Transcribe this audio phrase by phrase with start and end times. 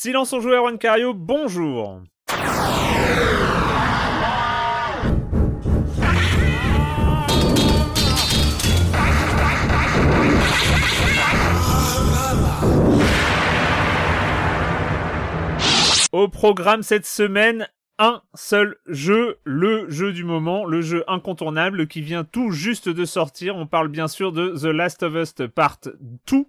[0.00, 2.02] Silence on joue Erwan Cario, bonjour.
[16.12, 17.66] Au programme cette semaine,
[17.98, 23.04] un seul jeu, le jeu du moment, le jeu incontournable qui vient tout juste de
[23.04, 23.56] sortir.
[23.56, 25.80] On parle bien sûr de The Last of Us Part
[26.28, 26.44] 2.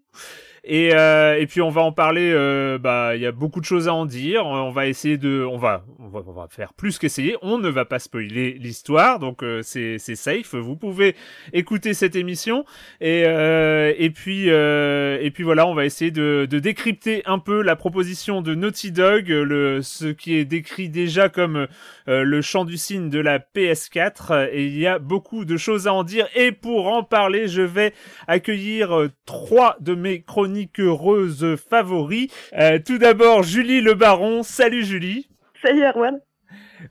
[0.63, 2.31] Et, euh, et puis on va en parler.
[2.33, 4.45] Euh, bah, il y a beaucoup de choses à en dire.
[4.45, 7.35] On va essayer de, on va, on va, on va faire plus qu'essayer.
[7.41, 10.55] On ne va pas spoiler l'histoire, donc euh, c'est safe.
[10.55, 11.15] Vous pouvez
[11.53, 12.65] écouter cette émission.
[13.01, 17.39] Et euh, et puis euh, et puis voilà, on va essayer de, de décrypter un
[17.39, 21.67] peu la proposition de Naughty Dog, le ce qui est décrit déjà comme
[22.07, 24.49] euh, le chant du cygne de la PS4.
[24.51, 26.27] Et il y a beaucoup de choses à en dire.
[26.35, 27.93] Et pour en parler, je vais
[28.27, 32.29] accueillir euh, trois de mes chroniques heureuse favori.
[32.53, 34.43] Euh, tout d'abord, Julie Le Baron.
[34.43, 35.29] Salut Julie.
[35.61, 36.19] Salut Erwan.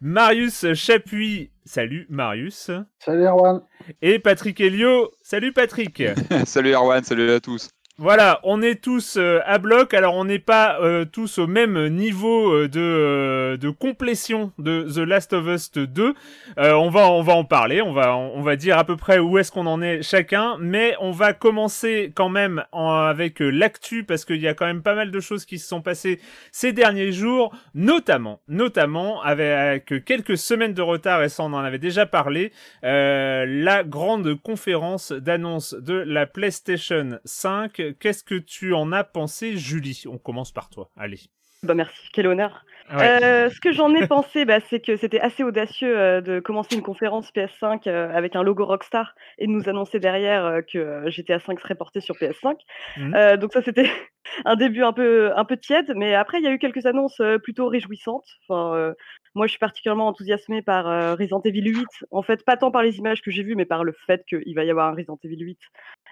[0.01, 1.50] Marius Chapuis.
[1.65, 2.70] Salut Marius.
[2.98, 3.62] Salut Erwan.
[4.03, 5.11] Et Patrick Helio.
[5.23, 6.03] Salut Patrick.
[6.47, 7.69] salut Erwan, salut à tous.
[8.00, 9.92] Voilà, on est tous euh, à bloc.
[9.92, 14.98] Alors, on n'est pas euh, tous au même niveau euh, de, de complétion de The
[14.98, 16.14] Last of Us 2.
[16.58, 17.82] Euh, on va on va en parler.
[17.82, 20.58] On va on va dire à peu près où est-ce qu'on en est chacun.
[20.60, 24.94] Mais on va commencer quand même avec l'actu parce qu'il y a quand même pas
[24.94, 26.20] mal de choses qui se sont passées
[26.52, 31.78] ces derniers jours, notamment notamment avec quelques semaines de retard et ça on en avait
[31.78, 32.52] déjà parlé.
[32.82, 40.05] la grande conférence d'annonce de la PlayStation 5 qu'est-ce que tu en as pensé, Julie?
[40.06, 40.91] On commence par toi.
[40.97, 41.20] Allez.
[41.64, 42.64] Bah merci, quel honneur.
[42.97, 43.22] Ouais.
[43.22, 46.77] Euh, ce que j'en ai pensé, bah, c'est que c'était assez audacieux euh, de commencer
[46.77, 51.41] une conférence PS5 euh, avec un logo Rockstar et de nous annoncer derrière que GTA
[51.41, 52.56] 5 serait porté sur PS5.
[52.97, 53.14] Mhm.
[53.14, 53.91] Euh, donc ça c'était
[54.44, 57.20] un début un peu un peu tiède, mais après il y a eu quelques annonces
[57.42, 58.27] plutôt réjouissantes.
[58.48, 58.94] Enfin,
[59.34, 61.86] moi je suis particulièrement enthousiasmée par Resident Evil 8.
[62.11, 64.55] En fait, pas tant par les images que j'ai vues, mais par le fait qu'il
[64.55, 65.59] va y avoir un Resident Evil 8.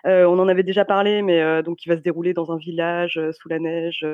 [0.06, 2.59] Euh, on en avait déjà parlé, mais euh, donc il va se dérouler dans un
[2.59, 4.06] village euh, sous la neige,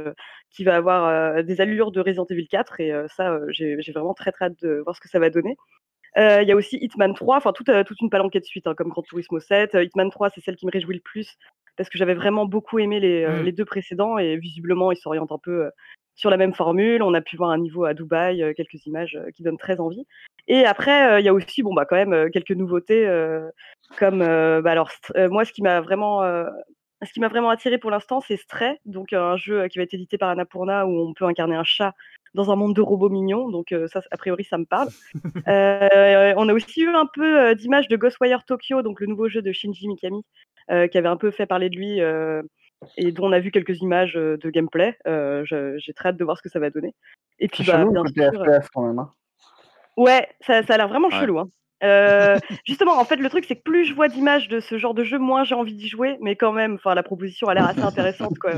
[0.50, 4.46] qui va avoir des allures de Resident Evil 4, et ça, j'ai vraiment très très
[4.46, 5.56] hâte de voir ce que ça va donner.
[6.18, 8.74] Euh, Il y a aussi Hitman 3, enfin toute, toute une palanquée de suite, hein,
[8.74, 9.74] comme Gran Turismo 7.
[9.74, 11.36] Euh, Hitman 3, c'est celle qui me réjouit le plus,
[11.76, 13.44] parce que j'avais vraiment beaucoup aimé les, euh, Mm.
[13.44, 15.70] les deux précédents, et visiblement, ils s'orientent un peu euh,
[16.14, 17.02] sur la même formule.
[17.02, 20.06] On a pu voir un niveau à Dubaï, quelques images qui donnent très envie.
[20.48, 23.48] Et après, euh, il y a aussi, bon, bah, quand même, euh, quelques nouveautés, euh,
[23.98, 24.90] comme, bah, alors,
[25.30, 26.22] moi, ce qui m'a vraiment,
[27.04, 29.94] ce qui m'a vraiment attiré pour l'instant, c'est Stray, donc un jeu qui va être
[29.94, 31.94] édité par Annapurna où on peut incarner un chat
[32.34, 33.50] dans un monde de robots mignons.
[33.50, 34.88] Donc ça, a priori, ça me parle.
[35.48, 39.42] Euh, on a aussi eu un peu d'images de Ghostwire Tokyo, donc le nouveau jeu
[39.42, 40.22] de Shinji Mikami,
[40.70, 42.42] euh, qui avait un peu fait parler de lui euh,
[42.96, 44.96] et dont on a vu quelques images de gameplay.
[45.04, 46.94] J'ai très hâte de voir ce que ça va donner.
[47.38, 48.98] Et puis, bah, bien sûr, FPS quand même.
[49.00, 49.10] hein.
[49.96, 51.20] Ouais, ça, ça a l'air vraiment Ouais.
[51.20, 51.38] chelou.
[51.38, 51.48] Hein.
[51.84, 54.94] Euh, justement, en fait, le truc, c'est que plus je vois d'images de ce genre
[54.94, 56.16] de jeu, moins j'ai envie d'y jouer.
[56.20, 58.38] Mais quand même, enfin, la proposition a l'air assez intéressante.
[58.38, 58.52] quoi.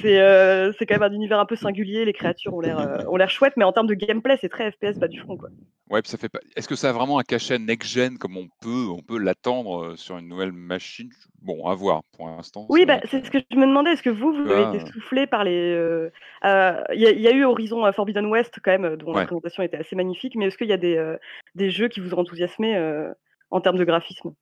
[0.00, 2.04] C'est euh, c'est quand même un univers un peu singulier.
[2.04, 4.70] Les créatures ont l'air euh, ont l'air chouettes, mais en termes de gameplay, c'est très
[4.70, 5.36] FPS bas du front.
[5.36, 5.50] Quoi.
[5.90, 6.40] Ouais, puis ça fait pas.
[6.56, 9.96] Est-ce que ça a vraiment un cachet next-gen comme on peut, on peut l'attendre euh,
[9.96, 11.10] sur une nouvelle machine?
[11.44, 12.66] Bon, à voir pour l'instant.
[12.70, 13.92] Oui, c'est bah, c'est ce que je me demandais.
[13.92, 14.74] Est-ce que vous, vous avez Ah.
[14.74, 15.72] été soufflé par les.
[15.74, 16.10] euh,
[16.46, 19.12] euh, Il y, a- il y a eu Horizon euh, Forbidden West, quand même, dont
[19.12, 20.36] la présentation était assez magnifique.
[20.36, 21.18] Mais est-ce qu'il y a des, euh,
[21.54, 23.12] des jeux qui vous ont enthousiasmé euh,
[23.50, 24.32] en termes de graphisme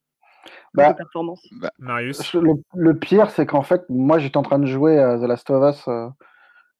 [0.74, 1.44] Bah, de performance?
[1.60, 2.34] Bah, Marius?
[2.34, 5.50] Le, le pire, c'est qu'en fait, moi, j'étais en train de jouer à The Last
[5.50, 6.08] of Us euh,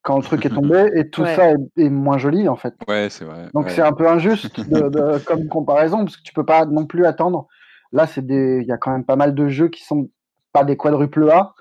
[0.03, 1.34] quand le truc est tombé, et tout Ouais.
[1.34, 2.75] ça est, est moins joli, en fait.
[2.87, 3.49] ouais, c'est vrai.
[3.54, 3.71] Donc, ouais.
[3.72, 7.04] c'est un peu injuste de, de- comme comparaison, parce que tu peux pas non plus
[7.06, 7.49] attendre.
[7.92, 10.10] Là, c'est des, il y a quand même pas mal de jeux qui sont
[10.53, 11.54] pas des quadruples A,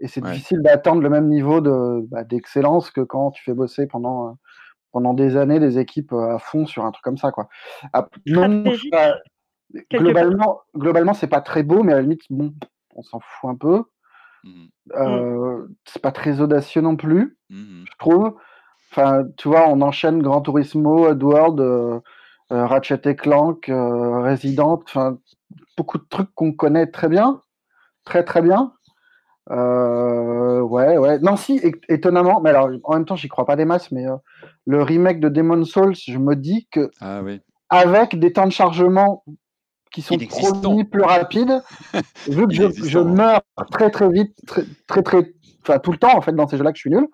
[0.00, 0.30] et c'est Ouais.
[0.32, 4.32] difficile d'attendre le même niveau de, bah, d'excellence que quand tu fais bosser pendant, euh,
[4.92, 7.48] pendant des années des équipes euh, à fond sur un truc comme ça, quoi.
[7.92, 8.64] Ah, non,
[9.92, 12.54] globalement, globalement, c'est pas très beau, mais à la limite, bon,
[12.94, 13.84] on s'en fout un peu.
[14.44, 17.84] Mhm, Euh, C'est pas très audacieux non plus, mhm.
[17.90, 18.36] je trouve.
[18.92, 22.00] Enfin, tu vois, on enchaîne Gran Turismo, Oddworld, euh,
[22.52, 25.18] euh, Ratchet et Clank, euh, Resident, enfin,
[25.78, 27.40] beaucoup de trucs qu'on connaît très bien,
[28.04, 28.72] très très bien.
[29.50, 31.20] Euh, ouais, ouais.
[31.20, 34.16] Non, si, étonnamment, mais alors en même temps, j'y crois pas des masses, mais euh,
[34.66, 37.40] le remake de Demon's Souls, je me dis que Ah oui.
[37.70, 39.24] avec des temps de chargement
[39.92, 41.62] qui sont promis plus rapides,
[42.28, 43.40] vu que je, meurs
[43.70, 45.32] très très vite, très très, très
[45.62, 47.06] enfin tout le temps en fait dans ces jeux-là que je suis nul,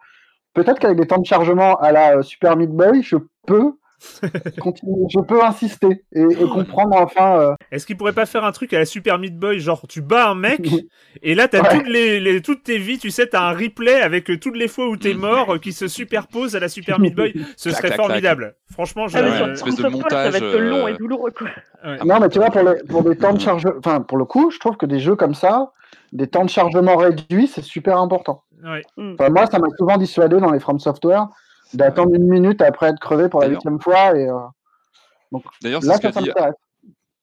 [0.54, 3.16] peut-être qu'avec des temps de chargement à la euh, Super Meat Boy, je
[3.46, 3.74] peux
[4.60, 5.06] Continue.
[5.10, 7.38] Je peux insister et, et comprendre enfin.
[7.40, 10.00] euh, Est-ce qu'il pourrait pas faire un truc à la Super Meat Boy, genre tu
[10.00, 10.68] bats un mec
[11.22, 11.78] et là t'as Ouais.
[11.78, 14.68] toutes les, les- toutes tes vies, tu sais, t'as un replay avec euh, toutes les
[14.68, 17.32] fois où t'es mort euh, qui se superpose à la Super Meat Boy.
[17.56, 18.56] Ce Clac, serait clac, formidable.
[18.72, 19.18] Franchement, je.
[19.18, 21.30] Ah, Ouais, une euh, espèce de Persia, ça va être montage, long euh, et douloureux,
[21.30, 21.46] quoi.
[21.84, 21.98] ouais.
[22.04, 24.50] Non, mais tu vois, pour les, pour des temps de charge, enfin, pour le coup,
[24.50, 25.72] je trouve que des jeux comme ça,
[26.12, 28.42] des temps de chargement réduits, c'est super important.
[28.64, 28.82] Ouais.
[28.98, 31.28] Enfin, moi, ça m'a souvent dissuadé dans les From Software
[31.74, 33.60] d'attendre une minute après être crevé pour la D'ailleurs.
[33.60, 34.16] huitième fois.
[34.16, 36.54] Et euh, D'ailleurs, c'est là, ce qu'a ça, ça dit, m'intéresse.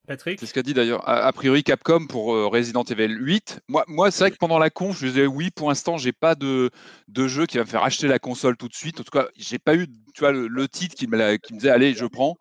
[0.06, 0.40] Patrick.
[0.40, 3.60] c'est ce qu'a dit d'ailleurs a, a priori Capcom pour euh, Resident Evil 8.
[3.68, 6.34] Moi, moi c'est vrai que pendant la conf, je disais oui, pour l'instant, j'ai pas
[6.34, 6.70] de,
[7.08, 9.00] de jeu qui va me faire acheter la console tout de suite.
[9.00, 12.06] En tout cas, j'ai pas eu tu vois, le, titre qui me, disait allez, je
[12.06, 12.36] prends.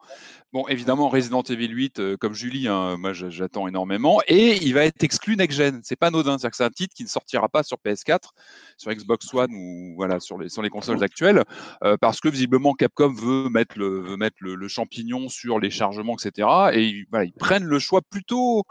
[0.54, 4.22] Bon, évidemment, Resident Evil 8, euh, comme Julie, hein, moi j'attends énormément.
[4.28, 5.80] Et il va être exclu next-gen.
[5.82, 6.38] C'est pas anodin.
[6.38, 8.32] C'est un titre qui ne sortira pas sur PS4,
[8.76, 11.46] sur Xbox One ou voilà, sur les, consoles actuelles.
[11.86, 16.46] euh, parce que visiblement Capcom veut mettre le, champignon sur les chargements, etc.
[16.74, 18.66] Et ils- prennent le choix plutôt,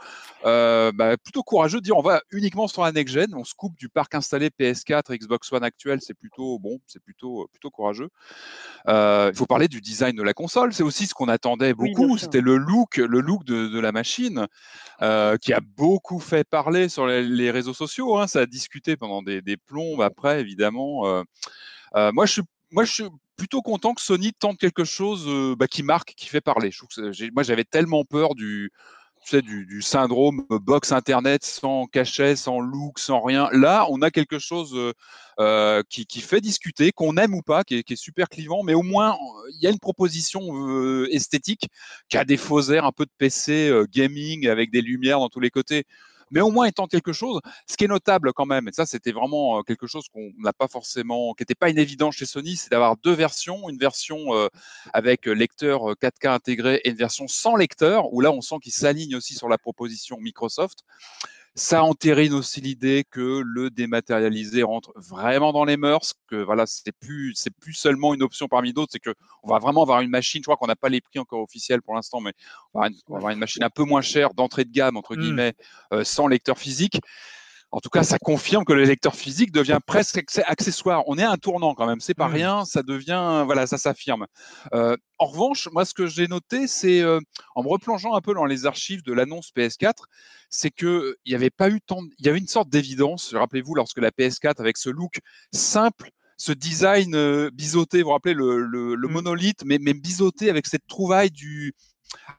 [0.44, 3.35] euh, bah, plutôt courageux de dire on va uniquement sur la next-gen.
[3.35, 6.00] On se coupe du parc installé PS4, Xbox One actuel.
[6.03, 8.11] C'est plutôt bon, c'est plutôt, plutôt courageux.
[8.90, 10.72] Euh, il faut parler du design de la console.
[10.72, 12.19] C'est aussi ce qu'on attendait beaucoup.
[12.19, 14.46] C'était le look, le look de, de la machine
[15.00, 18.19] euh, qui a beaucoup fait parler sur les, les réseaux sociaux.
[18.19, 18.26] hein.
[18.26, 21.06] Ça a discuté pendant des, des plombes après, évidemment.
[21.96, 22.42] Euh, moi, je suis,
[22.72, 23.04] moi, je suis
[23.37, 26.70] plutôt content que Sony tente quelque chose euh, bah, qui marque, qui fait parler.
[26.70, 28.70] Je trouve que c'est- j'ai- moi, j'avais tellement peur du,
[29.37, 33.49] du, syndrome box internet sans cachet, sans look, sans rien.
[33.53, 34.93] Là, on a quelque chose euh,
[35.38, 39.12] euh, qui, fait discuter, qu'on aime ou pas, qui est, super clivant, mais au moins
[39.12, 41.69] euh, il y a une proposition esthétique
[42.09, 45.41] qui a des faux airs un peu de PC gaming avec des lumières dans tous
[45.41, 45.85] les côtés.
[46.31, 49.12] Mais au moins étant quelque chose, ce qui est notable quand même, et ça c'était
[49.12, 52.71] vraiment quelque chose qu'on n'a pas forcément, qui n'était pas une évidence chez Sony, c'est
[52.71, 54.49] d'avoir deux versions, une version euh,
[54.93, 58.73] avec lecteur euh, 4K intégré et une version sans lecteur, où là on sent qu'ils
[58.73, 60.85] s'alignent aussi sur la proposition Microsoft.
[61.56, 66.93] Ça entérine aussi l'idée que le dématérialisé rentre vraiment dans les mœurs, que voilà, c'est
[66.93, 70.11] plus, c'est plus seulement une option parmi d'autres, c'est que on va vraiment avoir une
[70.11, 70.41] machine.
[70.41, 72.32] Je crois qu'on n'a pas les prix encore officiels pour l'instant, mais
[72.73, 74.70] on va, avoir une, on va avoir une machine un peu moins chère d'entrée de
[74.70, 75.20] gamme entre Mm.
[75.20, 75.55] guillemets,
[75.93, 77.00] euh, sans lecteur physique.
[77.72, 81.05] En tout cas, ça confirme que le lecteur physique devient presque accessoire.
[81.06, 82.00] On est à un tournant quand même.
[82.00, 82.32] C'est pas Mm.
[82.32, 82.64] rien.
[82.64, 84.26] Ça devient, voilà, ça s'affirme.
[84.75, 87.20] Euh, en revanche, moi, ce que j'ai noté, c'est euh,
[87.55, 90.05] en me replongeant un peu dans les archives de l'annonce PS4,
[90.49, 93.34] c'est que il y avait pas eu tant, de- il y avait une sorte d'évidence.
[93.34, 95.20] Rappelez-vous, lorsque la PS4 avec ce look
[95.52, 99.12] simple, ce design euh, biseauté, vous vous rappelez le, le, le Mm.
[99.12, 101.75] monolithe, mais, mais biseauté avec cette trouvaille du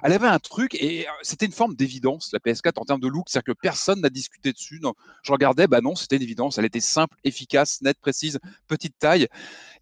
[0.04, 3.08] elle avait un truc et euh, c'était une forme d'évidence, la PS4 en termes de
[3.08, 4.82] look, c'est-à-dire que personne n'a discuté dessus.
[5.24, 6.58] Je regardais, bah non, c'était une évidence.
[6.58, 9.28] Elle était simple, efficace, nette, précise, petite taille.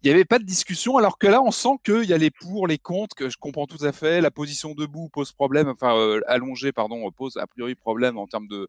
[0.02, 2.30] Il n'y avait pas de discussion, alors que là, on sent qu'il y a les
[2.30, 4.20] pour, les contre, que je comprends tout à fait.
[4.20, 8.48] La position debout pose problème, enfin, euh, allongée, pardon, pose a priori problème en termes
[8.48, 8.68] de-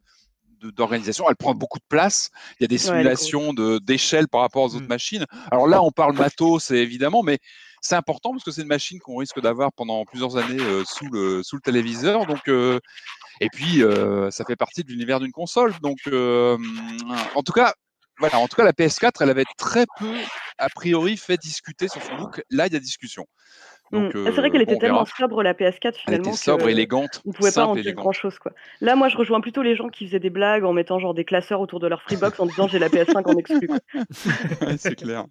[0.62, 2.30] d'organisation, elle prend beaucoup de place.
[2.60, 4.88] Il y a des Ouais, simulations de d'échelle par rapport aux autres Mm.
[4.88, 5.26] machines.
[5.52, 7.40] Alors là, on parle matos, évidemment, mais
[7.82, 11.10] c'est important parce que c'est une machine qu'on risque d'avoir pendant plusieurs années euh, sous
[11.10, 12.26] le sous le téléviseur.
[12.28, 12.80] Donc euh,
[13.40, 15.74] et puis euh, ça fait partie de l'univers d'une console.
[15.82, 17.74] Donc en tout cas,
[18.20, 20.14] voilà, en tout cas la PS4, elle avait très peu
[20.58, 22.42] a priori fait discuter sur son look.
[22.52, 23.26] Là, il y a discussion.
[23.92, 24.24] Donc, Mm.
[24.26, 25.18] Ah, c'est vrai qu'elle euh, était tellement verra.
[25.18, 26.28] sobre la PS4 Elle finalement.
[26.30, 28.52] était sobre, que élégante, On pouvait pas en dire grand chose quoi.
[28.80, 31.26] Là, moi, je rejoins plutôt les gens qui faisaient des blagues en mettant genre des
[31.26, 33.70] classeurs autour de leur Freebox en disant j'ai la PS5 en exclu.
[34.62, 35.26] Ouais, c'est clair.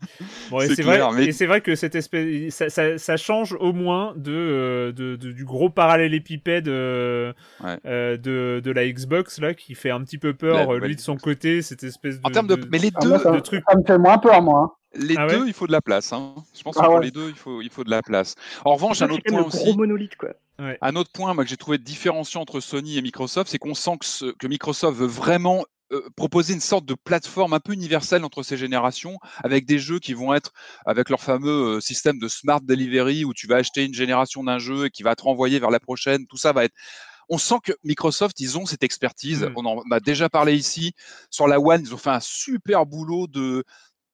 [0.50, 3.54] Bon, et C'est vrai, mais- et c'est vrai que cette espèce, ça, ça, ça change
[3.60, 7.76] au moins de, euh, de, de- du gros parallélépipède euh, Ouais.
[7.86, 10.96] euh, de, de la Xbox là, qui fait un petit peu peur La euh, lui
[10.96, 12.26] de son côté, cette espèce de.
[12.26, 13.62] En termes de, mais les Ah, deux, moi, ça, de trucs.
[13.68, 14.60] ça me fait moins peur, moi.
[14.60, 14.70] hein.
[14.94, 16.12] Les Ah ouais deux, il faut de la place.
[16.12, 16.34] Hein.
[16.54, 17.04] Je pense Ah que pour ouais.
[17.04, 18.34] les deux, il faut, il faut de la place.
[18.64, 20.30] En revanche, un autre point aussi, gros monolithe quoi.
[20.58, 23.98] un autre point moi, que j'ai trouvé différenciant entre Sony et Microsoft, c'est qu'on sent
[23.98, 28.24] que, ce- que Microsoft veut vraiment euh, proposer une sorte de plateforme un peu universelle
[28.24, 30.52] entre ces générations, avec des jeux qui vont être
[30.86, 34.60] avec leur fameux euh, système de smart delivery où tu vas acheter une génération d'un
[34.60, 36.26] jeu et qui va te renvoyer vers la prochaine.
[36.28, 36.74] Tout ça va être
[37.32, 39.48] on sent que Microsoft, ils ont cette expertise.
[39.54, 40.94] On en a déjà parlé ici.
[41.30, 43.62] Sur la One, ils ont fait un super boulot de,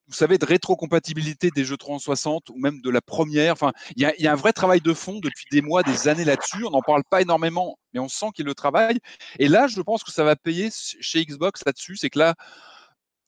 [0.08, 3.52] vous savez, de rétrocompatibilité des jeux 360 ou même de la première.
[3.52, 6.08] Enfin, il y a, y a un vrai travail de fond depuis des mois, des
[6.08, 6.64] années là-dessus.
[6.64, 9.00] On n'en parle pas énormément, mais on sent qu'ils le travaillent.
[9.38, 11.96] Et là, je pense que ça va payer chez Xbox là-dessus.
[11.96, 12.34] C'est que là,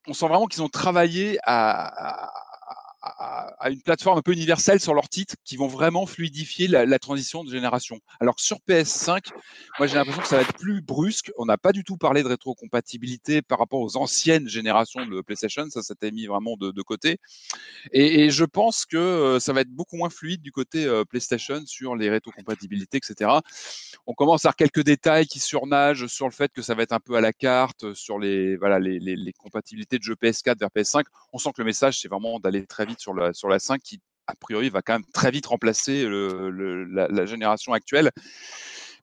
[0.07, 2.31] on sent vraiment qu'ils ont travaillé à-
[3.19, 7.45] à, une plateforme un peu universelle sur leurs titres qui vont vraiment fluidifier la, transition
[7.45, 8.00] de génération.
[8.21, 9.29] Alors que sur PS5,
[9.79, 11.31] moi j'ai l'impression que ça va être plus brusque.
[11.38, 15.69] On n'a pas du tout parlé de rétrocompatibilité par rapport aux anciennes générations de PlayStation,
[15.71, 17.19] ça s'était mis vraiment de, côté.
[17.93, 21.65] Et, je pense que euh, ça va être beaucoup moins fluide du côté euh, PlayStation
[21.67, 23.31] sur les rétrocompatibilités, etc.
[24.07, 26.93] On commence à avoir quelques détails qui surnagent sur le fait que ça va être
[26.93, 30.69] un peu à la carte, sur les, voilà, les, les compatibilités de jeux PS4 vers
[30.69, 31.05] PS5.
[31.33, 33.81] On sent que le message, c'est vraiment d'aller très vite sur la, sur la 5
[33.81, 38.11] qui, a priori, va quand même très vite remplacer le, la, génération actuelle.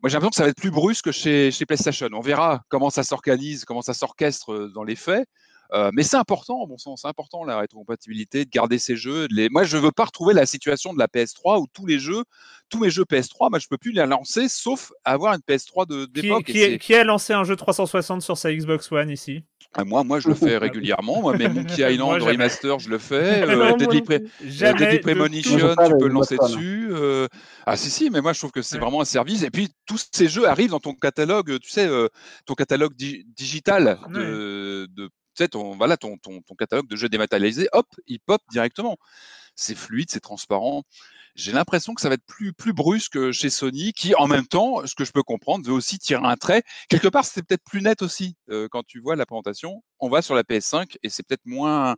[0.02, 2.10] Moi, j'ai l'impression que ça va être plus brusque chez, chez PlayStation.
[2.14, 5.28] On verra comment ça s'organise, comment ça s'orchestre euh, dans les faits.
[5.74, 9.28] Euh, mais c'est important, bon sens, c'est important la rétrocompatibilité, de garder ces jeux.
[9.30, 9.50] les...
[9.50, 12.24] Moi, je veux pas retrouver la situation de la PS3 où tous les jeux,
[12.70, 16.46] tous mes jeux PS3, moi, je peux plus les lancer sauf avoir une PS3 d'époque.
[16.46, 19.44] Qui, qui, a lancé un jeu 360 sur sa Xbox One ici?
[19.78, 21.22] Ah, moi, moi, je le fais régulièrement.
[21.22, 23.44] Moi, mais Monkey Island Remaster, je le fais.
[23.56, 26.88] Euh, Deadly, Premonition, tu peux le lancer dessus.
[26.92, 27.28] Euh...
[27.66, 29.44] Ah, si, si, mais moi, je trouve que c'est vraiment un service.
[29.44, 32.08] Et puis, tous ces jeux arrivent dans ton catalogue, tu sais, euh,
[32.46, 35.12] ton catalogue digital de, de tu
[35.44, 35.78] sais, ton,
[36.58, 38.98] catalogue de jeux dématérialisés, hop, il pop directement.
[39.56, 40.84] C'est fluide, c'est transparent.
[41.36, 44.86] J'ai l'impression que ça va être plus, plus brusque chez Sony, qui en même temps,
[44.86, 46.64] ce que je peux comprendre, veut aussi tirer un trait.
[46.88, 49.84] Quelque part, c'est peut-être plus net aussi euh, quand tu vois la présentation.
[50.00, 51.96] On va sur la PS5 et c'est peut-être moins,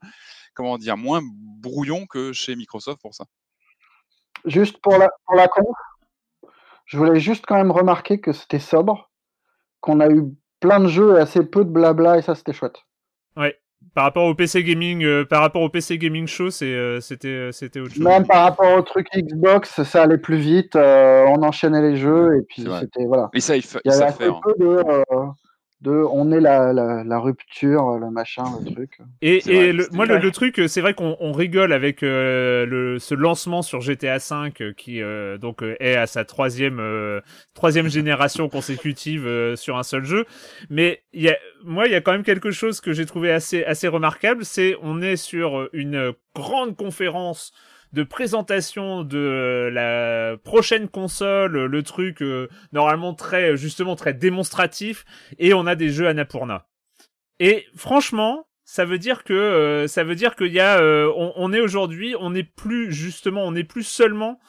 [0.55, 3.25] comment dire, moins brouillon que chez Microsoft pour ça.
[4.45, 5.75] Juste pour la, pour la conf,
[6.85, 9.11] je voulais juste quand même remarquer que c'était sobre,
[9.81, 10.23] qu'on a eu
[10.59, 12.86] plein de jeux et assez peu de blabla et ça c'était chouette.
[13.37, 13.55] Ouais.
[13.93, 17.27] Par rapport au PC gaming, euh, par rapport au PC gaming show, c'est, euh, c'était,
[17.27, 18.03] euh, c'était autre chose.
[18.03, 20.75] Même par rapport au truc Xbox, ça allait plus vite.
[20.75, 23.29] on enchaînait les jeux et puis c'était voilà.
[23.33, 24.81] Et ça, il, il y avait assez peu de,
[25.81, 28.99] de on est la, la, rupture, le machin, le truc.
[29.21, 33.13] Et, et le, moi, le, truc, c'est vrai qu'on on rigole avec euh, le, ce
[33.13, 36.81] lancement sur GTA V euh, qui euh, donc est à sa troisième
[37.53, 40.25] troisième génération consécutive sur un seul jeu.
[40.69, 43.31] Mais il y a, moi, il y a quand même quelque chose que j'ai trouvé
[43.31, 47.53] assez assez remarquable, c'est on est sur une grande conférence
[47.97, 55.03] de présentation de la prochaine console, le truc euh, normalement très justement très démonstratif,
[55.39, 56.67] et on a des jeux Annapurna.
[57.39, 61.33] Et franchement, ça veut dire que euh, ça veut dire qu'il y a, euh, on,
[61.37, 64.39] on, est aujourd'hui, on n'est plus justement, on n'est plus seulement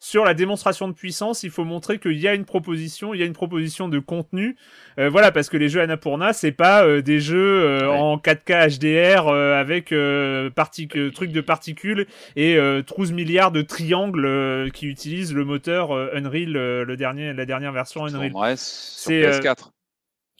[0.00, 3.22] sur la démonstration de puissance, il faut montrer qu'il y a une proposition, il y
[3.22, 4.56] a une proposition de contenu.
[4.98, 8.78] Euh, voilà, parce que les jeux Annapurna, c'est pas euh, des jeux euh, en 4K
[8.78, 16.52] HDR avec trucs de particules et 12 milliards de triangles qui utilisent le moteur Unreal,
[16.52, 18.56] le dernier, la dernière version Unreal.
[18.56, 19.70] C'est PS4.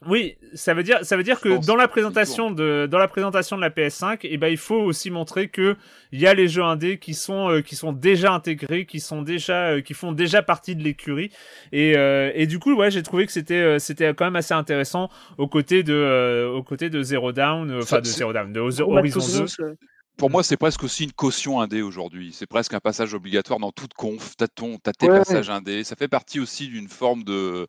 [0.07, 3.57] Oui, ça veut dire ça veut dire que dans la présentation de dans la présentation
[3.57, 5.77] de la PS5, eh ben il faut aussi montrer que
[6.13, 9.23] il y a les jeux indés qui sont euh, qui sont déjà intégrés, qui sont
[9.23, 11.33] déjà euh, qui font déjà partie de l'écurie
[11.73, 15.09] et euh, et du coup ouais, j'ai trouvé que c'était c'était quand même assez intéressant
[15.37, 19.77] aux côtés de aux côtés de Zero Down, enfin de Zero Down, de Horizon 2
[20.17, 22.33] pour moi, c'est presque aussi une caution indé aujourd'hui.
[22.33, 24.35] C'est presque un passage obligatoire dans toute conf.
[24.37, 25.85] T'as ton, as tes passages indés.
[25.85, 27.69] Ça fait partie aussi d'une forme de,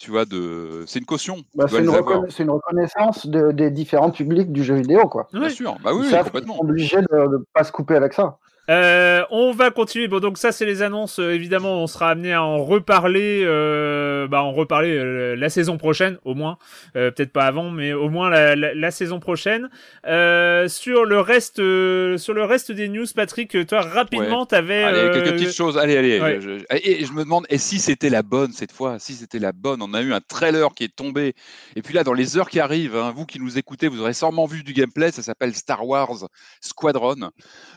[0.00, 0.82] tu vois, de.
[0.86, 1.36] C'est une caution.
[1.54, 5.28] Bah, c'est, une, reconnaissance des différents publics du jeu vidéo, quoi.
[5.32, 6.54] Bien sûr, bah oui, complètement.
[6.54, 8.38] Ils sont obligés de ne pas se couper avec ça.
[8.70, 10.06] Euh, on va continuer.
[10.06, 11.18] Bon, donc ça, c'est les annonces.
[11.18, 15.76] Euh, évidemment, on sera amené à en reparler, euh, bah, en reparler euh, la saison
[15.76, 16.58] prochaine, au moins.
[16.94, 19.68] Peut-être pas avant, mais au moins la, la, la saison prochaine.
[20.04, 24.84] sur le reste, sur le reste des news, Patrick, toi, rapidement, tu t'avais.
[24.84, 25.76] Allez, quelques petites choses.
[25.76, 26.40] Allez, allez.
[26.40, 29.52] Je, et je me demande, et si c'était la bonne cette fois Si c'était la
[29.52, 31.34] bonne, on a eu un trailer qui est tombé.
[31.76, 34.14] Et puis là, dans les heures qui arrivent, hein, vous qui nous écoutez, vous aurez
[34.14, 35.10] sûrement vu du gameplay.
[35.10, 36.28] Ça s'appelle Star Wars
[36.60, 37.30] Squadron.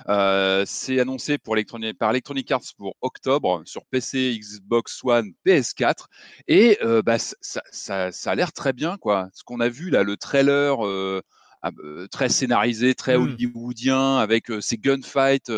[0.10, 6.08] Euh, c'est annoncé pour Electronic, par Electronic Arts pour octobre sur PC, Xbox One, PS4.
[6.48, 9.30] Et euh, bah, ça, ça, ça, a l'air très bien, quoi.
[9.34, 10.86] Ce qu'on a vu là, le trailer.
[10.86, 11.22] Euh,
[11.66, 13.22] ah, euh très scénarisé, très mmh.
[13.22, 15.50] hollywoodien, avec ces gunfights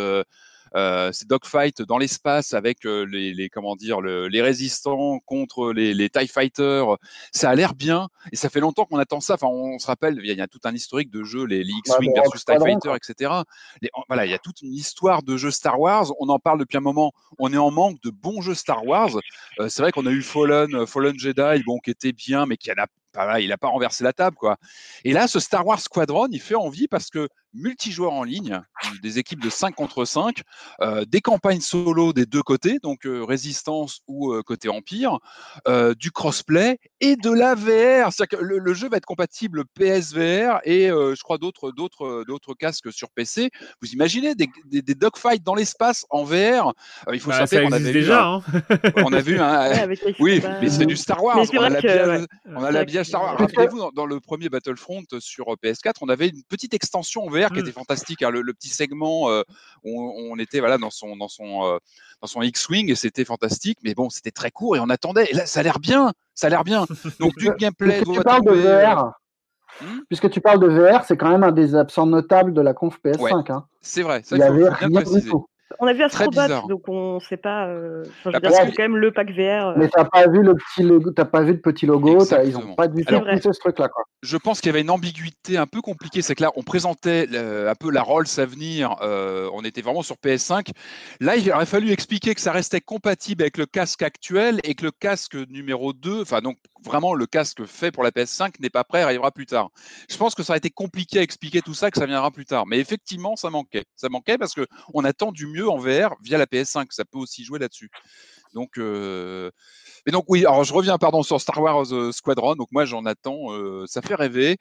[0.75, 5.71] euh, ces dogfights dans l'espace avec euh, les, les, comment dire le, les résistants contre
[5.71, 6.97] les, les TIE Fighters,
[7.31, 9.35] ça a l'air bien et ça fait longtemps qu'on attend ça.
[9.35, 12.43] Enfin, on, se rappelle, il y, a tout un historique de jeux, les, X-Wing versus
[12.43, 13.31] TIE Fighter, etc.
[14.07, 16.11] voilà, il y a toute une histoire de jeux Star Wars.
[16.19, 17.13] On en parle depuis un moment.
[17.39, 19.11] On est en manque de bons jeux Star Wars.
[19.59, 22.71] Euh, c'est vrai qu'on a eu Fallen, Fallen Jedi, bon, qui était bien, mais qui
[22.71, 22.87] en a
[23.39, 24.57] il n'a pas renversé la table, quoi.
[25.03, 28.61] Et là, ce Star Wars Squadron, il fait envie parce que multijoueur en ligne,
[29.01, 30.41] des équipes de 5 contre 5,
[30.81, 35.17] euh, des campagnes solo des deux côtés, donc euh, résistance ou euh, côté empire,
[35.97, 38.11] du crossplay et de la VR.
[38.11, 42.91] C'est-à-dire que le, jeu va être compatible PSVR et je crois d'autres d'autres d'autres casques
[42.91, 43.49] sur PC.
[43.81, 46.73] Vous imaginez des, des, des dogfights dans l'espace en VR
[47.11, 48.25] Il faut bah, ça qu'on avait déjà.
[48.25, 48.41] Hein.
[48.97, 49.87] on a vu un.
[50.19, 51.45] oui, mais c'est du Star Wars.
[51.53, 53.37] On a l'habillage Star Wars.
[53.37, 57.59] Rappelez-vous, dans, le premier Battlefront sur PS4, on avait une petite extension en VR qui
[57.59, 57.73] était mmh.
[57.73, 58.23] fantastique.
[58.23, 59.29] Hein, le, petit segment
[59.83, 61.79] où on, était voilà dans son dans son
[62.21, 63.79] dans son X-wing et c'était fantastique.
[63.83, 65.27] Mais bon, c'était très court et on attendait.
[65.31, 66.13] Et là, ça a l'air bien.
[66.33, 66.85] Ça a l'air bien.
[67.19, 68.01] Donc du gameplay.
[68.01, 69.11] Puisque tu parles de VR.
[69.81, 72.73] Hmm Puisque tu parles de VR, c'est quand même un des absents notables de la
[72.73, 73.51] conf PS5.
[73.51, 73.65] Hein.
[73.81, 74.21] C'est vrai.
[74.23, 75.47] Ça, Il avait rien du tout.
[75.79, 77.67] On a vu Astrobot, donc on ne sait pas.
[77.67, 78.03] Euh...
[78.23, 79.69] Enfin, je c'est quand même le pack VR.
[79.69, 79.73] Euh.
[79.77, 82.75] Mais t'as pas vu le petit logo, t'as pas vu le petit logo, ils n'ont
[82.75, 83.89] pas du tout poussé ce truc-là.
[84.21, 87.27] Je pense qu'il y avait une ambiguïté un peu compliquée, c'est que là, on présentait
[87.35, 88.95] un peu la Rolls à venir.
[89.01, 90.69] Euh, on était vraiment sur PS5.
[91.19, 94.85] Là, il aurait fallu expliquer que ça restait compatible avec le casque actuel et que
[94.85, 98.83] le casque numéro 2, enfin donc vraiment le casque fait pour la PS5 n'est pas
[98.83, 99.69] prêt, arrivera plus tard.
[100.09, 102.45] Je pense que ça aurait été compliqué à expliquer tout ça, que ça viendra plus
[102.45, 102.65] tard.
[102.67, 103.85] Mais effectivement, ça manquait.
[103.95, 106.87] Ça manquait parce que on attend du en VR via la PS5.
[106.89, 107.89] Ça peut aussi jouer là-dessus.
[108.53, 109.51] Donc, euh...
[110.05, 110.45] et donc oui.
[110.45, 112.55] Alors je reviens pardon sur Star Wars euh, Squadron.
[112.55, 113.51] Donc moi j'en attends.
[113.53, 114.57] Euh, ça fait rêver.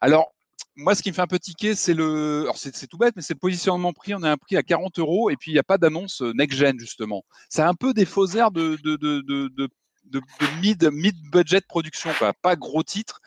[0.00, 0.32] Alors
[0.76, 2.48] moi, ce qui me fait un peu tiquer, c'est le.
[2.54, 4.14] C'est tout bête, mais c'est le positionnement prix.
[4.14, 6.32] On a un prix à 40 euros et puis il n'y a pas d'annonce euh,
[6.34, 7.24] next-gen, justement.
[7.48, 9.68] C'est un peu des faux airs de, de, de, de,
[10.10, 10.20] de
[10.60, 12.10] mid, mid budget production,
[12.42, 13.20] pas gros titre,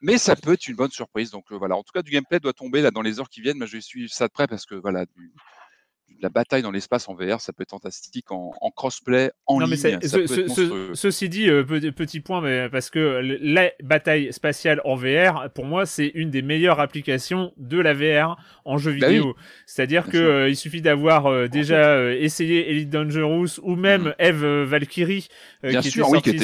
[0.00, 1.30] mais ça peut être une bonne surprise.
[1.30, 3.58] Donc voilà, en tout cas, du gameplay doit tomber là dans les heures qui viennent.
[3.58, 5.06] Mais je vais suivre ça de près parce que voilà,
[6.20, 9.98] la bataille dans l'espace en VR, ça peut être fantastique en, crossplay, en non, ligne.
[10.02, 10.08] Mais
[10.94, 15.86] ceci dit, euh, petit point, mais parce que la bataille spatiale en VR, pour moi,
[15.86, 19.34] c'est une des meilleures applications de la VR en jeu bah vidéo.
[19.66, 24.14] C'est-à-dire qu'il euh, suffit d'avoir euh, déjà essayé Elite Dangerous ou même mmh.
[24.18, 25.28] Eve Valkyrie
[25.62, 26.38] qui était sorti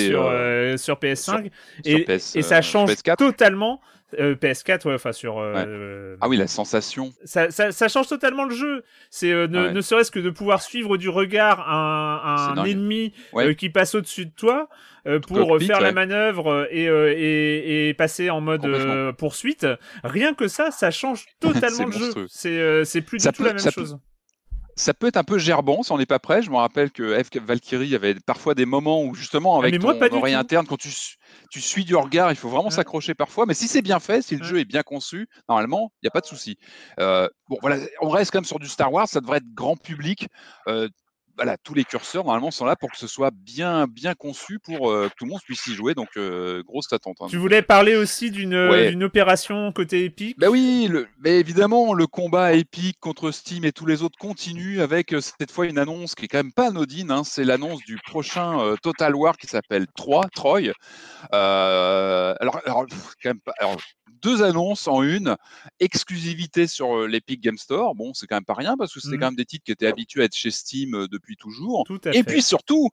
[0.79, 1.51] sur, PS5
[1.85, 3.81] et, et, ça change totalement
[4.19, 5.39] euh, PS4, ouais, enfin sur.
[5.39, 7.13] Euh, ah oui, la sensation.
[7.25, 8.85] Ça, ça, ça, change totalement le jeu.
[9.11, 13.13] C'est euh, ne, ne serait-ce que de pouvoir suivre du regard un, un ennemi
[13.59, 14.69] qui passe au-dessus de toi
[15.27, 19.67] pour faire la manœuvre et, et, et, passer en mode poursuite.
[20.05, 22.27] Rien que ça, ça change totalement le jeu.
[22.29, 23.99] C'est c'est plus du tout la même chose
[24.75, 26.43] ça peut être un peu gerbant si on n'est pas prêt.
[26.43, 29.79] Je me rappelle que F Valkyrie, il y avait parfois des moments où justement avec
[29.79, 30.91] ton oreille interne, quand tu,
[31.51, 33.47] tu suis du regard, il faut vraiment s'accrocher parfois.
[33.47, 36.11] Mais si c'est bien fait, si le jeu est bien conçu, normalement, il n'y a
[36.11, 36.57] pas de souci.
[37.01, 39.09] Euh, bon, voilà, on reste quand même sur du Star Wars.
[39.09, 40.29] Ça devrait être grand public.
[40.69, 40.89] Euh,
[41.37, 44.91] voilà, tous les curseurs normalement sont là pour que ce soit bien bien conçu pour
[44.91, 45.95] euh, que tout le monde puisse y jouer.
[45.95, 47.17] Donc euh, grosse attente.
[47.21, 47.27] Hein.
[47.31, 50.39] Tu voulais parler aussi d'une euh, opération côté Epic?
[50.39, 50.91] Bah oui,
[51.25, 55.67] mais évidemment le combat Epic contre Steam et tous les autres continue avec cette fois
[55.67, 57.11] une annonce qui est quand même pas anodine.
[57.11, 57.25] Hein.
[57.25, 60.73] c'est l'annonce du prochain Total War qui s'appelle 3 Troy.
[61.31, 62.87] alors, alors,
[63.23, 63.77] quand même pas, alors
[64.23, 65.37] deux annonces en une,
[65.81, 67.95] exclusivité sur euh, l'Epic Game Store.
[67.95, 69.21] Bon, c'est quand même pas rien parce que c'était mmh.
[69.21, 71.85] quand même des titres qui étaient habitués à être chez Steam euh, depuis toujours.
[72.13, 72.89] et puis surtout,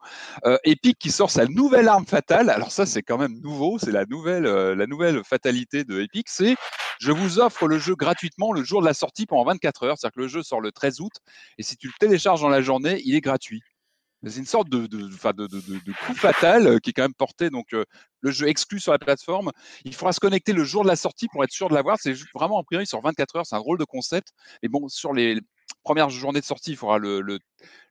[0.46, 2.50] euh, Epic qui sort sa nouvelle arme fatale.
[2.50, 3.78] Alors ça, c'est quand même nouveau.
[3.80, 6.28] C'est la nouvelle, la nouvelle fatalité de Epic.
[6.30, 6.56] C'est
[7.00, 9.98] je vous offre le jeu gratuitement le jour de la sortie pendant 24 heures.
[9.98, 11.14] C'est-à-dire que le jeu sort le 13 août
[11.58, 13.62] et si tu le télécharges dans la journée, il est gratuit.
[14.28, 17.50] C'est une sorte de, de, de, coup fatal euh, qui est quand même porté.
[17.50, 17.86] Donc, euh,
[18.20, 19.52] le jeu exclu sur la plateforme.
[19.86, 21.98] Il faudra se connecter le jour de la sortie pour être sûr de l'avoir.
[22.02, 23.46] C'est vraiment en priori sur 24 heures.
[23.46, 24.30] C'est un drôle de concept.
[24.62, 25.40] Mais bon, sur les
[25.84, 27.40] premières journées de sortie, il faudra le,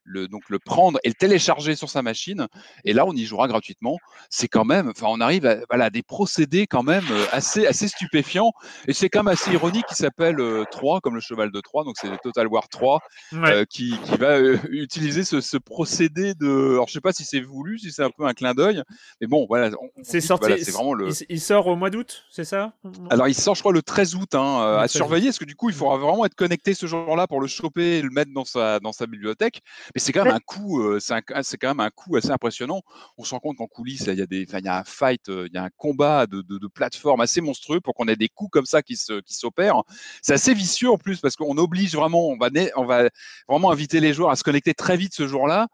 [0.08, 2.48] le, donc le prendre et le télécharger sur sa machine.
[2.84, 3.98] Et là, on y jouera gratuitement.
[4.30, 7.88] C'est quand même, enfin, on arrive à voilà, des procédés quand même euh, assez, assez
[7.88, 8.52] stupéfiants.
[8.86, 10.36] Et c'est quand même assez ironique qu'il s'appelle
[10.70, 11.84] 3, euh, comme le cheval de 3.
[11.84, 13.00] Donc, c'est Total War 3
[13.34, 14.38] euh, qui, qui, va
[14.70, 16.72] utiliser ce, ce, procédé de.
[16.72, 18.82] Alors, je sais pas si c'est voulu, si c'est un peu un clin d'œil.
[19.20, 19.70] Mais bon, voilà.
[20.02, 20.64] C'est sorti.
[20.64, 21.10] c'est vraiment le...
[21.28, 22.72] il, sort au mois d'août, c'est ça?
[23.10, 25.28] Alors, il sort, je crois, le 13 août hein, à surveiller.
[25.28, 28.02] Parce que du coup, il faudra vraiment être connecté ce jour-là pour le choper et
[28.02, 29.62] le mettre dans sa, dans sa bibliothèque
[29.98, 32.82] c'est quand même un coup, c'est quand même un coup assez impressionnant.
[33.16, 35.22] On se rend compte qu'en coulisses, il y a des, il y a un fight,
[35.28, 38.50] il y a un combat de, de, plateforme assez monstrueux pour qu'on ait des coups
[38.50, 39.82] comme ça qui se, qui s'opèrent.
[40.22, 43.08] C'est assez vicieux en plus parce qu'on oblige vraiment, on va, on va
[43.48, 45.68] vraiment inviter les joueurs à se connecter très vite ce jour-là.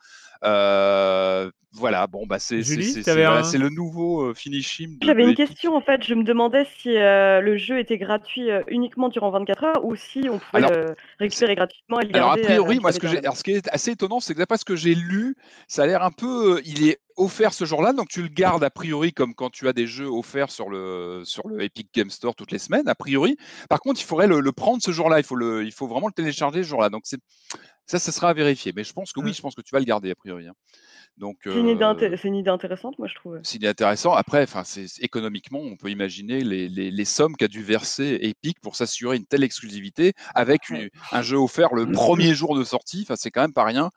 [0.45, 4.99] Euh, voilà, bon, bah c'est c'est le nouveau euh, finishing.
[5.03, 6.05] J'avais une question en fait.
[6.05, 10.29] Je me demandais si euh, le jeu était gratuit uniquement durant 24 heures ou si
[10.31, 13.53] on pouvait le récupérer gratuitement et le Alors a priori, moi, ce que ce qui
[13.53, 16.61] est assez étonnant, c'est que d'après ce que j'ai lu, ça a l'air un peu,
[16.65, 19.73] il est offert ce jour-là, donc tu le gardes a priori comme quand tu as
[19.73, 23.37] des jeux offerts sur le sur le Epic Game Store toutes les semaines, a priori.
[23.69, 25.19] Par contre, il faudrait le, le prendre ce jour-là.
[25.19, 26.89] Il faut le, il faut vraiment le télécharger ce jour-là.
[26.89, 27.21] Donc c'est
[27.87, 28.73] ça, ça sera à vérifier.
[28.75, 30.47] Mais je pense que oui, je pense que tu vas le garder a priori.
[30.49, 30.55] Hein.
[31.17, 33.39] Donc, C'est une, idée euh, c'est une idée intéressante, moi, je trouve.
[33.45, 34.15] c'est intéressant.
[34.15, 38.59] Après, enfin, c'est économiquement, on peut imaginer les, les, les sommes qu'a dû verser Epic
[38.61, 43.03] pour s'assurer une telle exclusivité avec une- un jeu offert le premier jour de sortie.
[43.05, 43.91] Enfin, c'est quand même pas rien.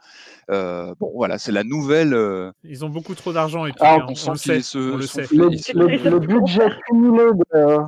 [0.52, 2.14] Euh, bon, voilà, c'est la nouvelle.
[2.14, 4.64] euh, Ils ont beaucoup trop d'argent et puis Ah, hein, on on, sent le qu'ils
[4.64, 7.80] se le sont fait- ils budget cumulé de,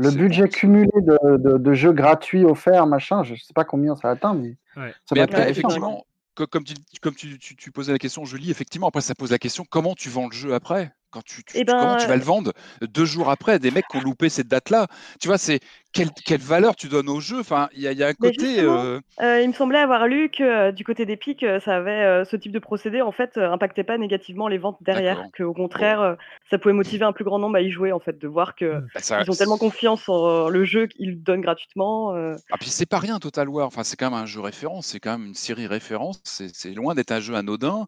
[0.00, 4.10] le budget cumulé de, de, de jeux gratuits offerts, machin, je sais pas combien ça
[4.10, 4.92] atteint, mais Ouais.
[5.04, 7.92] ça Mais doit après, être Ouais, effectivement, co- comme, tu, comme tu, tu- tu posais
[7.92, 10.92] la question, Julie, effectivement, après, ça pose la question comment tu vends le jeu après?
[11.10, 12.52] Quand tu, tu- Eh tu- Comment tu vas ben, le vendre?
[12.82, 14.86] Deux jours après Des mecs qui ont loupé cette date-là.
[15.20, 15.60] Tu vois, c'est
[15.92, 17.40] quelle, quelle valeur tu donnes au jeu?
[17.40, 18.60] Enfin, il y, a- il y a un Mais côté.
[18.62, 21.90] euh, Euh, il me semblait avoir lu que euh, du côté d'Epic, euh, ça avait
[22.04, 25.42] euh, ce type de procédé en fait euh, impactait pas négativement les ventes derrière, que
[25.42, 26.14] au contraire euh,
[26.50, 28.80] ça pouvait motiver un plus grand nombre à y jouer en fait, de voir que
[28.80, 28.86] Mm.
[28.94, 32.14] bah, ça- ils ont tellement confiance en euh, le jeu qu'ils le donnent gratuitement.
[32.16, 32.36] euh.
[32.52, 34.98] Ah, puis c'est pas rien Total War, enfin c'est quand même un jeu référence, c'est
[34.98, 37.86] quand même une série référence, c'est loin d'être un jeu anodin.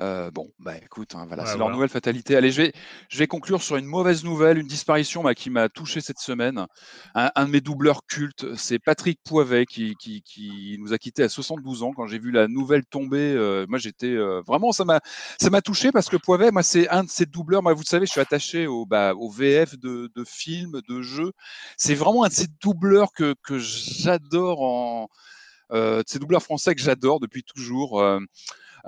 [0.00, 2.36] Euh, bon, bah écoute, hein, voilà, Ouais, c'est leur nouvelle fatalité.
[2.36, 6.66] Allez, je vais, conclure sur une mauvaise nouvelle, une disparition qui m'a touché cette semaine.
[7.14, 9.96] Un, de mes doubleurs cultes, c'est Patrick Poivet qui,
[10.78, 11.92] nous a quittés à 72 ans.
[11.94, 15.00] Quand j'ai vu la nouvelle tomber, euh, moi j'étais euh, vraiment, ça m'a,
[15.60, 17.62] touché parce que Poivet, moi c'est un de ces doubleurs.
[17.62, 21.32] Moi, vous le savez, je suis attaché au, bah, VF de, films, de jeux.
[21.76, 25.08] C'est vraiment un de ces doubleurs que, j'adore
[25.72, 28.02] euh, de ces doubleurs français que j'adore depuis toujours.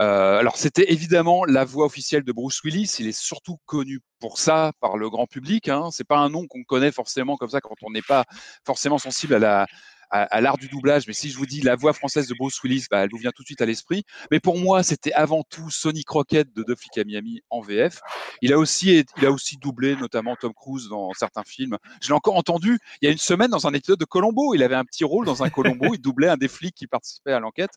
[0.00, 2.96] Euh, alors c'était évidemment la voix officielle de Bruce Willis.
[2.98, 5.68] Il est surtout connu pour ça par le grand public.
[5.68, 5.88] Hein.
[5.90, 8.24] C'est pas un nom qu'on connaît forcément comme ça quand on n'est pas
[8.64, 9.66] forcément sensible à la
[10.10, 11.06] à, à l'art du doublage.
[11.06, 13.30] Mais si je vous dis la voix française de Bruce Willis, bah, elle vous vient
[13.34, 14.04] tout de suite à l'esprit.
[14.30, 18.00] Mais pour moi, c'était avant tout Sonny Crockett de Deux à Miami en VF.
[18.42, 21.76] Il a aussi il a aussi doublé notamment Tom Cruise dans certains films.
[22.00, 24.54] Je l'ai encore entendu il y a une semaine dans un épisode de Colombo.
[24.54, 25.94] Il avait un petit rôle dans un Colombo.
[25.94, 27.72] Il doublait un des flics qui participait à l'enquête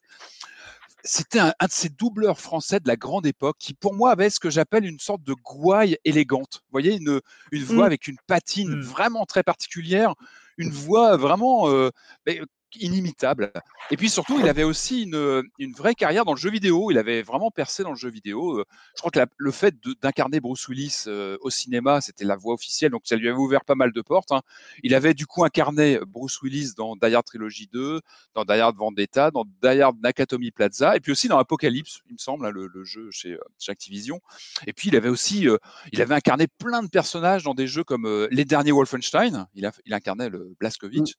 [1.03, 4.29] c'était un, un de ces doubleurs français de la grande époque qui, pour moi, avait
[4.29, 6.61] ce que j'appelle une sorte de gouaille élégante.
[6.63, 7.19] Vous voyez, une,
[7.51, 7.87] une voix Mm.
[7.87, 8.81] avec une patine Mm.
[8.81, 10.13] vraiment très particulière,
[10.57, 11.89] une voix vraiment euh,
[12.25, 12.41] mais,
[12.75, 13.51] inimitable.
[13.89, 16.91] Et puis surtout, il avait aussi une, une vraie carrière dans le jeu vidéo.
[16.91, 18.59] Il avait vraiment percé dans le jeu vidéo.
[18.59, 22.53] Euh, Je crois que le fait d'incarner Bruce Willis euh, au cinéma, c'était la voix
[22.53, 24.31] officielle, donc ça lui avait ouvert pas mal de portes.
[24.31, 24.41] hein.
[24.83, 28.01] Il avait du coup incarné Bruce Willis dans Die Hard Trilogy 2,
[28.35, 32.13] dans Die Hard Vendetta, dans Die Hard Nakatomi Plaza, et puis aussi dans Apocalypse, il
[32.13, 34.19] me semble, hein, le, jeu chez, euh, Activision.
[34.67, 35.57] Et puis il avait aussi, euh,
[35.93, 39.47] il avait incarné plein de personnages dans des jeux comme euh, les derniers Wolfenstein.
[39.55, 41.15] Il, il incarnait le Blazkowicz.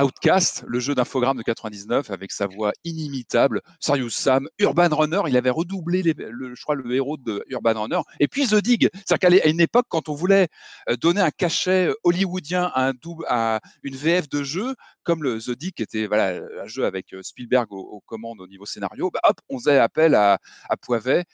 [0.00, 5.36] Outcast, le jeu d'infogramme de 99 avec sa voix inimitable, Serious Sam, Urban Runner, il
[5.36, 9.40] avait redoublé le, je crois le héros de Urban Runner, et puis The Dig, c'est-à-dire
[9.42, 10.48] qu'à une époque quand on voulait
[10.88, 15.22] euh, donner un cachet euh, hollywoodien à, un double, à une VF de jeu, comme
[15.22, 18.66] le The Dig qui était voilà, un jeu avec euh, Spielberg aux, commandes au niveau
[18.66, 21.24] scénario, bah, hop, on faisait appel à, à Poivet.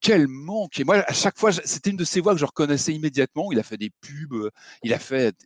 [0.00, 2.94] Quel manque Et moi, à chaque fois, c'était une de ces voix que je reconnaissais
[2.94, 3.52] immédiatement.
[3.52, 4.50] Il a fait des pubs,
[4.82, 5.36] il a fait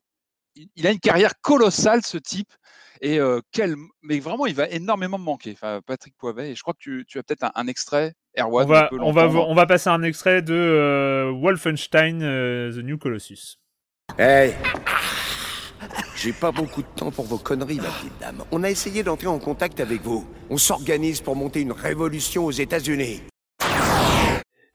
[0.77, 2.53] il- a une carrière colossale, ce type.
[3.01, 5.53] Et euh, quel, mais vraiment, il va énormément me manquer.
[5.53, 6.51] Enfin, Patrick Poivet.
[6.51, 8.65] Et je crois que tu, tu as peut-être un, un extrait, Erwan.
[8.67, 12.99] on, va, on, va, on va passer un extrait de euh, Wolfenstein euh, The New
[12.99, 13.59] Colossus.
[14.19, 14.55] Hey
[16.17, 18.43] J'ai pas beaucoup de temps pour vos conneries, ma petite dame.
[18.51, 20.27] On a essayé d'entrer en contact avec vous.
[20.51, 23.23] On s'organise pour monter une révolution aux États-Unis.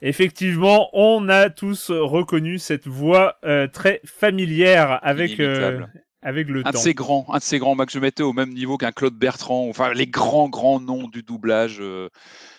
[0.05, 5.79] Effectivement, on a tous reconnu cette voix euh, très familière avec, euh,
[6.21, 8.33] avec le Un de ces grands, un de ces grands, moi, que je mettais au
[8.33, 12.09] même niveau qu'un Claude Bertrand, enfin les grands, grands noms du doublage euh,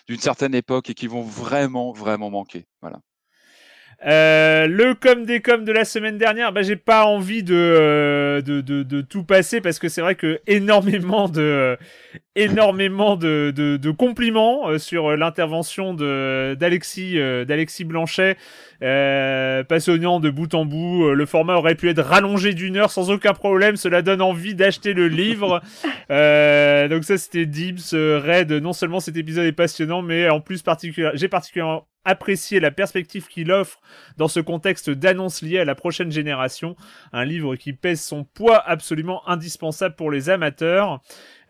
[0.08, 2.64] d'une certaine époque et qui vont vraiment, vraiment manquer.
[2.80, 3.00] Voilà.
[4.06, 8.42] Euh, le com des com de la semaine dernière, bah, j'ai pas envie de, euh,
[8.42, 11.78] de, de, de tout passer parce que c'est vrai que énormément de,
[12.36, 18.36] énormément de, de, de compliments euh, sur l'intervention de d'Alexis euh, d'Alexis Blanchet,
[18.82, 21.06] euh, passionnant de bout en bout.
[21.06, 23.76] Euh, Le format aurait pu être rallongé d'une heure sans aucun problème.
[23.76, 25.62] Cela donne envie d'acheter le livre.
[26.10, 28.52] Euh, donc ça c'était Dibs, euh, Red.
[28.52, 33.26] Non seulement cet épisode est passionnant, mais en plus particulier, j'ai particulièrement apprécié la perspective
[33.28, 33.80] qu'il offre
[34.16, 36.76] dans ce contexte d'annonce liée à la prochaine génération.
[37.12, 41.00] Un livre qui pèse son poids absolument indispensable pour les amateurs.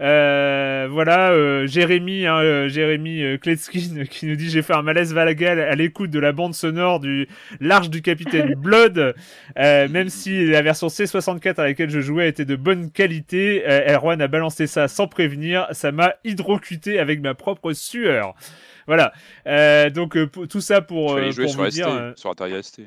[0.01, 4.83] Euh, voilà, euh, Jérémy, hein, euh, Jérémy euh, Kletskin qui nous dit j'ai fait un
[4.83, 7.29] malaise vagal à l'écoute de la bande sonore du
[7.61, 9.15] L'Arche du Capitaine Blood,
[9.59, 13.63] euh, même si la version C64 à laquelle je jouais était de bonne qualité.
[13.69, 18.35] Euh, Erwan a balancé ça sans prévenir, ça m'a hydrocuté avec ma propre sueur.
[18.87, 19.13] Voilà,
[19.47, 22.13] euh, donc euh, tout ça pour, euh, pour sur vous ST, dire.
[22.17, 22.83] sur Atari ST.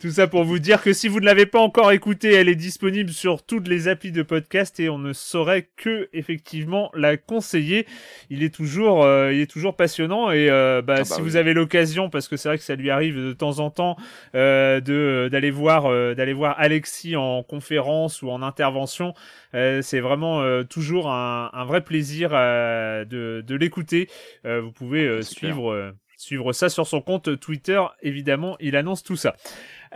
[0.00, 2.54] Tout ça pour vous dire que si vous ne l'avez pas encore écouté, elle est
[2.54, 7.86] disponible sur toutes les applis de podcast et on ne saurait que effectivement la conseiller.
[8.30, 11.36] Il est toujours, euh, il est toujours passionnant et euh, bah, ah bah si vous
[11.36, 13.96] avez l'occasion, parce que c'est vrai que ça lui arrive de temps en temps
[14.34, 19.14] euh, de d'aller voir, d'aller voir Alexis en conférence ou en intervention,
[19.52, 24.08] c'est vraiment toujours un, un, vrai plaisir de, de l'écouter.
[24.44, 27.80] vous pouvez suivre suivre ça sur son compte Twitter.
[28.00, 29.34] Évidemment, il annonce tout ça.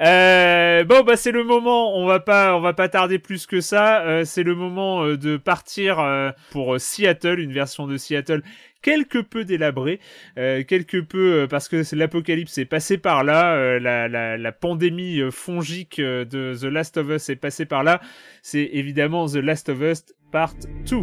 [0.01, 4.03] Euh, bon bah c'est le moment, on va pas va pas tarder plus que ça,
[4.03, 6.05] euh, c'est le moment euh, de partir
[6.51, 8.43] pour Seattle, une version de Seattle
[8.83, 9.99] quelque peu délabrée,
[10.37, 16.97] quelque peu parce que l'apocalypse est passé par là, la, pandémie fongique de The Last
[16.97, 18.01] of Us est passée par là,
[18.43, 20.55] c'est évidemment The Last of Us Part
[20.89, 20.99] 2.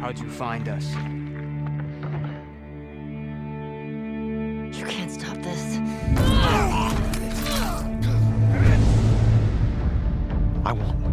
[0.00, 0.94] How'd you find us?
[4.74, 5.78] You can't stop this.
[10.64, 11.09] I want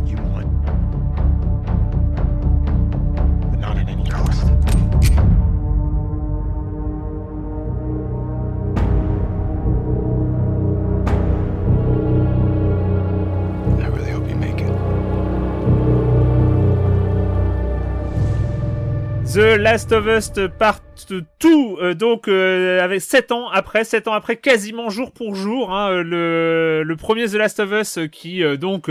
[19.37, 24.13] The Last of Us Part 2, euh, donc euh, avec 7 ans après, 7 ans
[24.13, 28.57] après, quasiment jour pour jour, hein, le, le premier The Last of Us qui euh,
[28.57, 28.89] donc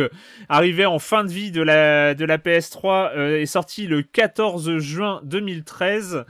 [0.48, 5.20] arrivait en fin de vie de la, de la PS3 est sorti le 14 juin
[5.24, 6.24] 2013.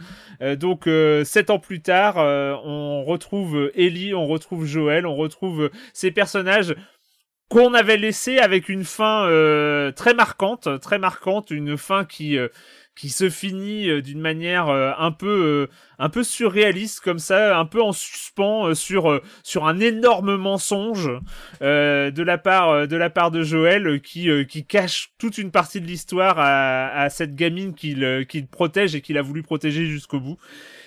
[0.57, 0.89] donc
[1.25, 6.75] 7 ans plus tard, on retrouve Ellie, on retrouve Joël, on retrouve ces personnages
[7.51, 9.29] qu'on avait laissés avec une fin
[9.95, 12.39] très marquante, très marquante, une fin qui
[12.97, 17.59] qui se finit euh, d'une manière euh, un peu euh, un peu surréaliste comme ça,
[17.59, 21.11] un peu en suspens sur sur un énorme mensonge
[21.63, 25.87] de la part de la part de Joël qui qui cache toute une partie de
[25.87, 30.37] l'histoire à, à cette gamine qu'il qu'il protège et qu'il a voulu protéger jusqu'au bout.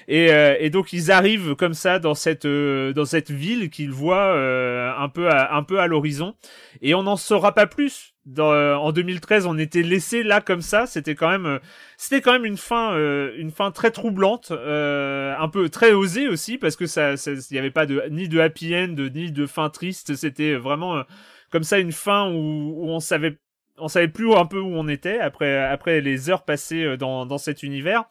[0.07, 5.09] Et, et, donc ils arrivent comme ça dans cette dans cette ville qu'ils voient un
[5.09, 6.35] peu à, un peu à l'horizon
[6.83, 10.85] et on n'en saura pas plus dans, en 2013, on était laissé là comme ça.
[10.85, 11.59] C'était quand même, euh,
[11.97, 16.27] c'était quand même une fin, euh, une fin très troublante, euh, un peu très osée
[16.27, 19.45] aussi parce que ça, il n'y avait pas de ni de happy end ni de
[19.45, 20.15] fin triste.
[20.15, 21.03] C'était vraiment
[21.51, 23.39] comme ça une fin où, où, on savait,
[23.77, 27.37] on savait plus un peu où on était après après les heures passées dans dans
[27.37, 28.05] cet univers.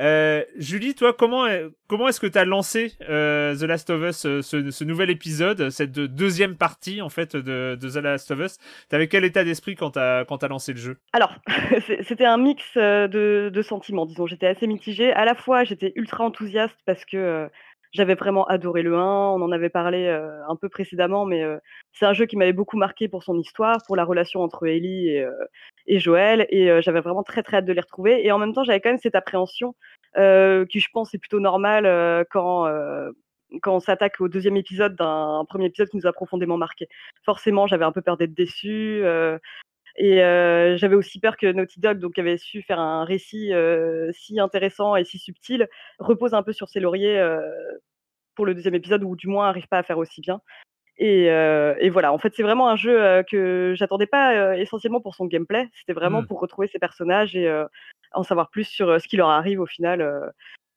[0.00, 1.46] Euh, Julie, toi, comment,
[1.86, 5.68] comment est-ce que tu as lancé euh, The Last of Us, euh, ce, nouvel épisode,
[5.68, 8.58] cette deuxième partie en fait de, The Last of Us?
[8.88, 10.96] T'avais quel état d'esprit quand t'as quand as lancé le jeu?
[11.12, 11.34] Alors,
[12.02, 14.26] c'était un mix de, de sentiments, disons.
[14.26, 15.12] J'étais assez mitigée.
[15.12, 17.50] À la fois, j'étais ultra enthousiaste parce que
[17.92, 21.44] j'avais vraiment adoré le 1, on en avait parlé un peu précédemment, mais
[21.92, 25.08] c'est un jeu qui m'avait beaucoup marqué pour son histoire, pour la relation entre Ellie
[25.08, 25.26] et,
[25.86, 28.24] et Joël, et j'avais vraiment très très hâte de les retrouver.
[28.24, 29.74] Et en même temps, j'avais quand même cette appréhension
[30.14, 32.66] qui, je pense, est plutôt normale quand
[33.62, 36.88] quand on s'attaque au deuxième épisode d'un premier épisode qui nous a profondément marqué.
[37.24, 39.02] Forcément, j'avais un peu peur d'être déçue.
[40.02, 40.16] Et
[40.78, 43.52] j'avais aussi peur que Naughty Dog, donc, avait su faire un récit
[44.12, 47.22] si intéressant et si subtil, repose un peu sur ses lauriers
[48.34, 50.40] pour le deuxième épisode, ou du moins n'arrive pas à faire aussi bien.
[50.96, 55.26] Et, et voilà, en fait, c'est vraiment un jeu que j'attendais pas essentiellement pour son
[55.26, 56.26] gameplay, c'était vraiment mmh.
[56.28, 57.64] pour retrouver ses personnages et
[58.12, 60.32] en savoir plus sur ce qui leur arrive au final.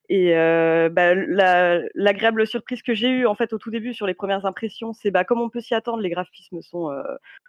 [0.09, 1.15] Et bah,
[1.95, 5.11] l'agréable surprise que j'ai eue en fait au tout début sur les premières impressions, c'est
[5.11, 6.89] bah, comme on peut s'y attendre, les graphismes sont,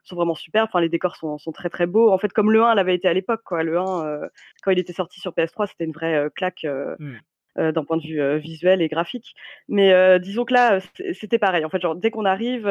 [0.04, 0.64] sont vraiment super.
[0.64, 2.12] Enfin, les décors sont, sont, très très beaux.
[2.12, 3.62] En fait, comme le 1 l'avait été à l'époque, quoi.
[3.62, 4.20] Le 1,
[4.62, 6.66] quand il était sorti sur PS3, c'était une vraie claque.
[6.98, 7.70] Mmh.
[7.70, 9.34] d'un point de vue visuel et graphique.
[9.68, 10.78] Mais disons que là,
[11.12, 11.64] c'était pareil.
[11.64, 12.62] En fait, genre, dès qu'on arrive,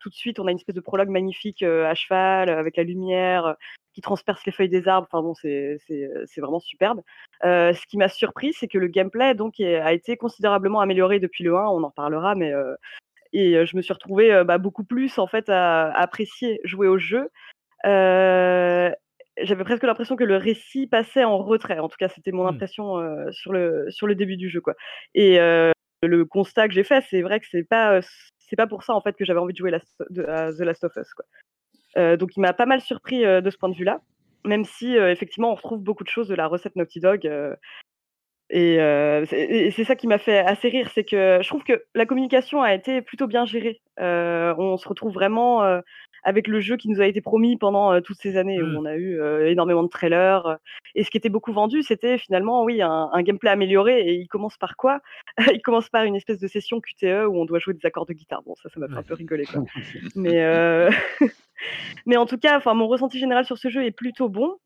[0.00, 3.56] tout de suite, on a une espèce de prologue magnifique à cheval, avec la lumière,
[4.00, 5.06] qui transperce les feuilles des arbres.
[5.10, 5.78] Enfin bon, c'est
[6.38, 7.02] vraiment superbe.
[7.44, 11.44] Euh, ce qui m'a surpris, c'est que le gameplay donc a été considérablement amélioré depuis
[11.44, 11.66] le 1.
[11.68, 12.74] On en parlera, mais euh,
[13.32, 16.98] et euh, je me suis retrouvée bah, beaucoup plus en fait à, apprécier jouer au
[16.98, 17.28] jeu.
[19.42, 21.78] J'avais presque l'impression que le récit passait en retrait.
[21.78, 22.54] En tout cas, c'était mon mmh.
[22.54, 24.74] impression sur le sur le début du jeu, quoi.
[25.14, 25.38] Et
[26.02, 28.00] le constat que j'ai fait, c'est vrai que c'est pas
[28.38, 30.96] c'est pas pour ça en fait que j'avais envie de jouer à The Last of
[30.96, 31.24] Us, quoi.
[31.96, 34.00] Euh, donc il m'a pas mal surpris euh, de ce point de vue-là,
[34.44, 37.28] même si euh, effectivement on retrouve beaucoup de choses de la recette Naughty Dog.
[38.50, 42.62] et, c'est ça qui m'a fait assez rire, c'est que je trouve que la communication
[42.62, 43.80] a été plutôt bien gérée.
[43.98, 45.80] on se retrouve vraiment
[46.22, 48.76] avec le jeu qui nous a été promis pendant euh, toutes ces années où Mm.
[48.76, 50.46] on a eu euh, énormément de trailers.
[50.46, 50.56] euh,
[50.94, 54.00] Et ce qui était beaucoup vendu, c'était finalement, oui, un, un gameplay amélioré.
[54.00, 55.00] Et il commence par quoi?
[55.54, 58.12] Il commence par une espèce de session QTE où on doit jouer des accords de
[58.12, 58.42] guitare.
[58.42, 59.44] Bon, ça, ça m'a fait un peu rigoler.
[59.46, 59.64] Quoi.
[60.16, 60.40] Mais,
[62.06, 64.56] mais en tout cas, enfin, mon ressenti général sur ce jeu est plutôt bon.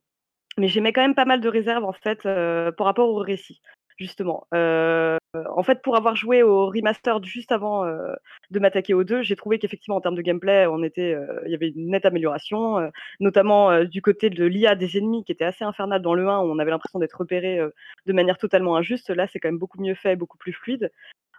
[0.56, 3.60] Mais j'émets quand même pas mal de réserves en fait euh, par rapport au récit,
[3.96, 4.46] justement.
[4.54, 5.16] Euh,
[5.56, 8.14] en fait, pour avoir joué au remastered juste avant euh,
[8.50, 11.52] de m'attaquer aux deux, j'ai trouvé qu'effectivement en termes de gameplay, on était, euh, il
[11.52, 15.64] y avait une nette amélioration, notamment du côté de l'IA des ennemis qui était assez
[15.64, 17.60] infernal dans le 1, où on avait l'impression d'être repéré
[18.06, 19.10] de manière totalement injuste.
[19.10, 20.90] Là, c'est quand même beaucoup mieux fait, beaucoup plus fluide.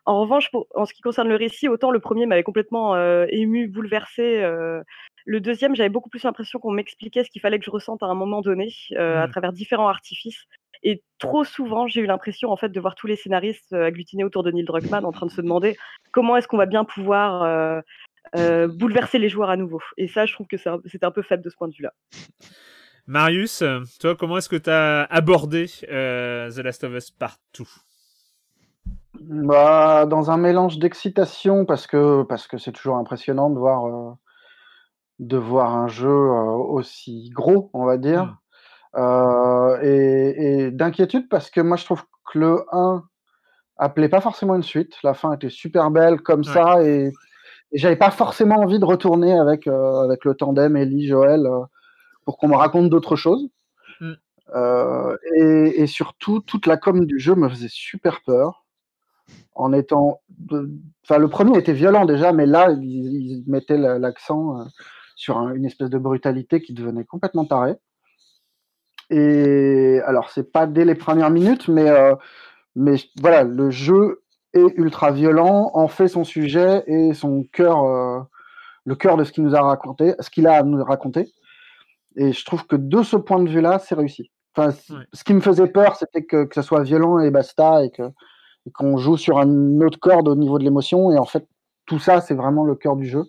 [0.05, 2.95] En revanche, pour- en ce qui concerne le récit, autant le premier m'avait complètement
[3.27, 4.41] ému, bouleversé.
[5.27, 8.05] le deuxième, j'avais beaucoup plus l'impression qu'on m'expliquait ce qu'il fallait que je ressente à
[8.05, 9.31] un moment donné, à Mm.
[9.31, 10.45] travers différents artifices.
[10.87, 14.23] Et trop souvent, j'ai eu l'impression en fait de voir tous les scénaristes euh, agglutinés
[14.23, 15.75] autour de Neil Druckmann en train de se demander
[16.11, 17.81] comment est-ce qu'on va bien pouvoir euh,
[18.37, 19.81] euh, bouleverser les joueurs à nouveau.
[19.97, 21.73] Et ça, je trouve que c'est un- c'était un peu faible de ce point de
[21.73, 21.91] vue-là.
[23.07, 23.63] Marius,
[23.99, 27.63] toi, comment est-ce que tu as abordé euh, The Last of Us Part 2
[29.21, 34.11] Bah, dans un mélange d'excitation parce que parce que c'est toujours impressionnant de voir euh,
[35.19, 38.37] de voir un jeu euh, aussi gros, on va dire, Mm.
[38.95, 43.03] Euh, et, et d'inquiétude parce que moi je trouve que le 1
[43.77, 44.93] appelait pas forcément une suite.
[45.03, 46.53] La fin était super belle comme Ouais.
[46.53, 47.11] ça et,
[47.71, 51.59] et j'avais pas forcément envie de retourner avec euh, avec le tandem Ellie Joël euh,
[52.25, 53.49] pour qu'on me raconte d'autres choses.
[53.99, 54.13] Mm.
[55.35, 58.63] Et, et surtout, toute la com du jeu me faisait super peur.
[59.55, 60.21] En étant.
[61.03, 64.65] Enfin, le premier était violent déjà, mais là, ils il mettaient la- l'accent
[65.15, 67.75] sur un- une espèce de brutalité qui devenait complètement tarée.
[69.09, 72.15] Et alors, c'est pas dès les premières minutes, mais, euh,
[72.75, 78.19] mais voilà, le jeu est ultra violent, en fait son sujet et son cœur, euh,
[78.85, 81.27] le cœur de ce qu'il nous a raconté, ce qu'il a à nous raconter.
[82.15, 84.31] Et je trouve que de ce point de vue-là, c'est réussi.
[84.55, 85.03] Enfin, Ouais.
[85.13, 88.03] ce qui me faisait peur, c'était que, que ça soit violent et basta, et que
[88.67, 91.11] et qu'on joue sur une autre corde au niveau de l'émotion.
[91.11, 91.47] Et en fait,
[91.85, 93.23] tout ça, c'est vraiment le cœur du jeu.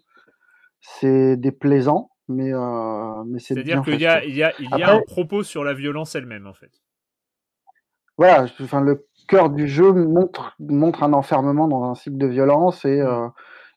[0.81, 4.65] C'est déplaisant, mais, euh, mais c'est C'est-à-dire bien qu'il y a, il y a, il
[4.71, 6.71] y a Après- un propos sur la violence elle-même, en fait.
[8.19, 12.85] voilà, enfin, le cœur du jeu montre, montre un enfermement dans un cycle de violence
[12.85, 13.07] et, Mm.
[13.07, 13.29] euh,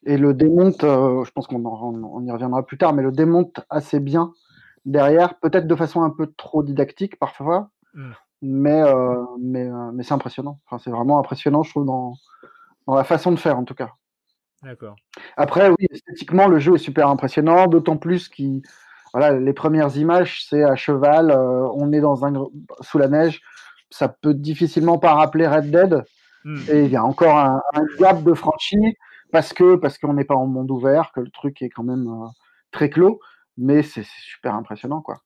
[0.06, 3.12] et le démonte, euh, je pense qu'on on, on y reviendra plus tard, mais le
[3.12, 4.34] démonte assez bien
[4.86, 8.12] derrière, peut-être de façon un peu trop didactique parfois, Mm.
[8.44, 10.60] mais, euh, mais, mais c'est impressionnant.
[10.66, 12.14] Enfin, c'est vraiment impressionnant, je trouve, dans,
[12.88, 13.92] dans la façon de faire en tout cas.
[14.64, 14.96] D'accord.
[15.38, 18.62] Après, oui, esthétiquement, le jeu est super impressionnant, d'autant plus qu'il,
[19.14, 22.34] voilà, les premières images, c'est à cheval, euh, on est dans un
[22.82, 23.42] sous la neige,
[23.90, 26.04] ça peut difficilement pas rappeler Red Dead,
[26.46, 26.60] Mm.
[26.72, 28.78] et il y a encore un, un gap de franchi
[29.32, 32.08] parce que parce qu'on n'est pas en monde ouvert, que le truc est quand même
[32.08, 32.28] euh,
[32.72, 33.20] très clos,
[33.58, 35.22] mais c'est super impressionnant, quoi.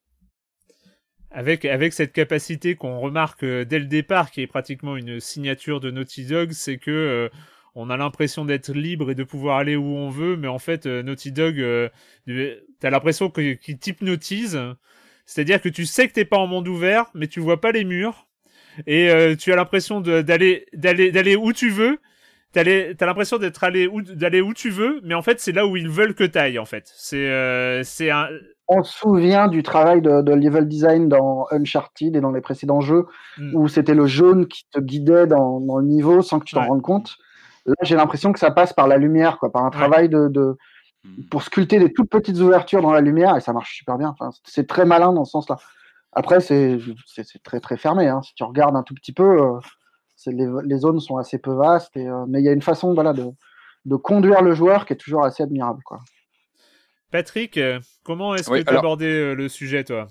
[1.32, 5.80] Avec, avec cette capacité qu'on remarque euh, dès le départ, qui est pratiquement une signature
[5.80, 7.30] de Naughty Dog, c'est que euh,
[7.76, 10.86] on a l'impression d'être libre et de pouvoir aller où on veut, mais en fait,
[10.86, 11.90] euh, Naughty Dog, euh,
[12.80, 14.60] t'as l'impression que- qu'il t'hypnotise.
[15.26, 17.86] C'est-à-dire que tu sais que t'es pas en monde ouvert, mais tu vois pas les
[17.86, 18.28] murs,
[18.88, 22.00] et euh, tu as l'impression d'aller d'aller d'aller où tu veux.
[22.52, 25.76] T'as l'impression d'être allé où d'aller où tu veux, mais en fait c'est là où
[25.76, 26.92] ils veulent que t'ailles en fait.
[26.96, 28.28] C'est euh, c'est un
[28.68, 32.80] On se souvient du travail de, de level design dans Uncharted et dans les précédents
[32.82, 33.06] jeux,
[33.40, 33.56] Mm.
[33.56, 36.62] où c'était le jaune qui te guidait dans, dans le niveau sans que tu t'en
[36.62, 36.68] Ouais.
[36.68, 37.18] rendes compte.
[37.66, 40.58] Là, j'ai l'impression que ça passe par la lumière, quoi, par un travail de, de,
[41.06, 41.24] Hmm.
[41.30, 44.08] pour sculpter des toutes petites ouvertures dans la lumière, et ça marche super bien.
[44.18, 45.58] Enfin, c'est très malin dans ce sens-là.
[46.14, 46.80] Après, c'est
[47.44, 48.08] très très fermé.
[48.08, 48.22] Hein.
[48.22, 49.60] Si tu regardes un tout petit peu, euh,
[50.16, 52.62] c'est- les, les zones sont assez peu vastes, et, euh, mais il y a une
[52.62, 53.26] façon voilà, de,
[53.84, 55.84] de conduire le joueur qui est toujours assez admirable.
[55.84, 56.00] Quoi.
[57.12, 60.08] Patrick, euh, comment est-ce Oui, que tu as alors- abordé le sujet, toi?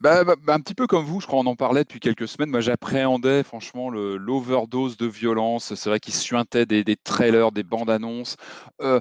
[0.00, 2.26] Bah, bah, bah, un petit peu comme vous, je crois, on en parlait depuis quelques
[2.26, 2.48] semaines.
[2.50, 5.74] Moi, j'appréhendais franchement l'overdose de violence.
[5.74, 8.36] C'est vrai qu'il suintait des, des trailers, des bandes annonces.
[8.80, 8.98] Euh,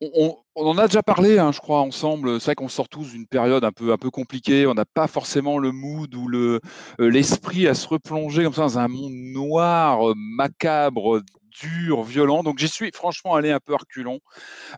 [0.00, 2.40] on, on- en a déjà parlé, hein, je crois, ensemble.
[2.40, 4.66] C'est vrai qu'on sort tous d'une période un peu, un peu compliquée.
[4.66, 6.60] On n'a pas forcément le mood ou le,
[7.00, 11.20] euh, l'esprit à se replonger comme ça dans un monde noir, euh, macabre,
[11.60, 12.42] dur, violent.
[12.42, 14.18] Donc, j'y suis franchement allé un peu à reculons.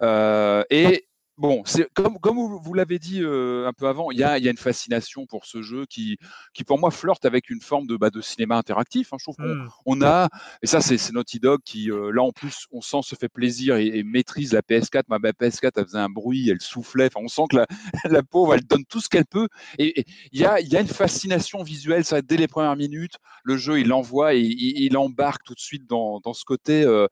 [0.02, 1.06] Euh, et
[1.42, 4.44] bon, comme, comme vous, vous l'avez dit euh, un peu avant, il y a, il
[4.44, 6.16] y a une fascination pour ce jeu qui,
[6.54, 9.12] qui pour moi flirte avec une forme de, bah, de cinéma interactif.
[9.12, 9.16] hein.
[9.18, 10.28] Je trouve qu'on on a,
[10.62, 13.76] et ça c'est Naughty Dog qui euh, là en plus on sent se fait plaisir
[13.76, 15.02] et, et maîtrise la PS4.
[15.08, 17.06] Ma, ma PS4 elle faisait un bruit, elle soufflait.
[17.06, 17.66] Enfin, on sent que la,
[18.04, 19.48] la pauvre elle donne tout ce qu'elle peut.
[19.78, 22.04] Et il y a, il y a une fascination visuelle.
[22.04, 25.60] Ça dès les premières minutes, le jeu il l'envoie et il, il embarque tout de
[25.60, 27.08] suite dans, dans ce côté euh,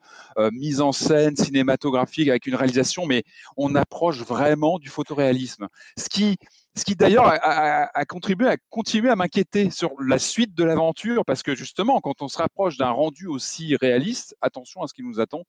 [0.52, 3.24] mise en scène cinématographique avec une réalisation, mais
[3.56, 5.68] on approche vraiment du photoréalisme.
[5.96, 6.37] Ce qui,
[6.76, 11.42] ce qui d'ailleurs a, contribué à continuer à m'inquiéter sur la suite de l'aventure, parce
[11.42, 15.20] que justement, quand on se rapproche d'un rendu aussi réaliste, attention à ce qui nous
[15.20, 15.42] attend.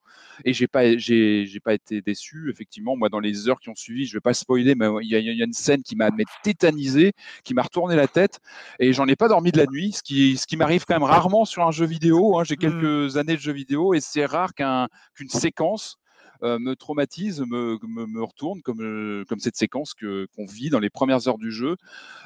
[0.46, 2.50] Et j'ai pas, j'ai, pas été déçu.
[2.50, 5.16] Effectivement, moi, dans les heures qui ont suivi, je vais pas spoiler, mais il y,
[5.16, 6.10] a, une scène qui m'a
[6.44, 7.14] tétanisé,
[7.44, 8.40] qui m'a retourné la tête,
[8.80, 11.04] et j'en ai pas dormi de la nuit, ce qui, ce qui m'arrive quand même
[11.04, 12.40] rarement sur un jeu vidéo.
[12.40, 12.44] Hein.
[12.44, 12.60] J'ai mmh.
[12.60, 15.98] quelques années de jeu vidéo, et c'est rare qu'un, qu'une séquence
[16.42, 20.90] me traumatise, me, me, retourne, comme, euh, comme cette séquence que, qu'on vit dans les
[20.90, 21.76] premières heures du jeu.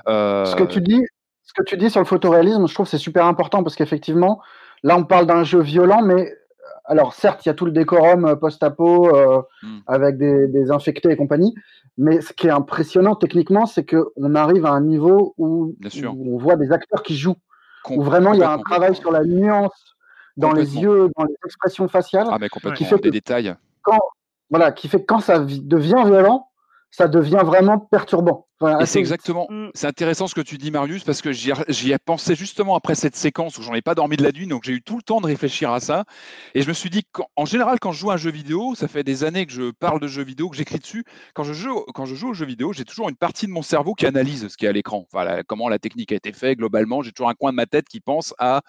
[0.08, 1.02] Ce que tu dis,
[1.44, 4.42] ce que tu dis sur le photoréalisme, je trouve que c'est super important parce qu'effectivement,
[4.84, 6.34] là, on parle d'un jeu violent, mais
[6.86, 9.12] alors certes, il y a tout le décorum post-apo
[9.64, 9.80] mmh.
[9.88, 11.54] avec des, infectés et compagnie,
[11.98, 16.56] mais ce qui est impressionnant techniquement, c'est qu'on arrive à un niveau où, on voit
[16.56, 17.38] des acteurs qui jouent,
[17.90, 19.96] où vraiment il y a un travail sur la nuance
[20.38, 23.56] dans les yeux, dans les expressions faciales, ah, mais qui fait des détails
[24.50, 26.50] voilà, qui fait que quand ça devient violent,
[26.92, 28.48] ça devient vraiment perturbant.
[28.62, 29.72] Et c'est exactement, mm.
[29.74, 33.18] c'est intéressant ce que tu dis, Marius, parce que j'y ai pensé justement après cette
[33.18, 35.20] séquence où j'en ai pas dormi de la nuit, donc j'ai eu tout le temps
[35.20, 36.06] de réfléchir à ça.
[36.54, 38.88] Et je me suis dit qu'en général, quand je joue à un jeu vidéo, ça
[38.88, 41.04] fait des années que je parle de jeux vidéo, que j'écris dessus.
[41.34, 43.62] Quand je joue, quand je joue aux jeux vidéo, j'ai toujours une partie de mon
[43.62, 45.06] cerveau qui analyse ce qui est à l'écran.
[45.12, 47.02] Voilà, comment la technique a été faite globalement.
[47.02, 48.62] J'ai toujours un coin de ma tête qui pense à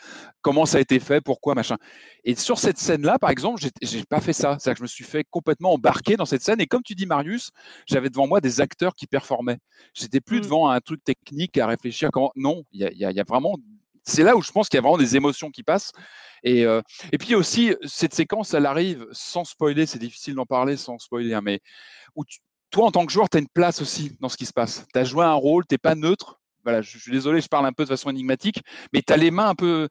[0.42, 1.76] comment ça a été fait, pourquoi, machin.
[2.24, 4.56] Et sur cette scène-là, par exemple, j'ai pas fait ça.
[4.58, 6.60] C'est-à-dire que je me suis fait complètement embarquer dans cette scène.
[6.60, 7.50] Et comme tu dis, Marius,
[7.86, 9.58] j'avais devant moi des acteurs qui performaient.
[9.94, 10.42] J'étais plus mmh.
[10.42, 12.32] devant un truc technique à réfléchir comment.
[12.36, 13.56] Non, il y a, vraiment.
[14.04, 15.92] C'est là où je pense qu'il y a vraiment des émotions qui passent.
[16.44, 16.80] Et, euh,
[17.12, 21.34] et puis aussi, cette séquence, elle arrive sans spoiler, c'est difficile d'en parler sans spoiler,
[21.34, 21.60] hein, mais
[22.14, 22.24] où
[22.70, 24.86] toi, en tant que joueur, tu as une place aussi dans ce qui se passe.
[24.92, 26.40] Tu as joué un rôle, tu n'es pas neutre.
[26.64, 28.60] Voilà, je, suis désolé, je parle un peu de façon énigmatique,
[28.92, 29.88] mais tu as les mains un peu.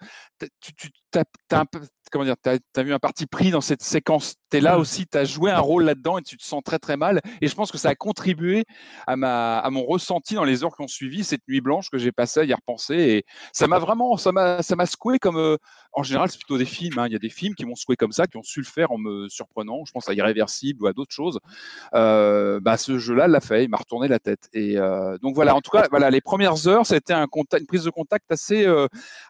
[0.60, 1.80] Tu, tu as, un peu
[2.12, 4.36] comment dire, tu as, vu un parti pris dans cette séquence.
[4.56, 6.80] Tu es là aussi, tu as joué un rôle là-dedans et tu te sens très
[6.80, 7.20] très mal.
[7.42, 8.64] Et je pense que ça a contribué
[9.06, 11.98] à, ma, à mon ressenti dans les heures qui ont suivi cette nuit blanche que
[11.98, 12.96] j'ai passée à y repenser.
[12.96, 15.36] Et ça m'a vraiment, ça m'a, ça m'a secoué comme.
[15.36, 15.58] Euh,
[15.92, 17.00] en général, c'est plutôt des films.
[17.00, 17.08] Hein.
[17.08, 18.92] Il y a des films qui m'ont secoué comme ça, qui ont su le faire
[18.92, 19.84] en me surprenant.
[19.86, 21.40] Je pense à Irréversible ou à d'autres choses.
[21.94, 24.50] Euh, bah, ce jeu-là l'a fait, il m'a retourné la tête.
[24.54, 27.68] Et euh, donc voilà, en tout cas, voilà, les premières heures, c'était un contact, une
[27.68, 28.66] prise de contact assez,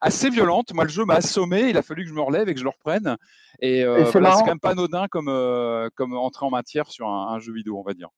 [0.01, 0.73] assez violente.
[0.73, 1.69] Moi, le jeu m'a assommé.
[1.69, 3.17] Il a fallu que je me relève et que je le reprenne.
[3.61, 7.39] Et, euh, c'est quand même pas anodin comme, euh, comme entrée en matière sur un,
[7.39, 8.09] jeu vidéo, on va dire.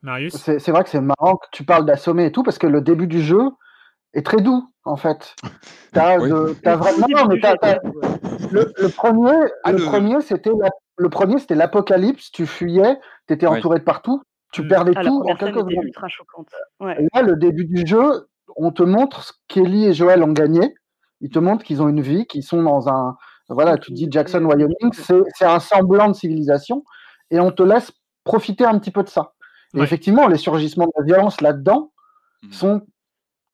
[0.00, 0.34] Marius?
[0.34, 3.06] C'est vrai que c'est marrant que tu parles d'assommer et tout, parce que le début
[3.06, 3.42] du jeu
[4.14, 5.36] est très doux, en fait.
[5.92, 7.26] T'as vraiment.
[7.28, 7.36] mais
[8.50, 10.50] le, premier, ah, le, premier c'était
[10.96, 12.30] le premier, c'était l'apocalypse.
[12.30, 14.22] Tu fuyais, tu étais entouré de partout,
[14.54, 14.68] tu mm.
[14.68, 15.84] perdais tout en quelques secondes.
[15.84, 16.48] Ultra choquante.
[16.80, 18.26] Là, le début du jeu,
[18.56, 20.74] on te montre ce qu'Ellie et Joël ont gagné.
[21.20, 23.16] Ils te montrent qu'ils ont une vie, qu'ils sont dans un,
[23.54, 26.84] voilà, tu dis Jackson, Wyoming, c'est un semblant de civilisation
[27.30, 27.92] et on te laisse
[28.24, 29.34] profiter un petit peu de ça.
[29.74, 31.92] Et effectivement, les surgissements de la violence là-dedans
[32.42, 32.52] hmm.
[32.52, 32.86] sont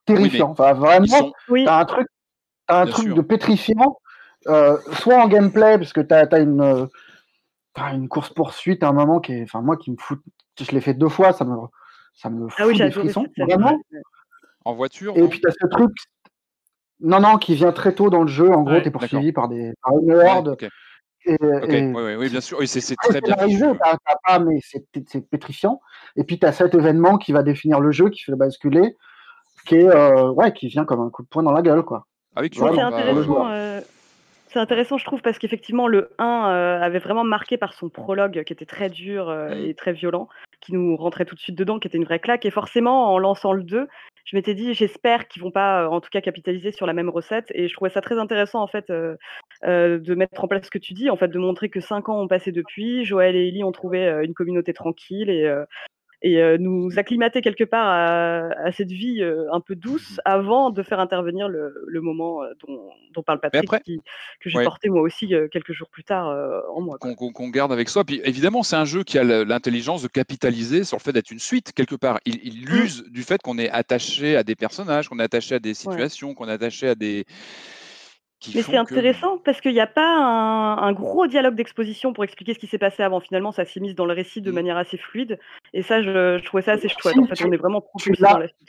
[0.04, 0.50] terrifiants.
[0.50, 2.08] enfin, vraiment, tu as un truc,
[2.66, 4.00] as un truc de pétrifiant,
[4.48, 6.88] euh, soit en gameplay, parce que tu as, une,
[7.92, 10.20] une course-poursuite à un moment qui est, enfin, moi qui me fout,
[10.58, 11.56] je l'ai fait deux fois, ça me,
[12.14, 13.78] ça me ah fout des frissons, vraiment.
[14.64, 15.92] En voiture Et puis tu as ce truc,
[17.00, 18.50] non, non, qui vient très tôt dans le jeu.
[18.50, 20.56] En gros, tu es poursuivi par, des, par une horde.
[21.26, 23.36] oui, bien sûr, oui, c'est très bien.
[24.24, 25.80] pas, mais c'est pétrifiant.
[26.16, 28.96] Et puis, tu as cet événement qui va définir le jeu, qui fait le basculer,
[29.66, 31.82] qui, est, euh, ouais, qui vient comme un coup de poing dans la gueule.
[31.82, 32.06] Quoi.
[32.34, 33.80] Ah oui, c'est intéressant, euh,
[34.48, 38.42] c'est intéressant, je trouve, parce qu'effectivement, le 1 euh, avait vraiment marqué par son prologue
[38.44, 39.52] qui était très dur mmh.
[39.52, 40.28] et très violent,
[40.60, 42.46] qui nous rentrait tout de suite dedans, qui était une vraie claque.
[42.46, 43.86] Et forcément, en lançant le 2,
[44.28, 47.08] je m'étais dit, j'espère qu'ils vont pas, euh, en tout cas, capitaliser sur la même
[47.08, 47.46] recette.
[47.54, 49.16] Et je trouvais ça très intéressant, en fait, euh,
[49.64, 52.10] euh, de mettre en place ce que tu dis, en fait, de montrer que cinq
[52.10, 53.06] ans ont passé depuis.
[53.06, 55.50] Joël et Ellie ont trouvé une communauté tranquille et,
[56.22, 60.70] et euh, nous acclimater quelque part à, cette vie euh, un peu douce mmh avant
[60.70, 62.52] de faire intervenir le, moment euh,
[63.14, 63.70] dont, parle Patrick,
[64.40, 66.26] que j'ai porté moi aussi quelques jours plus tard
[66.74, 66.98] en moi.
[66.98, 68.04] Qu'on garde avec soi.
[68.04, 71.38] Puis évidemment, c'est un jeu qui a l'intelligence de capitaliser sur le fait d'être une
[71.38, 72.20] suite quelque part.
[72.26, 72.84] Il, il mmh.
[72.84, 76.34] use du fait qu'on est attaché à des personnages, qu'on est attaché à des situations,
[76.34, 77.24] qu'on est attaché à des
[78.54, 82.58] mais c'est intéressant parce qu'il n'y a pas un, gros dialogue d'exposition pour expliquer ce
[82.58, 83.20] qui s'est passé avant.
[83.20, 84.54] Finalement, ça s'est mis dans le récit de mmh.
[84.54, 85.38] manière assez fluide.
[85.72, 87.18] Et ça, je, trouvais ça assez chouette.
[87.18, 88.68] en fait, on est vraiment propulsé dans la suite.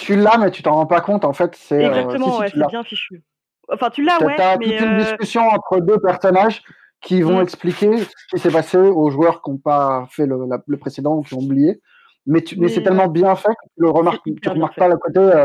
[0.00, 1.24] Tu l'as, mais tu t'en rends pas compte.
[1.24, 2.38] En fait, c'est euh, exactement.
[2.38, 3.22] ouais, c'est bien fichu.
[3.68, 4.40] Enfin, tu l'as, ouais.
[4.40, 6.62] As mais toute une euh, discussion entre deux personnages
[7.00, 7.42] qui vont mmh.
[7.42, 11.34] expliquer ce qui s'est passé aux joueurs qui n'ont pas fait le, précédent ou qui
[11.34, 11.80] ont oublié.
[12.26, 15.20] Mais, mais, c'est tellement bien fait que tu ne remarques, tu remarques pas le côté.
[15.20, 15.44] Euh,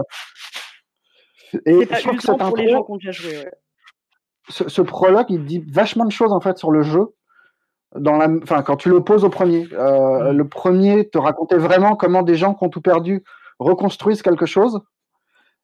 [1.66, 3.48] et je trouve que cette pour les gens qui ont déjà joué.
[4.50, 7.14] Ce, prologue, il dit vachement de choses en fait sur le jeu.
[7.96, 9.68] dans la, enfin, quand tu l'opposes au premier.
[9.74, 10.34] Euh.
[10.34, 13.24] Le premier te racontait vraiment comment des gens qui ont tout perdu
[13.60, 14.82] reconstruisent quelque chose.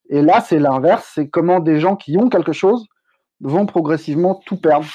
[0.10, 2.86] Et là, c'est l'inverse, c'est comment des gens qui ont quelque chose
[3.40, 4.86] vont progressivement tout perdre.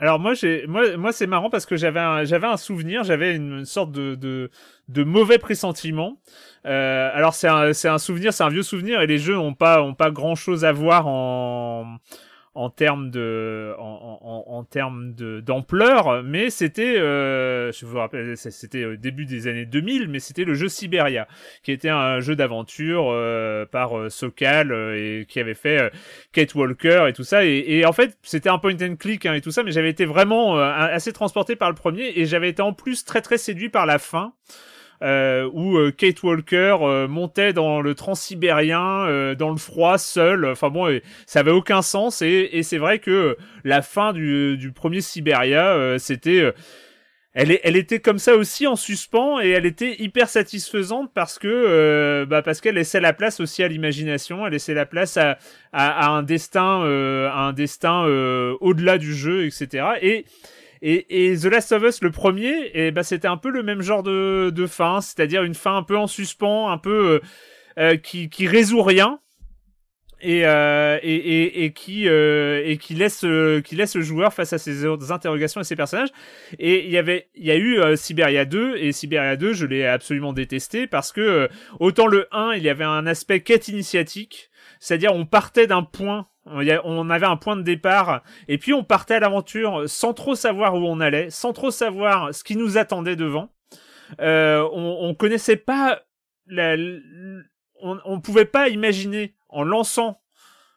[0.00, 3.34] Alors moi j'ai moi moi c'est marrant parce que j'avais un j'avais un souvenir, j'avais
[3.34, 4.50] une, sorte de,
[4.88, 6.20] de mauvais pressentiment.
[6.66, 9.54] Euh, alors c'est un c'est un souvenir, c'est un vieux souvenir et les jeux ont
[9.54, 11.98] pas ont pas grand chose à voir en
[12.58, 18.36] en termes de en, en, en termes de d'ampleur, mais c'était euh, je vous rappelle
[18.36, 21.28] c'était au début des années 2000, mais c'était le jeu Siberia
[21.62, 25.90] qui était un jeu d'aventure euh, par euh, Sokal euh, et qui avait fait euh,
[26.32, 27.44] Kate Walker et tout ça.
[27.44, 29.90] Et, et en fait, c'était un point and click hein, et tout ça, mais j'avais
[29.90, 33.38] été vraiment euh, assez transporté par le premier et j'avais été en plus très très
[33.38, 34.32] séduit par la fin.
[35.00, 40.44] Euh, où euh, Kate Walker euh, montait dans le transsibérien, dans le froid, seul.
[40.46, 42.22] Enfin bon, ça avait aucun sens.
[42.22, 46.52] Et, et c'est vrai que la fin du, du premier Siberia, euh, c'était
[47.34, 51.46] elle, elle était comme ça aussi en suspens et elle était hyper satisfaisante parce que
[51.46, 55.38] euh, bah parce qu'elle laissait la place aussi à l'imagination, elle laissait la place à,
[55.72, 59.86] à, à un destin, euh, à un destin euh, au-delà du jeu, etc.
[60.02, 60.24] Et
[60.82, 63.82] et, et The Last of Us, le premier, et bah, c'était un peu le même
[63.82, 67.20] genre de, de fin, c'est-à-dire une fin un peu en suspens, un peu euh,
[67.78, 69.20] euh, qui, qui résout rien.
[70.20, 74.34] Et, euh, et, et, et qui euh, et qui laisse euh, qui laisse le joueur
[74.34, 76.08] face à ses interrogations et ses personnages
[76.58, 79.64] et il y avait il y a eu euh, Siberia 2 et Siberia 2 je
[79.64, 81.48] l'ai absolument détesté parce que euh,
[81.78, 84.50] autant le 1 il y avait un aspect quête initiatique
[84.80, 89.14] c'est-à-dire on partait d'un point on avait un point de départ et puis on partait
[89.14, 93.16] à l'aventure sans trop savoir où on allait sans trop savoir ce qui nous attendait
[93.16, 93.50] devant
[94.20, 96.02] euh, on, on connaissait pas
[97.80, 100.20] on, pouvait pas imaginer en lançant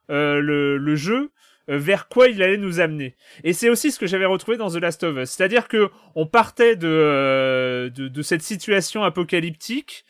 [0.09, 1.31] euh, le, jeu
[1.69, 3.15] euh, vers quoi il allait nous amener.
[3.43, 6.25] Et c'est aussi ce que j'avais retrouvé dans The Last of Us, c'est-à-dire que on
[6.25, 10.05] partait de cette situation apocalyptique.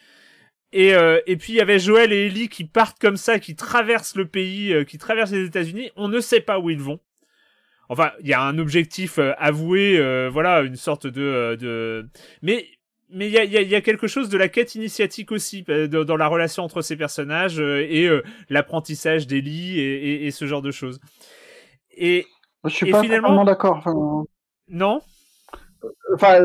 [0.74, 3.56] Et, euh, et puis il y avait Joël et Ellie qui partent comme ça, qui
[3.56, 5.92] traversent le pays, euh, qui traversent les États-Unis.
[5.98, 7.00] On ne sait pas où ils vont.
[7.90, 10.00] Enfin, il y a un objectif euh, avoué,
[10.30, 12.08] voilà, une sorte de, de...
[12.42, 12.66] mais
[13.14, 14.76] mais il y a, il y, a, il y a quelque chose de la quête
[14.76, 18.10] initiatique aussi dans la relation entre ces personnages et
[18.50, 21.02] l'apprentissage d'Ellie et, et, et ce genre de choses.
[21.98, 22.26] Et
[22.64, 23.76] Je suis Et pas finalement- d'accord.
[23.86, 23.94] Enfin,
[24.70, 25.02] non,
[26.14, 26.42] enfin,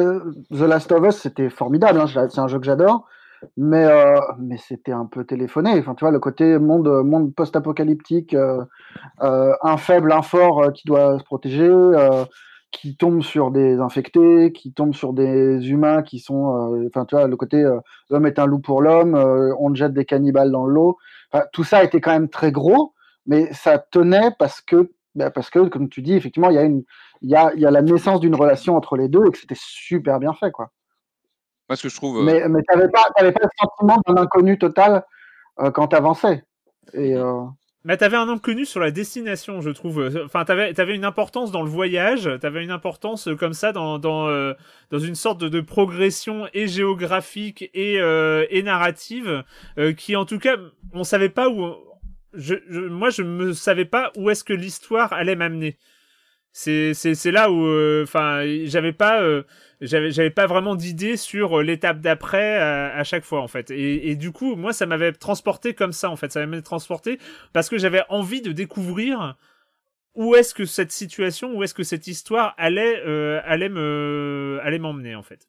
[0.51, 2.01] The Last of Us, c'était formidable.
[2.01, 3.07] hein, C'est un jeu que j'adore.
[3.57, 5.79] Mais, euh, mais c'était un peu téléphoné.
[5.79, 8.65] Enfin, tu vois, le côté monde, monde post-apocalyptique, euh,
[9.23, 12.25] euh, un faible, un fort euh, qui doit se protéger, euh,
[12.73, 16.75] qui tombe sur des infectés, qui tombe sur des humains qui sont.
[16.75, 17.79] euh, Enfin, tu vois, le côté euh,
[18.11, 20.99] l'homme est un loup pour l'homme, euh, on jette des cannibales dans l'eau.
[21.53, 22.95] Tout ça était quand même très gros,
[23.27, 26.63] mais ça tenait parce que, bah, parce que comme tu dis, effectivement, il y a
[26.63, 26.83] une.
[27.23, 29.55] Il y a, y a la naissance d'une relation entre les deux et que c'était
[29.59, 30.71] super bien fait, quoi.
[31.69, 32.19] Moi, ce que je trouve.
[32.19, 35.05] euh, Mais, mais tu n'avais pas, t'avais pas le sentiment d'un inconnu total
[35.61, 36.45] euh, quand tu avançais.
[36.93, 37.43] Et, euh,
[37.85, 40.11] mais t'avais un inconnu sur la destination, je trouve.
[40.25, 44.29] Enfin, t'avais t'avais une importance dans le voyage, t'avais une importance comme ça dans dans
[44.29, 44.55] euh,
[44.91, 49.45] dans une sorte de, de progression et géographique et euh, et narrative
[49.79, 50.57] euh, qui, en tout cas,
[50.95, 51.75] on savait pas où.
[52.35, 55.79] Je, je moi, je me savais pas où est-ce que l'histoire allait m'amener.
[56.59, 59.23] C'est là où, euh, enfin, j'avais pas.
[59.23, 59.43] euh,
[59.83, 64.11] j'avais pas vraiment d'idée sur euh, l'étape d'après euh, à, chaque fois en fait et,
[64.11, 67.19] et du coup moi ça m'avait transporté comme ça en fait ça m'avait transporté
[67.53, 69.37] parce que j'avais envie de découvrir
[70.15, 74.79] où est-ce que cette situation où est-ce que cette histoire allait euh, allait me allait
[74.79, 75.47] m'emmener en fait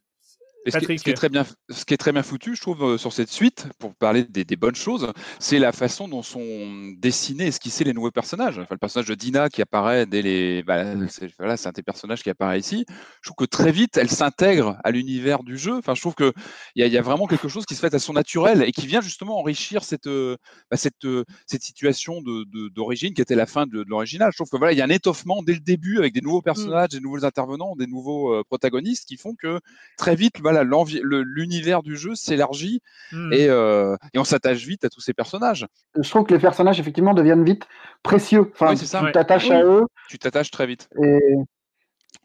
[0.68, 1.00] Et ce, qui, Patrick.
[1.00, 3.14] ce qui est très bien, ce qui est très bien foutu, je trouve, euh, sur
[3.14, 7.86] cette suite, pour parler des, des bonnes choses, c'est la façon dont sont dessinés, esquissés
[7.86, 8.60] les nouveaux personnages.
[8.60, 11.84] Enfin, le personnage de Dina qui apparaît dès les, bah, c'est, voilà, c'est un des
[11.84, 12.86] personnages qui apparaît ici.
[13.22, 15.78] Je trouve que très vite, elle s'intègre à l'univers du jeu.
[15.78, 16.34] Enfin, je trouve que
[16.76, 18.74] il y, a- y a vraiment quelque chose qui se fait à son naturel et
[18.74, 20.36] qui vient justement enrichir cette, euh,
[20.70, 24.32] bah, cette, euh, cette situation de, de- d'origine qui était la fin de, de l'original.
[24.34, 26.42] Je trouve que voilà, il y a un étoffement dès le début avec des nouveaux
[26.42, 29.62] personnages, des nouveaux intervenants, des nouveaux protagonistes qui font que
[29.98, 32.82] très vite, voilà, l'univers du jeu s'élargit
[33.12, 33.32] Hmm.
[33.32, 35.66] et, euh, et on s'attache vite à tous ces personnages.
[35.96, 37.68] je trouve que les personnages, effectivement, deviennent vite
[38.04, 38.52] précieux.
[38.54, 39.00] Enfin, Oui, c'est ça.
[39.00, 39.12] tu Ouais.
[39.14, 39.56] t'attaches Oui.
[39.56, 39.84] à eux.
[40.10, 40.90] Tu t'attaches très vite.
[41.02, 41.20] Et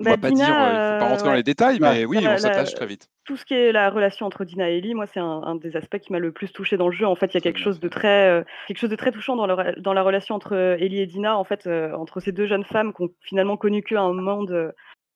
[0.00, 1.92] On Bah, va pas Dina, dire, euh, faut pas rentrer dans euh, les détails, Ouais.
[1.98, 3.08] mais oui, La- on s'attache très vite.
[3.24, 5.76] tout ce qui est la relation entre Dina et Ellie, moi, c'est un, un des
[5.76, 7.06] aspects qui m'a le plus touché dans le jeu.
[7.06, 9.36] En fait, il y a quelque chose de très, euh, quelque chose de très touchant
[9.36, 11.36] dans, le- dans la relation entre Ellie et Dina.
[11.36, 14.72] En fait, euh, entre ces deux jeunes femmes qui ont finalement connu qu'un monde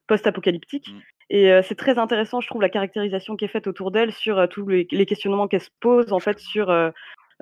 [0.09, 0.89] post-apocalyptique.
[0.93, 1.01] Mm.
[1.31, 4.39] Et euh, c'est très intéressant, je trouve, la caractérisation qui est faite autour d'elle sur
[4.39, 6.91] euh, tous les, les questionnements qu'elle se pose, en fait, sur euh,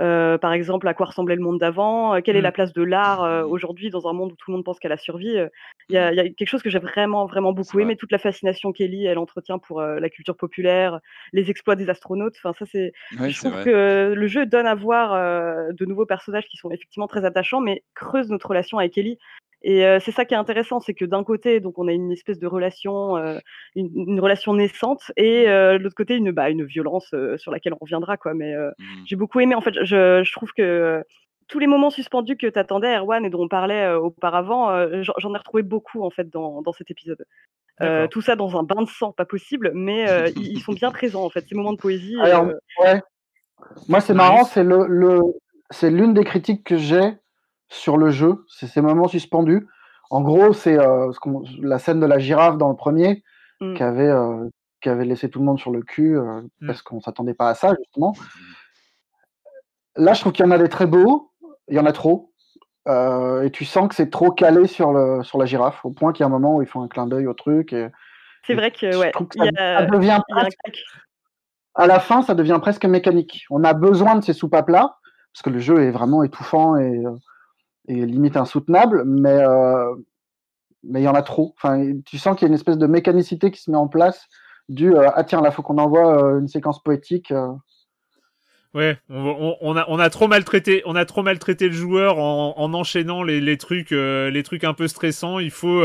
[0.01, 2.51] Euh, par exemple, à quoi ressemblait le monde d'avant, euh, quelle est Mm.
[2.51, 4.89] la place de l'art euh, aujourd'hui dans un monde où tout le monde pense qu'à
[4.89, 5.37] la survie.
[5.39, 5.49] euh,
[5.89, 7.83] Il y, a, y a quelque chose que j'ai vraiment, vraiment beaucoup vrai.
[7.83, 10.99] aimé, toute la fascination qu'Ellie, elle entretient pour euh, la culture populaire,
[11.33, 12.35] les exploits des astronautes.
[12.39, 12.93] Enfin, ça, c'est.
[13.21, 13.65] Oui, je trouve vrai.
[13.65, 17.61] que le jeu donne à voir euh, de nouveaux personnages qui sont effectivement très attachants,
[17.61, 19.19] mais creuse notre relation avec Ellie.
[19.67, 22.13] Et euh, c'est ça qui est intéressant, c'est que d'un côté, donc on a une
[22.13, 23.39] espèce de relation, euh,
[23.75, 27.51] une, une relation naissante, et euh, de l'autre côté, une, bah, une violence euh, sur
[27.51, 28.35] laquelle on reviendra, quoi.
[28.35, 29.05] Mais euh, Mm.
[29.07, 29.55] j'ai beaucoup aimé.
[29.55, 31.03] En fait, je, je trouve que
[31.49, 35.35] tous les moments suspendus que t'attendais, Erwan, et dont on parlait euh, auparavant, euh, j'en
[35.35, 37.25] ai retrouvé beaucoup en fait dans, dans cet épisode.
[37.83, 40.91] Euh, tout ça dans un bain de sang, pas possible, mais euh, ils, sont bien
[40.91, 41.45] présents en fait.
[41.49, 42.17] Ces moments de poésie.
[42.21, 43.03] Alors, euh, ouais.
[43.89, 45.21] Moi, c'est marrant, c'est le, le
[45.71, 47.15] c'est l'une des critiques que j'ai
[47.69, 49.67] sur le jeu, c'est ces moments suspendus.
[50.11, 53.23] En gros, c'est euh, ce la scène de la girafe dans le premier
[53.61, 53.75] Mm.
[53.75, 54.49] qui avait euh,
[54.81, 56.67] qui avait laissé tout le monde sur le cul euh, Mm.
[56.67, 58.15] parce qu'on s'attendait pas à ça justement.
[59.97, 61.31] Là, je trouve qu'il y en a des très beaux,
[61.69, 62.33] il y en a trop,
[62.89, 66.23] et tu sens que c'est trop calé sur le sur la girafe au point qu'il
[66.23, 67.73] y a un moment où ils font un clin d'œil au truc.
[67.73, 67.89] Et,
[68.47, 70.59] c'est vrai que ouais, que ça, a, ça devient presque
[71.77, 73.47] à la fin, ça devient presque mécanique.
[73.51, 74.97] On a besoin de ces soupapes-là,
[75.33, 77.03] parce que le jeu est vraiment étouffant et,
[77.89, 79.95] et limite insoutenable, mais euh,
[80.85, 81.55] mais il y en a trop.
[81.57, 84.27] Enfin, tu sens qu'il y a une espèce de mécanicité qui se met en place
[84.69, 87.31] du euh, ah tiens là faut qu'on envoie euh, une séquence poétique.
[87.33, 87.53] euh.
[88.75, 92.55] Ouais, on, on- a, on a trop maltraité, on a trop maltraité le joueur en,
[92.57, 95.39] en enchaînant les, les trucs, euh, les trucs un peu stressants.
[95.39, 95.85] Il faut,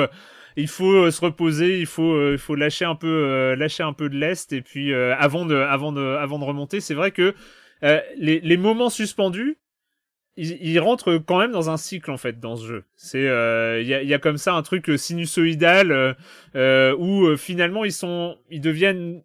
[0.57, 4.17] il faut se reposer, il faut, il faut lâcher un peu, lâcher un peu de
[4.17, 7.35] lest et puis euh, avant de, avant de, avant de remonter, c'est vrai que
[7.81, 9.57] les, les moments suspendus,
[10.39, 12.83] ils, ils rentrent quand même dans un cycle en fait dans ce jeu.
[12.95, 16.13] C'est, euh, il y a, il y a comme ça un truc sinusoïdal euh,
[16.55, 19.21] euh, où euh, finalement ils sont, ils deviennent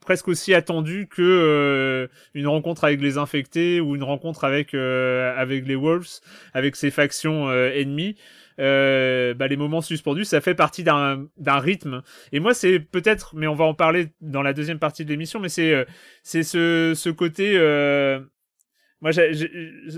[0.00, 5.74] presque aussi attendus que une rencontre avec les infectés ou une rencontre avec avec les
[5.74, 6.20] wolves,
[6.54, 8.16] avec ces factions ennemies.
[8.60, 12.02] Euh, bah, les moments suspendus, ça fait partie d'un rythme.
[12.32, 15.40] Et moi, c'est peut-être, mais on va en parler dans la deuxième partie de l'émission,
[15.40, 15.86] mais c'est
[16.22, 17.52] c'est ce ce côté.
[17.56, 18.20] Euh,
[19.00, 19.50] moi, j'ai- j'ai-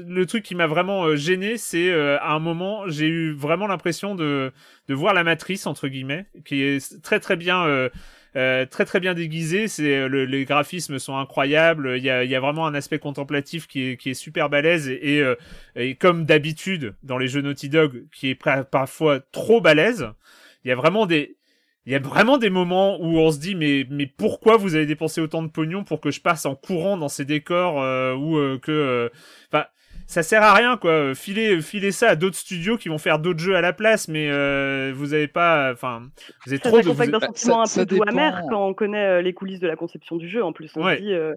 [0.07, 3.67] le truc qui m'a vraiment euh, gêné, c'est euh, à un moment, j'ai eu vraiment
[3.67, 4.53] l'impression de
[4.89, 7.65] de voir la matrice entre guillemets, qui est très très bien.
[7.67, 7.89] Euh,
[8.37, 12.23] euh, très très bien déguisé, c'est euh, le, les graphismes sont incroyables, il y a,
[12.23, 15.35] y a vraiment un aspect contemplatif qui est, qui est super balèze et, et, euh,
[15.75, 18.39] et comme d'habitude dans les jeux Naughty Dog qui est
[18.71, 20.07] parfois trop balèze,
[20.65, 21.39] il y a vraiment des
[21.91, 24.87] il y a vraiment des moments où on se dit mais mais pourquoi vous avez
[24.87, 28.37] dépensé autant de pognon pour que je passe en courant dans ces décors euh, ou
[28.39, 29.09] euh, que euh,
[29.53, 29.65] enfin
[30.07, 33.41] ça sert à rien quoi filer filer ça à d'autres studios qui vont faire d'autres
[33.41, 36.03] jeux à la place mais euh, vous avez pas enfin
[36.47, 38.43] vous avez Ça trop de vous- d'un bah, sentiment ça- un peu ça doux amer
[38.49, 40.45] quand on connaît les coulisses de la conception du jeu.
[40.45, 40.97] En plus, on Ouais.
[40.97, 41.35] se dit, euh,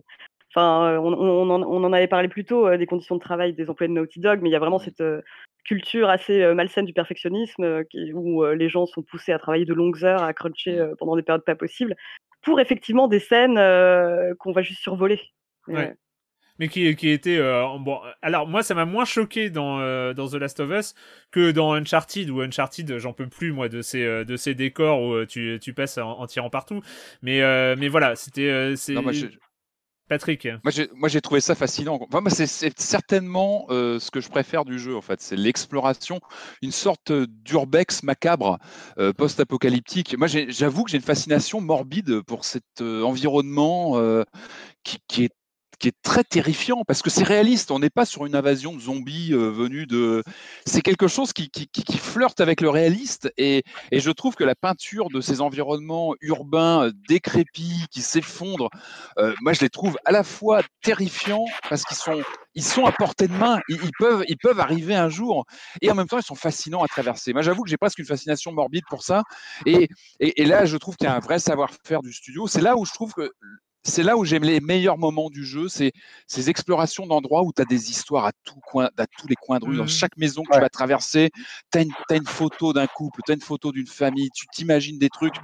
[0.56, 3.54] enfin, on, on en, on en avait parlé plus tôt euh, des conditions de travail
[3.54, 5.22] des employés de Naughty Dog, mais il y a vraiment cette euh,
[5.66, 9.40] culture assez euh, malsaine du perfectionnisme euh, qui, où euh, les gens sont poussés à
[9.40, 11.96] travailler de longues heures, à cruncher euh, pendant des périodes pas possibles,
[12.42, 15.20] pour effectivement des scènes euh, qu'on va juste survoler.
[15.68, 15.94] Mais, Ouais.
[16.60, 20.28] mais qui qui était euh, bon alors moi ça m'a moins choqué dans euh, dans
[20.28, 20.94] The Last of Us
[21.32, 25.02] que dans Uncharted où Uncharted j'en peux plus moi de ces euh, de ces décors
[25.02, 26.82] où tu tu passes en, en tirant partout
[27.22, 29.30] mais euh, mais voilà c'était euh, c'est Non, moi, j'ai-
[30.14, 32.00] Patrick Moi, j'ai, trouvé ça fascinant.
[32.00, 35.20] Enfin, c'est, certainement euh, ce que je préfère du jeu, en fait.
[35.22, 36.20] C'est l'exploration,
[36.62, 38.60] une sorte d'urbex macabre,
[39.00, 40.16] euh, post-apocalyptique.
[40.16, 43.94] Moi, j'avoue que j'ai une fascination morbide pour cet euh, environnement
[44.84, 45.34] qui est
[45.84, 47.70] qui est très terrifiant parce que c'est réaliste.
[47.70, 50.24] On n'est pas sur une invasion de zombies euh, venus de.
[50.66, 54.56] C'est quelque chose qui, qui, flirte avec le réaliste et, et je trouve que la
[54.56, 58.70] peinture de ces environnements urbains euh, décrépits qui s'effondrent,
[59.18, 62.22] euh, moi je les trouve à la fois terrifiants parce qu'ils sont
[62.56, 65.44] ils sont à portée de main, ils, peuvent ils peuvent arriver un jour
[65.82, 67.34] et en même temps ils sont fascinants à traverser.
[67.34, 69.24] Moi j'avoue que j'ai presque une fascination morbide pour ça
[69.66, 69.90] et,
[70.22, 72.48] et là je trouve qu'il y a un vrai savoir-faire du studio.
[72.48, 73.30] C'est là où je trouve que
[73.84, 75.92] c'est là où j'aime les meilleurs moments du jeu, c'est
[76.28, 79.60] ces explorations d'endroits où tu as des histoires à, tout coin, à tous les coins
[79.60, 79.78] de rue.
[79.78, 79.90] Dans Mhm.
[79.90, 80.58] chaque maison que Ouais.
[80.58, 81.32] tu vas traverser,
[81.72, 85.10] tu as, une photo d'un couple, tu as une photo d'une famille, tu t'imagines des
[85.10, 85.36] trucs.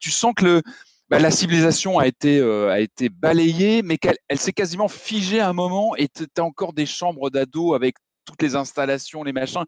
[0.00, 0.62] Tu sens que le,
[1.08, 5.40] bah, la civilisation a été, euh, a été balayée, mais qu'elle elle s'est quasiment figée
[5.40, 7.96] à un moment et tu as encore des chambres d'ados avec
[8.28, 9.64] toutes les installations, les machins.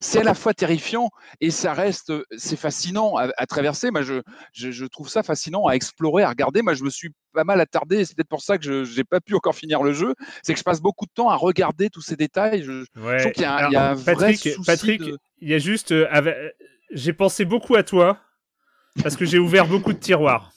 [0.00, 3.90] C'est à la fois terrifiant et ça reste, c'est fascinant à, à traverser.
[3.90, 4.20] Moi, je,
[4.52, 6.60] je, je trouve ça fascinant à explorer, à regarder.
[6.62, 8.04] Moi, je me suis pas mal attardé.
[8.04, 10.14] C'est peut-être pour ça que je n'ai pas pu encore finir le jeu.
[10.42, 12.62] C'est que je passe beaucoup de temps à regarder tous ces détails.
[12.62, 12.84] Je,
[13.20, 15.18] trouve qu'il y a, un- Alors, il y a un vrai Patrick souci Patrick de-
[15.40, 16.50] il y a juste euh, avec- euh,
[16.90, 18.18] j'ai pensé beaucoup à toi
[19.02, 20.52] parce que j'ai ouvert beaucoup de tiroirs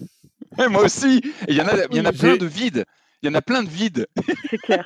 [0.69, 1.21] Moi aussi.
[1.47, 2.85] Il y en a, il y en a plein de vides.
[3.23, 4.07] Il y en a plein de vides.
[4.49, 4.85] C'est clair.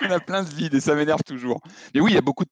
[0.00, 1.60] il y en a plein de vides et ça m'énerve toujours.
[1.94, 2.50] Mais oui, il y a beaucoup de,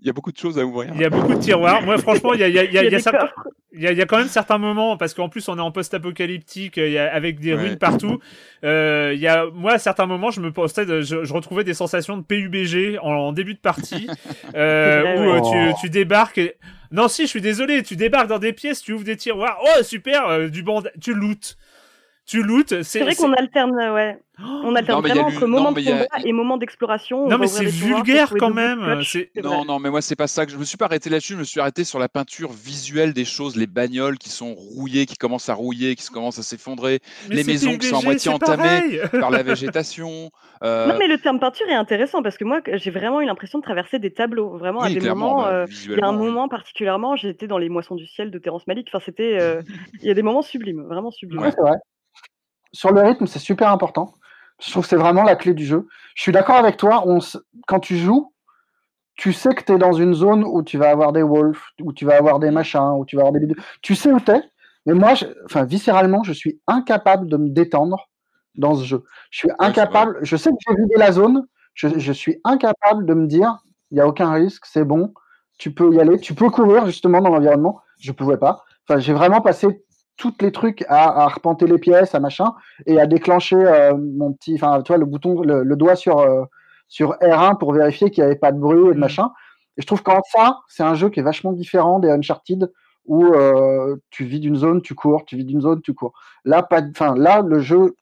[0.00, 0.90] il y a beaucoup de choses à ouvrir.
[0.94, 1.82] Il y a beaucoup de tiroirs.
[1.82, 3.00] Moi, franchement, il y a, il y a, il y a, Il y a des
[3.00, 3.48] certains- coffres.
[3.72, 5.60] il y a- il y a quand même certains moments, parce qu'en plus, on est
[5.60, 7.60] en post-apocalyptique, il y a- avec des Ouais.
[7.62, 8.18] ruines partout.
[8.64, 11.62] Euh, il y a, moi, à certains moments, je me postais, de- je, je retrouvais
[11.64, 14.08] des sensations de PUBG en, en début de partie,
[14.56, 16.38] euh, où euh, tu, tu débarques.
[16.38, 16.54] Et...
[16.90, 19.58] Non, si, je suis désolé, tu débarques dans des pièces, tu ouvres des tiroirs.
[19.62, 21.56] Oh, super, euh, du band, tu lootes.
[22.28, 22.82] Tu lootes.
[22.82, 24.18] C'est vrai qu'on alterne, ouais.
[24.40, 27.24] On alterne Non, vraiment lu- entre non, moments de a- combat et moments d'exploration.
[27.24, 29.00] On Non, mais c'est des vulgaire quand même.
[29.42, 31.32] Non, non, mais moi, c'est pas ça que je me suis pas arrêté là-dessus.
[31.32, 35.06] Je me suis arrêté sur la peinture visuelle des choses, les bagnoles qui sont rouillées,
[35.06, 37.00] qui commencent à rouiller, qui commencent à s'effondrer,
[37.30, 39.00] Mais les maisons qui sont à moitié entamées.
[39.20, 40.30] par la végétation.
[40.62, 43.58] euh, Non, mais le terme peinture est intéressant parce que moi, j'ai vraiment eu l'impression
[43.58, 44.56] de traverser des tableaux.
[44.58, 45.42] Vraiment, à oui, des clairement, moments.
[45.44, 48.38] bah, euh, Il y a un moment particulièrement, j'étais dans les moissons du ciel de
[48.38, 48.88] Terrence Malick.
[48.92, 49.38] Enfin, c'était.
[49.40, 49.62] euh,
[50.02, 51.40] Il y a des moments sublimes, vraiment sublimes.
[51.40, 51.52] Ouais.
[52.72, 54.14] Sur le rythme, c'est super important.
[54.60, 55.86] Je trouve que c'est vraiment la clé du jeu.
[56.14, 57.02] Je suis d'accord avec toi.
[57.06, 58.32] On s- Quand tu joues,
[59.16, 61.92] tu sais que tu es dans une zone où tu vas avoir des wolves, où
[61.92, 63.48] tu vas avoir des machins, où tu vas avoir des.
[63.82, 64.42] Tu sais où tu es.
[64.86, 68.08] Mais moi, je- enfin, viscéralement, je suis incapable de me détendre
[68.54, 69.04] dans ce jeu.
[69.30, 70.18] Je suis incapable.
[70.22, 71.46] Je sais que j'ai vidé la zone.
[71.74, 73.58] Je, je suis incapable de me dire,
[73.90, 75.14] il n'y a aucun risque, c'est bon,
[75.58, 77.80] tu peux y aller, tu peux courir justement dans l'environnement.
[78.00, 78.64] Je pouvais pas.
[78.88, 79.84] Enfin, j'ai vraiment passé
[80.18, 82.52] tous les trucs à, à arpenter les pièces, à machin,
[82.86, 86.18] et à déclencher euh, mon petit, enfin, tu vois, le bouton, le, le doigt sur,
[86.18, 86.44] euh,
[86.88, 88.98] sur R1 pour vérifier qu'il n'y avait pas de bruit et de Mm.
[88.98, 89.30] machin.
[89.78, 92.70] Et je trouve qu'en ça, c'est un jeu qui est vachement différent des Uncharted
[93.06, 96.12] où euh, tu vis d'une zone, tu cours, tu vis d'une zone, tu cours.
[96.44, 97.96] Là, pas, enfin, là, le jeu,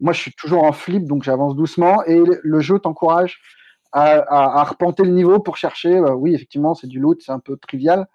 [0.00, 3.40] moi, je suis toujours en flip, donc j'avance doucement, et le, jeu t'encourage
[3.92, 6.00] à, à, à arpenter le niveau pour chercher.
[6.00, 8.06] oui, effectivement, c'est du loot, c'est un peu trivial.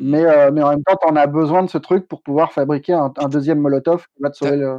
[0.00, 2.52] Mais, euh, mais en même temps, tu en as besoin de ce truc pour pouvoir
[2.52, 4.78] fabriquer un, un deuxième Molotov qui va te sauver, le,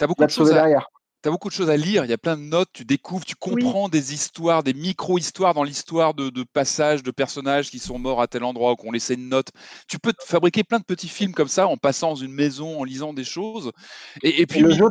[0.00, 0.88] beaucoup va de sauver à, derrière.
[1.22, 3.34] T'as beaucoup de choses à lire, il y a plein de notes, tu découvres, tu
[3.46, 3.62] Oui.
[3.62, 8.20] comprends des histoires, des micro-histoires dans l'histoire de, de passages, de personnages qui sont morts
[8.20, 9.48] à tel endroit ou qui ont laissé une note.
[9.88, 12.78] Tu peux te fabriquer plein de petits films comme ça en passant dans une maison,
[12.78, 13.72] en lisant des choses.
[14.22, 14.84] Et, et puis, le jeu,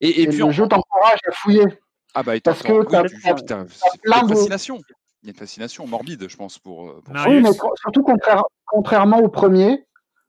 [0.00, 1.66] et, et et puis le en- jeu t'encourage à fouiller.
[2.14, 4.34] ah bah, et parce que tu- t'as- putain, t'as c'est- il y a plein de-
[4.34, 4.80] fascination.
[5.22, 6.88] Il y a une fascination morbide, je pense, pour.
[6.88, 7.14] euh, pour.
[7.28, 9.84] Oui, mais surtout contraire- contrairement au premier,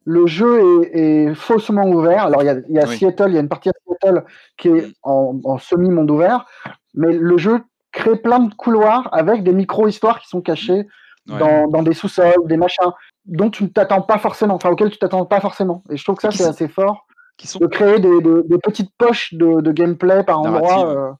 [0.05, 0.59] le jeu
[0.93, 2.25] est, est faussement ouvert.
[2.25, 2.97] Alors, il y a, il y a Oui.
[2.97, 4.23] Seattle, il y a une partie à Seattle
[4.57, 4.93] qui est Mm.
[5.03, 6.45] en, en semi-monde ouvert,
[6.93, 10.87] mais le jeu crée plein de couloirs avec des micro-histoires qui sont cachées
[11.29, 11.39] Ouais.
[11.39, 12.91] dans, dans des sous-sols, des machins,
[13.25, 15.81] dont tu ne t'attends pas forcément, enfin, auxquels tu t'attends pas forcément.
[15.89, 18.57] Et je trouve que ça, c'est assez fort, Qui sont de créer des, des- des
[18.57, 20.97] petites poches de, de gameplay par endroit Narratives.
[20.97, 21.11] euh,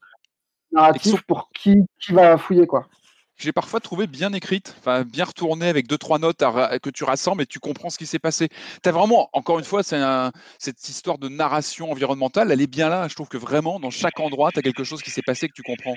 [0.72, 2.84] narratif sont- pour qui, qui va fouiller, quoi.
[3.36, 4.74] J'ai parfois trouvé bien écrite,
[5.06, 6.38] bien retournée avec deux trois notes
[6.82, 8.48] que tu rassembles et tu comprends ce qui s'est passé.
[8.82, 13.08] Tu as vraiment, encore une fois, cette histoire de narration environnementale, elle est bien là.
[13.08, 15.54] Je trouve que vraiment, dans chaque endroit, tu as quelque chose qui s'est passé que
[15.54, 15.96] tu comprends.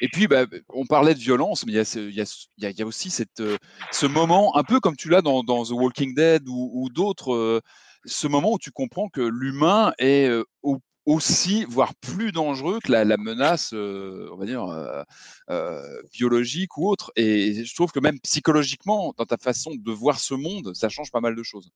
[0.00, 4.64] Et puis, bah, on parlait de violence, mais il y a, aussi ce moment, un
[4.64, 7.60] peu comme tu l'as dans, dans The Walking Dead ou, ou d'autres, euh,
[8.04, 12.92] ce moment où tu comprends que l'humain est euh, au- aussi, voire plus dangereux que
[12.92, 15.02] la, la menace, euh, on va dire, euh,
[15.50, 15.82] euh,
[16.12, 17.12] biologique ou autre.
[17.16, 21.10] Et je trouve que même psychologiquement, dans ta façon de voir ce monde, ça change
[21.10, 21.70] pas mal de choses.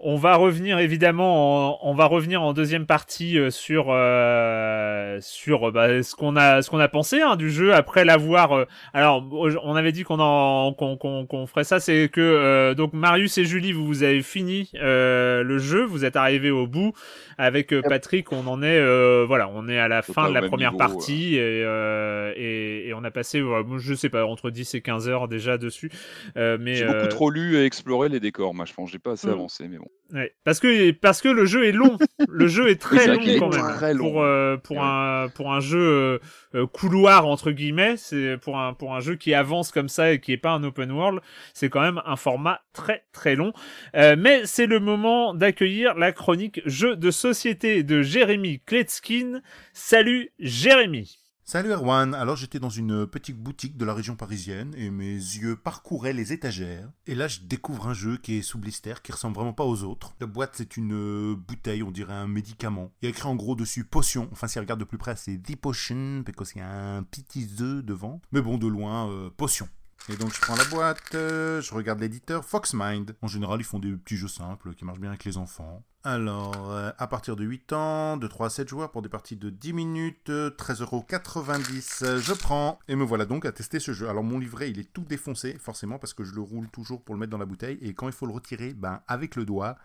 [0.00, 5.72] On va revenir évidemment, en, on va revenir en deuxième partie euh, sur euh, sur
[5.72, 8.52] bah, ce qu'on a ce qu'on a pensé hein, du jeu après l'avoir.
[8.52, 12.92] euh, alors on avait dit qu'on qu'on qu'on qu'on ferait ça, c'est que euh, donc
[12.92, 16.92] Marius et Julie vous, vous avez fini euh, le jeu, vous êtes arrivés au bout
[17.38, 20.42] avec euh, Patrick, on en est euh, voilà, on est à la fin de la
[20.42, 24.50] première niveau, partie et, euh, et et on a passé euh, je sais pas entre
[24.50, 25.90] 10 et 15 heures déjà dessus,
[26.36, 28.90] euh, mais J'ai euh, beaucoup trop lu et exploré les décors, moi je pense.
[28.90, 29.30] J'ai pas assez Mm.
[29.30, 29.88] avancé, mais bon.
[30.12, 31.96] Ouais, parce que parce que le jeu est long.
[32.28, 33.74] le jeu est très long quand même.
[33.76, 34.10] très long.
[34.10, 34.82] Pour euh, pour Ouais.
[34.82, 36.18] un pour un jeu euh,
[36.54, 40.20] euh, couloir entre guillemets, c'est pour un pour un jeu qui avance comme ça et
[40.20, 41.20] qui est pas un open world,
[41.52, 43.52] c'est quand même un format très très long.
[43.96, 49.42] Euh, mais c'est le moment d'accueillir la chronique jeu de société de Jérémy Kletskin.
[49.74, 51.18] Salut Jérémy.
[51.44, 55.54] Salut Erwan, alors j'étais dans une petite boutique de la région parisienne et mes yeux
[55.54, 56.90] parcouraient les étagères.
[57.06, 59.82] Et là je découvre un jeu qui est sous blister, qui ressemble vraiment pas aux
[59.82, 60.14] autres.
[60.20, 62.92] La boîte c'est une euh, bouteille, on dirait un médicament.
[63.02, 65.14] Il y a écrit en gros dessus potion, enfin si on regarde de plus près
[65.14, 68.22] c'est The Potion, parce qu'il y a un petit œuf devant.
[68.32, 69.68] Mais bon de loin, euh, potion.
[70.10, 73.14] Et donc je prends la boîte, euh, je regarde l'éditeur Foxmind.
[73.20, 75.84] En général, ils font des petits jeux simples qui marchent bien avec les enfants.
[76.04, 79.36] Alors, euh, à partir de 8 ans, de 3 à 7 joueurs pour des parties
[79.36, 82.78] de 10 minutes, euh, 13,90€, euh, je prends.
[82.86, 84.08] Et me voilà donc à tester ce jeu.
[84.08, 87.16] Alors mon livret, il est tout défoncé, forcément, parce que je le roule toujours pour
[87.16, 87.78] le mettre dans la bouteille.
[87.82, 89.76] Et quand il faut le retirer, ben avec le doigt...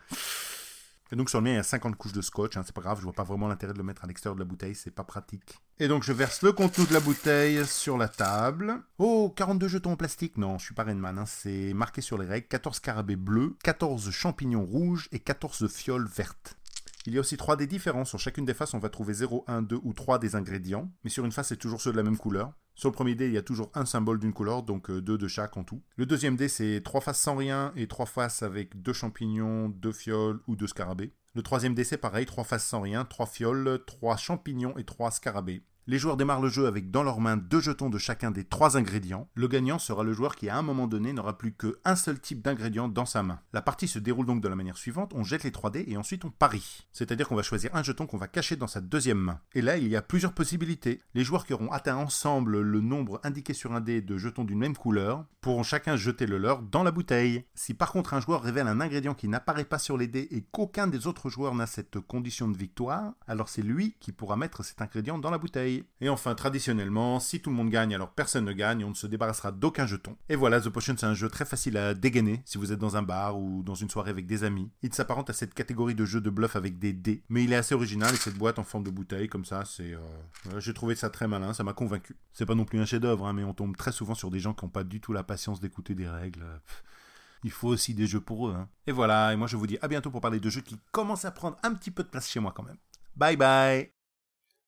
[1.13, 2.57] Et donc sur le mien, il y a 50 couches de scotch.
[2.57, 4.39] Hein, c'est pas grave, je vois pas vraiment l'intérêt de le mettre à l'extérieur de
[4.39, 5.59] la bouteille, c'est pas pratique.
[5.77, 8.81] Et donc je verse le contenu de la bouteille sur la table.
[8.97, 12.25] Oh, 42 jetons en plastique Non, je suis pas Rainman, hein, c'est marqué sur les
[12.25, 12.47] règles.
[12.47, 16.57] 14 scarabées bleus, 14 champignons rouges et 14 fioles vertes.
[17.05, 18.05] Il y a aussi 3 des différents.
[18.05, 20.89] Sur chacune des faces, on va trouver 0, 1, 2 ou 3 des ingrédients.
[21.03, 22.53] Mais sur une face, c'est toujours ceux de la même couleur.
[22.75, 25.17] Sur le premier dé, il y a toujours un symbole d'une couleur, donc euh, deux
[25.17, 25.83] de chaque en tout.
[25.95, 29.91] Le deuxième dé, c'est 3 faces sans rien et 3 faces avec 2 champignons, 2
[29.91, 31.13] fioles ou 2 scarabées.
[31.35, 35.11] Le troisième dé, c'est pareil, 3 faces sans rien, 3 fioles, 3 champignons et 3
[35.11, 35.63] scarabées.
[35.85, 38.77] Les joueurs démarrent le jeu avec dans leurs mains deux jetons de chacun des trois
[38.77, 39.27] ingrédients.
[39.35, 42.41] Le gagnant sera le joueur qui à un moment donné n'aura plus qu'un seul type
[42.41, 43.41] d'ingrédient dans sa main.
[43.51, 45.97] La partie se déroule donc de la manière suivante, on jette les 3 dés et
[45.97, 46.87] ensuite on parie.
[46.93, 49.41] C'est-à-dire qu'on va choisir un jeton qu'on va cacher dans sa deuxième main.
[49.55, 51.01] Et là, il y a plusieurs possibilités.
[51.15, 54.59] Les joueurs qui auront atteint ensemble le nombre indiqué sur un dé de jetons d'une
[54.59, 57.43] même couleur pourront chacun jeter le leur dans la bouteille.
[57.55, 60.45] Si par contre un joueur révèle un ingrédient qui n'apparaît pas sur les dés et
[60.49, 64.63] qu'aucun des autres joueurs n'a cette condition de victoire, alors c'est lui qui pourra mettre
[64.63, 65.72] cet ingrédient dans la bouteille.
[66.01, 69.07] Et enfin, traditionnellement, si tout le monde gagne, alors personne ne gagne, on ne se
[69.07, 70.15] débarrassera d'aucun jeton.
[70.29, 72.97] Et voilà, The Potion, c'est un jeu très facile à dégainer si vous êtes dans
[72.97, 74.69] un bar ou dans une soirée avec des amis.
[74.81, 77.57] Il s'apparente à cette catégorie de jeu de bluff avec des dés, mais il est
[77.57, 79.93] assez original et cette boîte en forme de bouteille, comme ça, c'est.
[79.93, 80.59] Euh...
[80.59, 82.15] J'ai trouvé ça très malin, ça m'a convaincu.
[82.33, 84.53] C'est pas non plus un chef-d'œuvre, hein, mais on tombe très souvent sur des gens
[84.53, 86.45] qui n'ont pas du tout la patience d'écouter des règles.
[87.43, 88.55] il faut aussi des jeux pour eux.
[88.55, 88.67] Hein.
[88.87, 91.25] Et voilà, et moi je vous dis à bientôt pour parler de jeux qui commencent
[91.25, 92.77] à prendre un petit peu de place chez moi quand même.
[93.15, 94.02] Bye bye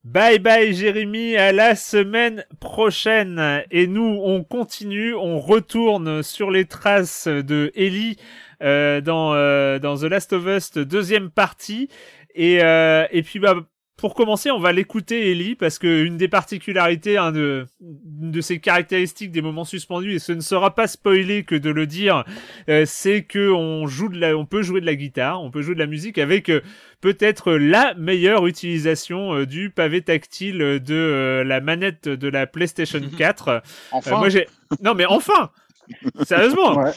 [0.06, 3.64] Bye bye Jérémy, à la semaine prochaine.
[3.72, 8.18] Et nous, on continue, on retourne sur les traces de Ellie
[8.62, 11.90] euh, dans, euh, dans The Last of Us deuxième partie.
[12.36, 13.56] Et, euh, et puis bah
[13.98, 18.42] pour commencer, on va l'écouter Ellie parce que une des particularités, hein, de, une de
[18.42, 22.26] ses caractéristiques des moments suspendus, et ce ne sera pas spoilé que de le dire,
[22.70, 25.62] euh, c'est que on joue de la, on peut jouer de la guitare, on peut
[25.62, 26.62] jouer de la musique avec euh,
[27.00, 33.00] peut-être la meilleure utilisation euh, du pavé tactile de euh, la manette de la PlayStation
[33.18, 33.62] 4.
[33.92, 34.18] Enfin.
[34.18, 34.48] moi j'ai,
[34.82, 35.52] non mais enfin,
[36.26, 36.76] sérieusement.
[36.78, 36.92] Ouais.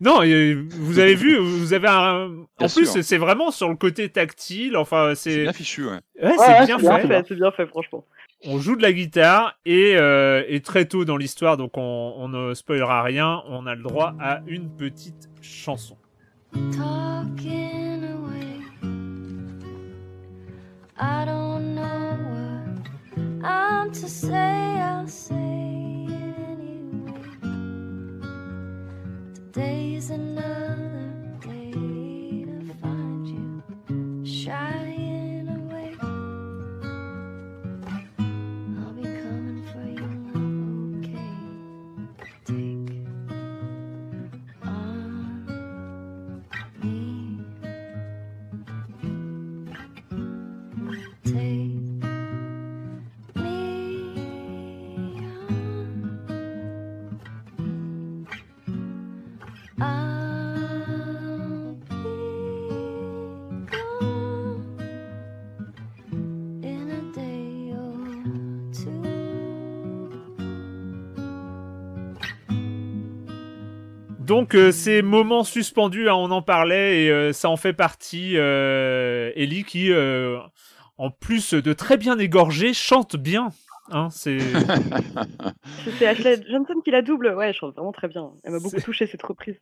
[0.00, 2.30] Non, vous avez vu, vous avez un.
[2.58, 3.02] En Bien plus, sûr.
[3.04, 4.76] c'est vraiment sur le côté tactile.
[4.76, 5.42] Enfin, C'est c'est.
[5.42, 5.90] bien fichu, ouais.
[5.90, 7.24] Ouais, Ouais, c'est ouais, bien c'est bien fait.
[7.28, 8.04] C'est bien fait, franchement.
[8.46, 12.28] On joue de la guitare et, euh, et très tôt dans l'histoire, donc on, on
[12.28, 15.96] ne spoilera rien, on a le droit à une petite chanson.
[16.52, 18.60] talking away.
[21.00, 24.63] I don't know what I'm to say
[74.54, 78.34] Donc euh, ces moments suspendus, hein, on en parlait et euh, ça en fait partie.
[78.36, 80.38] Euh, Ellie qui, euh,
[80.96, 83.50] en plus de très bien égorger, chante bien.
[83.90, 84.38] Hein, c'est
[86.06, 87.34] Ashley Johnson qui la double.
[87.36, 88.30] Ouais, elle chante vraiment très bien.
[88.44, 89.56] Elle m'a beaucoup touché cette reprise.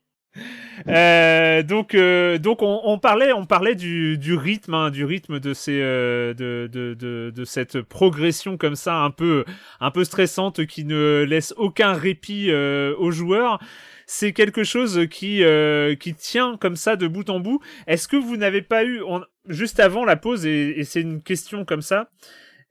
[0.88, 5.40] Euh, donc euh, donc on, on parlait on parlait du, du rythme hein, du rythme
[5.40, 9.44] de ces euh, de, de, de, de cette progression comme ça un peu
[9.80, 13.58] un peu stressante qui ne laisse aucun répit aux joueurs
[14.06, 18.16] c'est quelque chose qui euh, qui tient comme ça de bout en bout est-ce que
[18.16, 19.02] vous n'avez pas eu
[19.48, 22.10] juste avant la pause et, c'est une question comme ça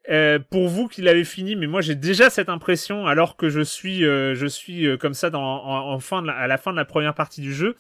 [0.10, 3.62] euh, pour vous qui l'avez fini, mais moi j'ai déjà cette impression alors que je
[3.62, 7.42] suis, euh, je suis comme ça en, fin à la fin de la première partie
[7.42, 7.76] du jeu.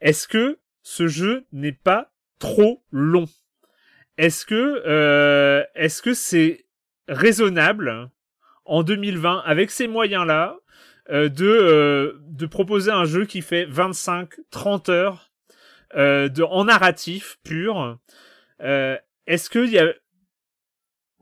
[0.00, 3.26] Est-ce que ce jeu n'est pas trop long?
[4.16, 6.66] Est-ce que, est-ce que c'est
[7.08, 8.10] raisonnable
[8.64, 10.56] en 2020 avec ces moyens-là
[11.10, 15.30] euh, de euh, de proposer un jeu qui fait 25-30 heures
[15.96, 17.98] euh, de en narratif pur.
[18.62, 18.96] Euh,
[19.26, 19.92] Est-ce qu'il y a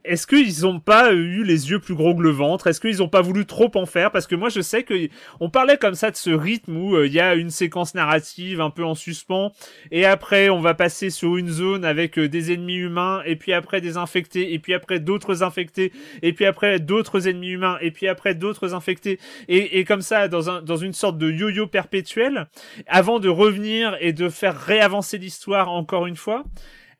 [0.05, 2.67] est-ce qu'ils ont pas eu les yeux plus gros que le ventre?
[2.67, 4.11] Est-ce qu'ils ont pas voulu trop en faire?
[4.11, 5.09] Parce que moi, je sais que
[5.41, 8.61] on parlait comme ça de ce rythme où euh, il y a une séquence narrative
[8.61, 9.53] un peu en suspens,
[9.91, 13.53] et après on va passer sur une zone avec euh, des ennemis humains, et puis
[13.53, 15.93] après des infectés, et puis après d'autres infectés,
[16.23, 20.61] et puis après d'autres ennemis humains, et puis après d'autres infectés, et, comme ça dans
[20.63, 22.49] dans une sorte de yo-yo perpétuel,
[22.87, 26.45] avant de revenir et de faire réavancer l'histoire encore une fois.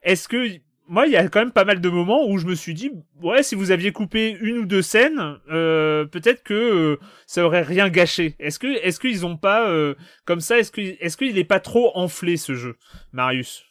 [0.03, 0.49] Est-ce que
[0.89, 2.91] moi, il y a quand même pas mal de moments où je me suis dit,
[3.23, 7.63] ouais, si vous aviez coupé une ou deux scènes, euh, peut-être que euh, ça aurait
[7.63, 8.37] rien gâché.
[8.39, 11.61] Est-ce que, est-ce qu'ils ont pas, euh, comme ça, est-ce que, est-ce qu'il est pas
[11.61, 12.77] trop enflé ce jeu,
[13.13, 13.65] Marius?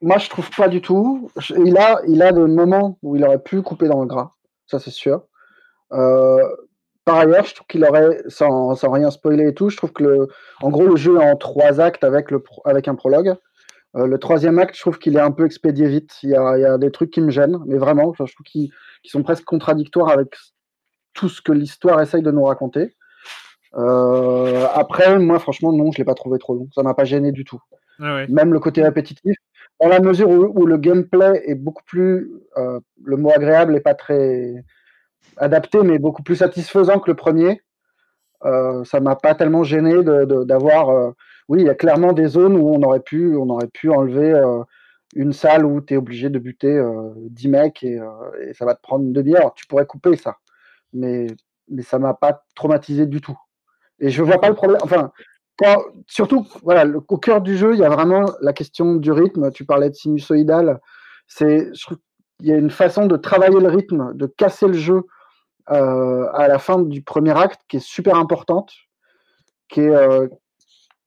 [0.00, 1.30] Moi, je trouve pas du tout.
[1.56, 4.32] Il a, il a des moments où il aurait pu couper dans le gras,
[4.66, 5.24] ça c'est sûr.
[5.90, 10.02] Par ailleurs, je trouve qu'il aurait, sans, sans rien spoiler et tout, je trouve que
[10.02, 10.28] le,
[10.60, 13.34] en gros, le jeu est en trois actes avec, le, avec un prologue.
[13.96, 16.16] Euh, le troisième acte, je trouve qu'il est un peu expédié vite.
[16.22, 18.44] Il y a, il y a des trucs qui me gênent, mais vraiment, je trouve
[18.44, 18.70] qu'ils
[19.04, 20.36] sont presque contradictoires avec
[21.14, 22.94] tout ce que l'histoire essaye de nous raconter.
[23.74, 26.68] Euh, après, moi, franchement, non, je l'ai pas trouvé trop long.
[26.74, 27.60] Ça m'a pas gêné du tout.
[28.00, 28.26] Ah ouais.
[28.28, 29.36] Même le côté répétitif,
[29.80, 33.80] dans la mesure où, où le gameplay est beaucoup plus, euh, le mot agréable n'est
[33.80, 34.54] pas très
[35.38, 37.62] adapté, mais beaucoup plus satisfaisant que le premier.
[38.42, 41.12] Ça m'a pas tellement gêné d'avoir.
[41.48, 43.36] Euh, oui, il y a clairement des zones où on aurait pu,
[43.90, 44.62] enlever euh,
[45.14, 48.08] une salle où tu es obligé de buter euh, 10 mecs et, euh,
[48.40, 49.54] et ça va te prendre une demi-heure.
[49.54, 50.36] Tu pourrais couper ça,
[50.92, 51.26] mais,
[51.68, 53.38] mais ça m'a pas traumatisé du tout.
[54.00, 54.80] Et je vois pas le problème.
[54.82, 55.10] Enfin,
[56.06, 59.50] surtout, voilà, au cœur du jeu, il y a vraiment la question du rythme.
[59.50, 60.80] Tu parlais de sinusoïdal.
[61.26, 61.72] C'est,
[62.38, 65.02] qu'il y a une façon de travailler le rythme, de casser le jeu
[65.70, 68.72] euh, à la fin du premier acte qui est super importante,
[69.76, 70.28] euh,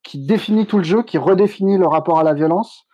[0.04, 2.88] qui définit tout le jeu, qui redéfinit le rapport à la violence.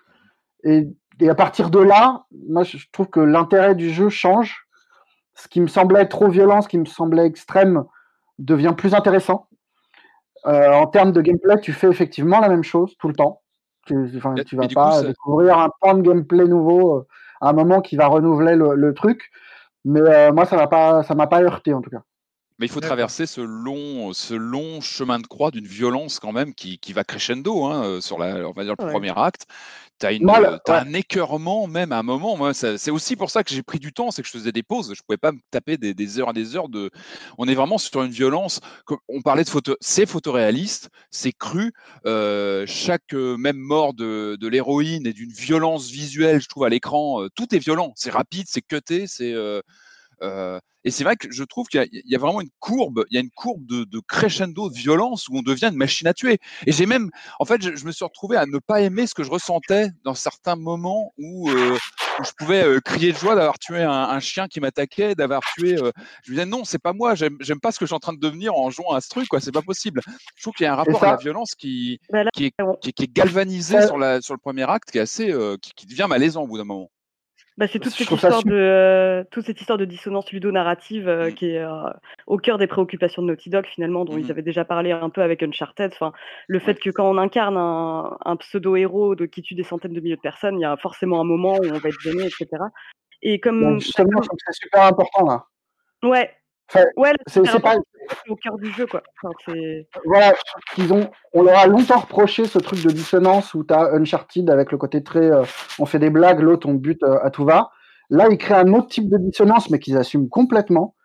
[0.64, 0.88] Et,
[1.20, 4.68] et à partir de là, moi, je trouve que l'intérêt du jeu change.
[5.36, 7.84] Ce qui me semblait trop violent, ce qui me semblait extrême,
[8.40, 9.48] devient plus intéressant.
[10.46, 13.42] Euh, en termes de gameplay, tu fais effectivement la même chose tout le temps.
[13.86, 17.08] Tu, enfin, vas pas coup, ça- découvrir un pan de gameplay nouveau euh,
[17.42, 19.30] à un moment qui va renouveler le, le truc.
[19.86, 22.02] Mais euh, moi, ça m'a pas, ça m'a pas heurté en tout cas.
[22.60, 26.56] Mais il faut traverser ce long, ce long chemin de croix d'une violence quand même
[26.56, 28.92] qui, qui va crescendo hein, euh, sur la, on va dire le Ouais.
[28.92, 29.46] premier acte.
[30.00, 30.60] Tu as, le- ouais.
[30.68, 32.38] un écœurement même à un moment.
[32.38, 34.62] Moi, c'est aussi pour ça que j'ai pris du temps, c'est que je faisais des
[34.64, 34.94] pauses.
[34.96, 36.92] Je pouvais pas me taper des, des heures et des heures de.
[37.40, 38.60] On est vraiment sur une violence.
[39.08, 41.74] On parlait de photo, c'est photoréaliste, c'est cru.
[42.06, 46.70] euh, chaque euh, même mort de, de l'héroïne et d'une violence visuelle, je trouve à
[46.70, 47.94] l'écran, euh, tout est violent.
[47.96, 49.34] C'est rapide, c'est cuté, c'est.
[49.34, 49.62] euh,
[50.22, 52.50] euh, et c'est vrai que je trouve qu'il y, a- il y a vraiment une
[52.60, 55.76] courbe, il y a une courbe de, de crescendo de violence où on devient une
[55.78, 56.38] machine à tuer.
[56.66, 57.10] Et j'ai même,
[57.40, 59.90] en fait, je, je me suis retrouvé à ne pas aimer ce que je ressentais
[60.06, 61.78] dans certains moments où, euh,
[62.20, 65.42] où je pouvais euh, crier de joie d'avoir tué un, un chien qui m'attaquait, d'avoir
[65.58, 65.76] tué.
[65.76, 68.14] je me disais non, c'est pas moi, j'aime pas ce que je suis en train
[68.14, 69.42] de devenir en jouant à ce truc, quoi.
[69.42, 70.02] C'est pas possible.
[70.36, 72.76] Je trouve qu'il y a un rapport à la violence qui, Bah qui, est, on-
[72.76, 75.34] qui, est- qui est galvanisé Ça- sur, la, sur le premier acte, qui est assez,
[75.62, 76.90] qui, qui devient malaisant au bout d'un moment.
[77.58, 81.34] Bah, c'est toute cette histoire de euh, toute cette histoire de dissonance ludonarrative euh, Mm.
[81.34, 81.90] qui est euh,
[82.28, 85.22] au cœur des préoccupations de Naughty Dog finalement dont ils avaient déjà parlé un peu
[85.22, 85.92] avec Uncharted.
[85.94, 86.14] Enfin,
[86.48, 90.00] le fait que quand on incarne un, un pseudo-héros de qui tue des centaines de
[90.00, 92.48] milliers de personnes, il y a forcément un moment où on va être gêné, etc.
[93.24, 95.46] Et comme Donc, justement, je trouve que c'est super important là.
[96.04, 96.32] ouais,
[96.70, 97.78] Enfin, ouais, c'est pas,
[98.28, 99.02] au cœur du jeu quoi.
[99.22, 100.34] Enfin, c'est voilà,
[100.78, 104.50] ils ont, on leur a longtemps reproché ce truc de dissonance où tu as Uncharted
[104.50, 105.44] avec le côté très euh,
[105.80, 107.72] on fait des blagues, l'autre on bute euh, à tout va.
[108.10, 110.96] Là, ils créent un autre type de dissonance, mais qu'ils assument complètement,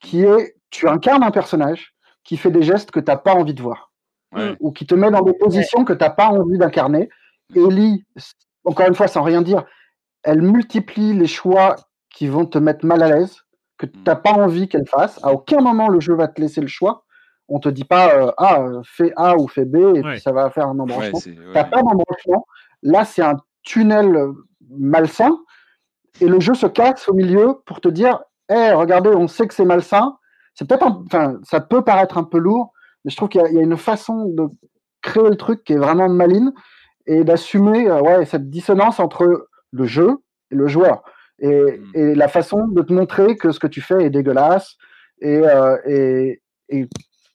[0.00, 1.94] qui est tu incarnes un personnage
[2.24, 3.92] qui fait des gestes que tu n'as pas envie de voir,
[4.34, 4.56] Ouais.
[4.60, 7.08] ou qui te met dans des positions que tu n'as pas envie d'incarner.
[7.54, 8.04] Ellie,
[8.64, 9.64] encore une fois, sans rien dire,
[10.22, 11.76] elle multiplie les choix
[12.10, 13.42] qui vont te mettre mal à l'aise,
[13.86, 15.18] que tu n'as pas envie qu'elle fasse.
[15.22, 17.04] À aucun moment le jeu va te laisser le choix.
[17.48, 20.02] On te dit pas euh, ah fais A ou fais B et Ouais.
[20.02, 21.18] puis ça va faire un Ouais, embranchement.
[21.18, 21.70] c'est- ouais, T'as ouais.
[21.70, 22.46] pas d'embranchement.
[22.82, 24.32] Là, c'est un tunnel euh,
[24.70, 25.36] malsain
[26.20, 28.20] et le jeu se casse au milieu pour te dire
[28.50, 30.16] Eh, regardez, on sait que c'est malsain.
[30.54, 32.72] C'est peut-être, un- enfin, ça peut paraître un peu lourd,
[33.04, 34.48] mais je trouve qu'il y, y a une façon de
[35.00, 36.52] créer le truc qui est vraiment maline
[37.06, 40.18] et d'assumer euh, ouais, cette dissonance entre le jeu
[40.50, 41.02] et le joueur
[41.42, 41.92] et, Mm.
[41.94, 44.76] et la façon de te montrer que ce que tu fais est dégueulasse
[45.20, 46.40] et, euh, et,
[46.70, 46.88] et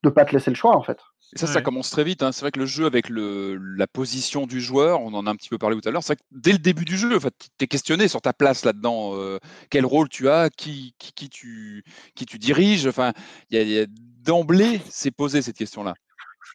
[0.04, 0.98] de pas te laisser le choix en fait.
[1.36, 2.24] Et ça, ça commence très vite.
[2.24, 2.32] hein.
[2.32, 5.36] C'est vrai que le jeu, avec le, la position du joueur, on en a un
[5.36, 7.20] petit peu parlé tout à l'heure, c'est vrai que dès le début du jeu, en
[7.20, 9.12] fait, tu es questionné sur ta place là-dedans.
[9.16, 9.38] euh,
[9.70, 11.84] quel rôle tu as, qui, qui, qui tu,
[12.16, 12.88] qui tu diriges.
[12.88, 13.12] Enfin,
[13.50, 13.86] il y a, il y a-
[14.24, 15.96] d'emblée, c'est posé cette question-là.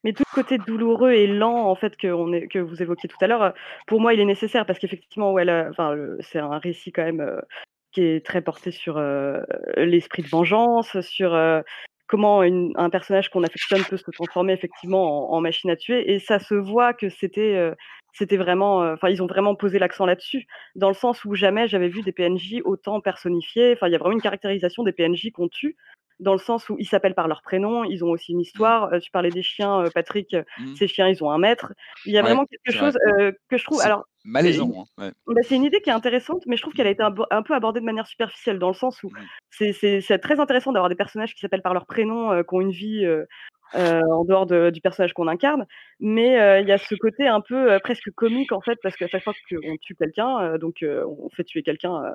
[0.04, 3.42] Mais tout le côté douloureux et lent, en fait, que, vous évoquiez tout à l'heure,
[3.42, 3.50] euh,
[3.86, 5.44] pour moi, il est nécessaire parce qu'effectivement, ouais,
[6.20, 7.40] c'est un récit quand même euh,
[7.92, 9.42] qui est très porté sur euh,
[9.76, 11.38] l'esprit de vengeance, sur
[12.06, 16.12] comment un personnage qu'on affectionne peut se transformer effectivement en, machine à tuer.
[16.12, 17.72] Et ça se voit que c'était
[18.14, 21.88] c'était vraiment, enfin ils ont vraiment posé l'accent là-dessus, dans le sens où jamais j'avais
[21.88, 23.72] vu des PNJ autant personnifiés.
[23.72, 25.76] Enfin il y a vraiment une caractérisation des PNJ qu'on tue.
[26.20, 28.92] Dans le sens où ils s'appellent par leur prénom, ils ont aussi une histoire.
[28.92, 30.36] Euh, tu parlais des chiens, Patrick.
[30.58, 30.74] Mm.
[30.76, 31.72] Ces chiens, ils ont un maître.
[32.06, 32.78] Il y a Ouais, vraiment quelque vrai.
[32.78, 33.80] chose euh, que je trouve.
[33.80, 34.70] Alors, Malaisant.
[34.98, 35.12] hein, ouais.
[35.26, 37.54] bah, c'est une idée qui est intéressante, mais je trouve qu'elle a été un, peu
[37.54, 39.10] abordée de manière superficielle, dans le sens où
[39.50, 42.70] c'est- très intéressant d'avoir des personnages qui s'appellent par leur prénom, euh, qui ont une
[42.70, 43.24] vie euh,
[43.74, 45.66] euh, en dehors de- du personnage qu'on incarne,
[46.00, 48.96] mais euh, il y a ce côté un peu euh, presque comique en fait, parce
[48.96, 52.10] qu'à chaque fois qu'on tue quelqu'un, euh, donc euh, on fait tuer quelqu'un euh,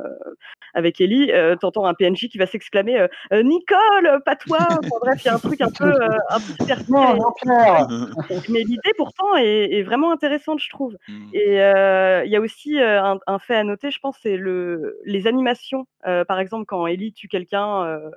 [0.74, 5.28] avec Ellie, euh, t'entends un PNJ qui va s'exclamer Nicole, pas toi Enfin, Bref, il
[5.28, 6.54] y a un truc un peu, euh, un peu
[8.50, 10.96] Mais l'idée pourtant est, est vraiment intéressante, je trouve.
[11.08, 11.30] Mm.
[11.34, 15.00] Et euh, il y a aussi un, un fait à noter, je pense, c'est le,
[15.06, 15.88] les animations.
[16.06, 18.10] Euh, par exemple, quand Ellie tue quelqu'un euh,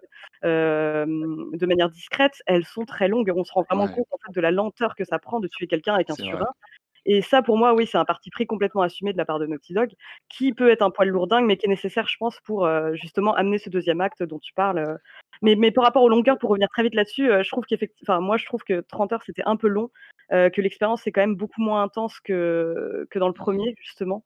[0.44, 3.29] euh, de manière discrète, elles sont très longues.
[3.36, 3.92] On se rend vraiment Ouais.
[3.94, 6.46] compte en fait, de la lenteur que ça prend de tuer quelqu'un avec un surin.
[7.06, 9.46] Et ça, pour moi, oui, c'est un parti pris complètement assumé de la part de
[9.46, 9.90] Naughty Dog,
[10.28, 13.34] qui peut être un poil lourdingue, mais qui est nécessaire, je pense, pour euh, justement
[13.34, 14.78] amener ce deuxième acte dont tu parles.
[14.78, 14.96] euh.
[15.42, 18.20] Mais, mais par rapport aux longueurs, pour revenir très vite là-dessus, euh, je trouve qu'effectivement,
[18.20, 19.90] moi, je trouve que 30 heures, c'était un peu long,
[20.32, 24.22] euh, que l'expérience est quand même beaucoup moins intense que, que dans le premier, justement.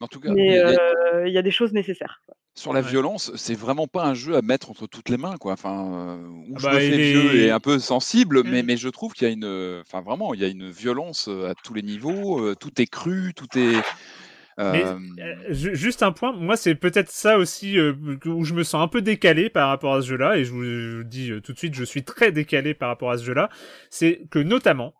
[0.00, 2.20] En tout cas, Mais il y a- il y a des choses nécessaires.
[2.26, 2.34] quoi.
[2.56, 2.88] Sur la Ouais.
[2.88, 5.52] violence, c'est vraiment pas un jeu à mettre entre toutes les mains, quoi.
[5.52, 8.66] Enfin, euh, où Ah je bah, me fais vieux et un peu sensible, mais, Mm.
[8.66, 11.50] mais je trouve qu'il y a une, enfin vraiment, il y a une violence euh,
[11.50, 12.40] à tous les niveaux.
[12.44, 13.76] euh, tout est cru, tout est.
[14.58, 14.98] Euh,
[15.50, 19.50] juste un point, moi c'est peut-être ça aussi où je me sens un peu décalé
[19.50, 21.84] par rapport à ce jeu-là, et je vous, je vous dis tout de suite, je
[21.84, 23.50] suis très décalé par rapport à ce jeu-là,
[23.90, 24.94] c'est que notamment,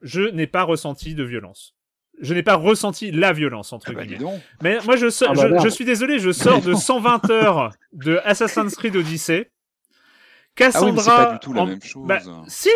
[0.00, 1.76] je n'ai pas ressenti de violence.
[2.20, 4.40] Je n'ai pas ressenti la violence, entre ah bah, guillemets.
[4.62, 8.20] Mais moi, je, so- Ah bah je, suis désolé, je sors de 120 heures de
[8.24, 9.48] Assassin's Creed Odyssey.
[9.48, 10.92] Ah oui, Cassandra.
[10.94, 12.06] mais c'est pas du tout la en- même chose.
[12.06, 12.68] Bah, si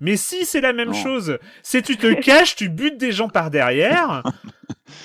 [0.00, 0.94] Mais si, c'est la même Non.
[1.02, 1.38] chose.
[1.62, 4.22] C'est tu te caches, tu butes des gens par derrière.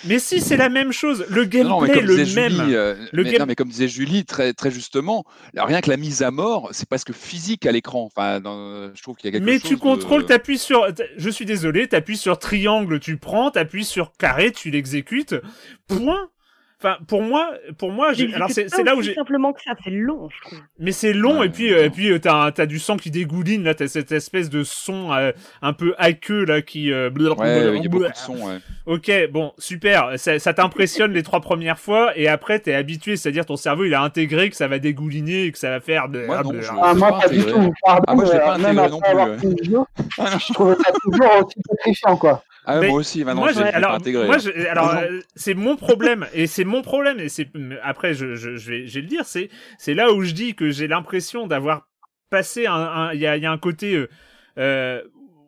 [0.05, 1.25] mais si, c'est la même chose.
[1.29, 2.51] Le gameplay est le même.
[2.51, 5.23] Julie, euh, Le mais, game- non, mais comme disait Julie très, très justement,
[5.55, 8.03] rien que la mise à mort, c'est presque physique à l'écran.
[8.13, 10.87] Enfin, dans- je trouve qu'il y a quelque Mais chose tu de- contrôles, t'appuies sur.
[11.17, 15.35] Je suis désolé, t'appuies sur triangle, tu prends, t'appuies sur carré, tu l'exécutes.
[15.87, 16.29] Point.
[16.81, 19.13] Enfin, pour moi, pour moi, j'ai- alors c'est là où j'ai.
[19.13, 20.59] simplement que ça, c'est long, je trouve.
[20.79, 23.11] Mais c'est long Ouais, et puis euh, et puis euh, t'as t'as du sang qui
[23.11, 26.91] dégouline là, t'as cette espèce de son euh, un peu aqueux là qui.
[26.93, 28.47] euh, Ouais, il y a beaucoup de sons.
[28.47, 28.59] Ouais.
[28.85, 30.13] Ok, bon, super.
[30.17, 33.93] Ça, ça t'impressionne les trois premières fois et après t'es habitué, c'est-à-dire ton cerveau il
[33.93, 36.07] a intégré que ça va dégouliner et que ça va faire.
[36.07, 37.73] Moi, non, je- Ah, moi, pas pas du tout.
[37.83, 39.79] Pardon, Ah, moi, je l'ai pas euh, même intégré non plus, jeu,
[40.47, 42.41] je trouvais ça toujours aussi pétrifiant, quoi.
[42.69, 44.25] Ah, ouais, moi aussi, maintenant, moi, je je alors, pas intégré.
[44.27, 47.49] moi, j'ai- alors, euh, c'est mon problème et c'est mon problème et c'est
[47.83, 50.55] après je, je, je vais, je vais le dire, c'est c'est là où je dis
[50.55, 51.87] que j'ai l'impression d'avoir
[52.29, 54.07] passé un, il y a, y a un côté euh,
[54.57, 55.01] euh,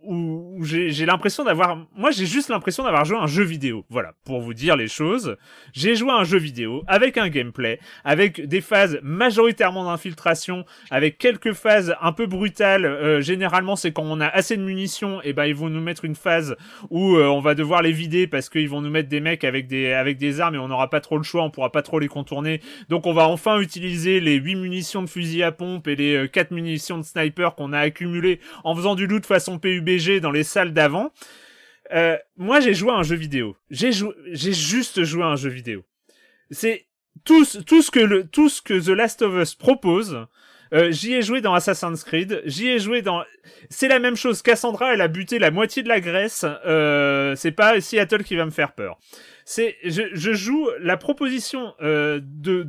[0.04, 3.86] où, j'ai l'impression d'avoir, moi j'ai juste l'impression d'avoir joué à un jeu vidéo.
[3.90, 5.38] Voilà, pour vous dire les choses,
[5.74, 11.18] j'ai joué à un jeu vidéo avec un gameplay, avec des phases majoritairement d'infiltration, avec
[11.18, 12.86] quelques phases un peu brutales.
[12.86, 16.06] Euh, généralement, c'est quand on a assez de munitions, et ben ils vont nous mettre
[16.06, 16.56] une phase
[16.90, 19.68] où euh, on va devoir les vider parce qu'ils vont nous mettre des mecs avec
[19.68, 22.00] des avec des armes et on n'aura pas trop le choix, on pourra pas trop
[22.00, 22.62] les contourner.
[22.90, 26.28] Donc on va enfin utiliser les 8 munitions de fusil à pompe et les euh,
[26.28, 29.60] 4 munitions de sniper qu'on a accumulées en faisant du loot façon
[30.22, 31.12] Dans les salles d'avant.
[31.94, 33.56] Euh, moi j'ai joué à un jeu vidéo.
[33.70, 35.84] J'ai joué j'ai juste joué à un jeu vidéo.
[36.50, 36.88] C'est
[37.26, 40.26] tout, tout ce que le tout ce que The Last of Us propose.
[40.74, 43.24] euh, j'y ai joué dans Assassin's Creed, j'y ai joué dans
[43.70, 44.42] c'est la même chose.
[44.42, 46.46] Cassandra, elle a buté la moitié de la Grèce.
[46.66, 48.98] Euh, c'est pas Seattle qui va me faire peur.
[49.44, 52.68] C'est, je, joue la proposition de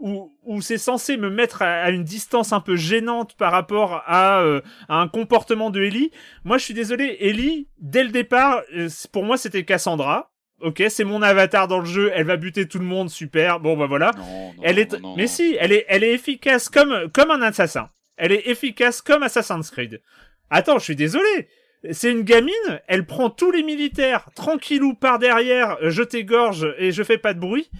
[0.00, 4.02] où, où c'est censé me mettre à, à une distance un peu gênante par rapport
[4.06, 6.10] à, euh, à un comportement de Ellie.
[6.44, 10.32] Moi, je suis désolé, Ellie, dès le départ, euh, pour moi, c'était Cassandra.
[10.60, 12.10] Ok, c'est mon avatar dans le jeu.
[12.14, 13.60] Elle va buter tout le monde, super.
[13.60, 14.10] Bon, bah voilà.
[14.16, 17.40] Non, non, Elle est, non, mais si, elle est, elle est efficace comme, comme un
[17.40, 17.88] assassin.
[18.16, 20.02] Elle est efficace comme Assassin's Creed.
[20.50, 21.48] Attends, je suis désolé.
[21.92, 22.52] C'est une gamine,
[22.88, 27.32] elle prend tous les militaires tranquillou par derrière, euh, je t'égorge et je fais pas
[27.32, 27.70] de bruit.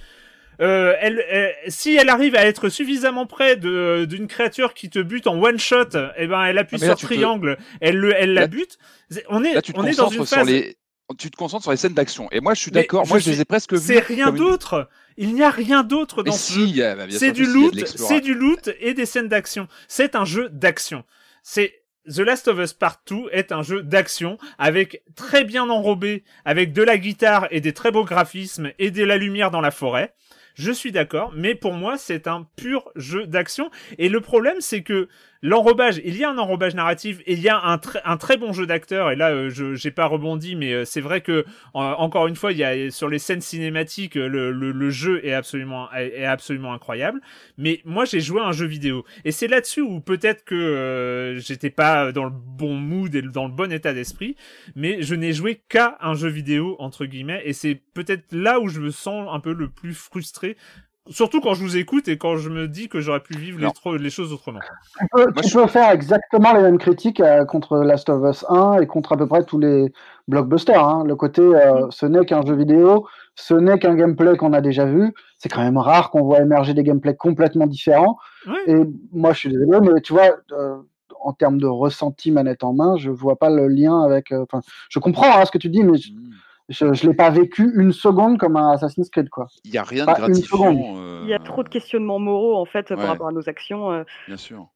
[0.61, 4.99] Euh, elle, euh, si elle arrive à être suffisamment près de d'une créature qui te
[4.99, 5.89] bute en one shot,
[6.19, 8.77] eh ben elle appuie Ah, mais là, sur triangle, elle le, elle la bute.
[9.31, 10.49] On est, Là, tu te on est dans concentres une sur phase.
[10.49, 10.77] les.
[11.19, 12.29] Tu te concentres sur les scènes d'action.
[12.31, 13.05] Et moi, je suis Mais d'accord.
[13.09, 13.81] Moi, je suis- les ai presque vues.
[13.81, 14.89] C'est rien une- d'autre.
[15.17, 16.95] Il n'y a rien d'autre Mais dans ce si, jeu.
[16.95, 19.67] bah, C'est du loot, c'est du loot et des scènes d'action.
[19.89, 21.03] C'est un jeu d'action.
[21.43, 26.23] C'est The Last of Us Part 2 est un jeu d'action avec très bien enrobé,
[26.45, 29.71] avec de la guitare et des très beaux graphismes et de la lumière dans la
[29.71, 30.15] forêt.
[30.55, 33.71] Je suis d'accord, mais pour moi, c'est un pur jeu d'action.
[33.99, 35.09] Et le problème, c'est que
[35.43, 38.53] l'enrobage, il y a un enrobage narratif, il y a un, tr- un très bon
[38.53, 39.11] jeu d'acteur.
[39.11, 41.45] Et là, euh, je j'ai pas rebondi, mais euh, c'est vrai que
[41.75, 45.33] en- encore une fois, il y a sur les scènes cinématiques, euh, le, jeu est
[45.33, 47.21] absolument est, absolument incroyable.
[47.59, 51.71] Mais moi, j'ai joué à un jeu vidéo, et c'est là-dessus où peut-être que j'étais
[51.71, 54.37] pas dans le bon mood et dans le bon état d'esprit,
[54.75, 58.69] mais je n'ai joué qu'à un jeu vidéo entre guillemets, et c'est peut-être là où
[58.69, 60.57] je me sens un peu le plus frustré.
[61.09, 63.65] Surtout quand je vous écoute et quand je me dis que j'aurais pu vivre les,
[63.65, 63.71] Non.
[63.73, 64.61] tro- les choses autrement.
[64.99, 68.23] Tu peux, Moi, tu je- peux faire exactement les mêmes critiques euh, contre Last of
[68.31, 69.93] Us 1 et contre à peu près tous les
[70.29, 70.85] blockbusters.
[70.87, 71.05] hein.
[71.07, 74.85] Le côté, euh, ce n'est qu'un jeu vidéo, ce n'est qu'un gameplay qu'on a déjà
[74.85, 75.13] vu.
[75.39, 78.19] C'est quand même rare qu'on voit émerger des gameplays complètement différents.
[78.47, 78.53] Ouais.
[78.67, 78.77] Et
[79.13, 80.77] moi, je suis désolé, mais tu vois, euh,
[81.23, 84.31] en termes de ressenti manette en main, je vois pas le lien avec.
[84.33, 84.61] euh, Enfin,
[84.91, 86.31] je comprends hein, ce que tu dis, mais je, Mm.
[86.71, 89.49] Je, je l'ai pas vécu une seconde comme un Assassin's Creed, quoi.
[89.65, 90.97] Il n'y a rien de Pas gratifiant.
[90.97, 92.97] euh, Il y a trop de questionnements moraux en fait Ouais.
[92.97, 93.91] par rapport à nos actions.
[93.93, 94.05] euh.
[94.29, 94.67] Bien sûr.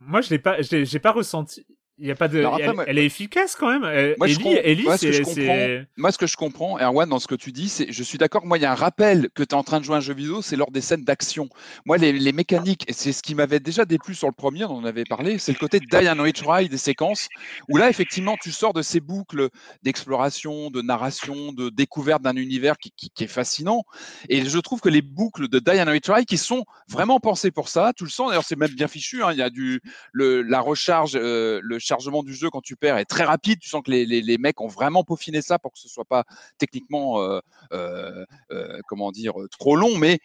[0.00, 1.66] Moi, je l'ai pas, j'ai pas ressenti.
[1.98, 2.40] Il y a pas de.
[2.40, 3.84] Alors après, elle, moi- elle est efficace quand même.
[3.84, 6.26] Elle- Moi, je Ellie, comprends- Ellie, moi, ce que je comprends, c'est- Moi, ce que
[6.26, 8.44] je comprends, Erwan, dans ce que tu dis, c'est, je suis d'accord.
[8.44, 10.02] Moi, il y a un rappel que tu es en train de jouer à un
[10.02, 11.48] jeu vidéo, c'est lors des scènes d'action.
[11.86, 14.72] Moi, les, les mécaniques, et c'est ce qui m'avait déjà déplu sur le premier, on
[14.76, 17.28] en avait parlé, c'est le côté die and retry des séquences,
[17.70, 19.48] où là, effectivement, tu sors de ces boucles
[19.82, 23.84] d'exploration, de narration, de découverte d'un univers qui, qui- qui est fascinant.
[24.28, 27.70] Et je trouve que les boucles de die and retry, qui sont vraiment pensées pour
[27.70, 29.80] ça, tu le sens, d'ailleurs, c'est même bien fichu, hein, il y a du,
[30.12, 33.58] le, la recharge, euh, le chargement du jeu quand tu perds est très rapide.
[33.60, 36.04] Tu sens que les, les, les mecs ont vraiment peaufiné ça pour que ce soit
[36.04, 36.24] pas
[36.58, 37.40] techniquement, euh,
[37.72, 40.18] euh, euh, comment dire, trop long, mais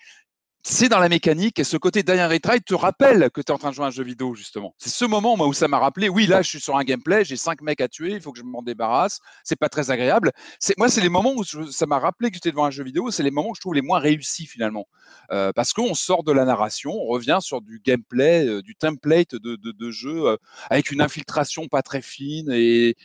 [0.64, 3.52] c'est dans la mécanique et ce côté die and retry te rappelle que tu es
[3.52, 4.76] en train de jouer à un jeu vidéo justement.
[4.78, 7.36] C'est ce moment où ça m'a rappelé, oui là je suis sur un gameplay, j'ai
[7.36, 10.32] cinq mecs à tuer, il faut que je m'en débarrasse, c'est pas très agréable.
[10.60, 13.10] C'est moi c'est les moments où ça m'a rappelé que j'étais devant un jeu vidéo,
[13.12, 14.88] c'est les moments que je trouve les moins réussis finalement.
[15.32, 19.36] Euh, parce qu'on sort de la narration, on revient sur du gameplay, euh, du template
[19.36, 20.38] de, jeu euh,
[20.70, 22.96] avec une infiltration pas très fine et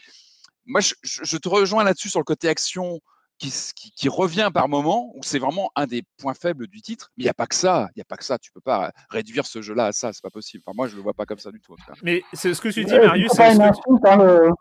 [0.67, 3.01] moi je te rejoins là-dessus sur le côté action
[3.39, 6.81] qui, s- qui, qui revient par moment, où c'est vraiment un des points faibles du
[6.81, 7.11] titre.
[7.17, 7.89] Mais il n'y a pas que ça.
[7.95, 8.39] Il n'y a pas que ça.
[8.39, 10.13] Tu peux pas réduire ce jeu-là à ça.
[10.13, 10.63] C'est pas possible.
[10.67, 11.73] Enfin, moi, je le vois pas comme ça du tout.
[11.73, 11.95] en tout cas.
[12.03, 13.31] Mais c'est ce que tu dis, Marius.
[13.33, 14.53] c'est ce que tu- hein,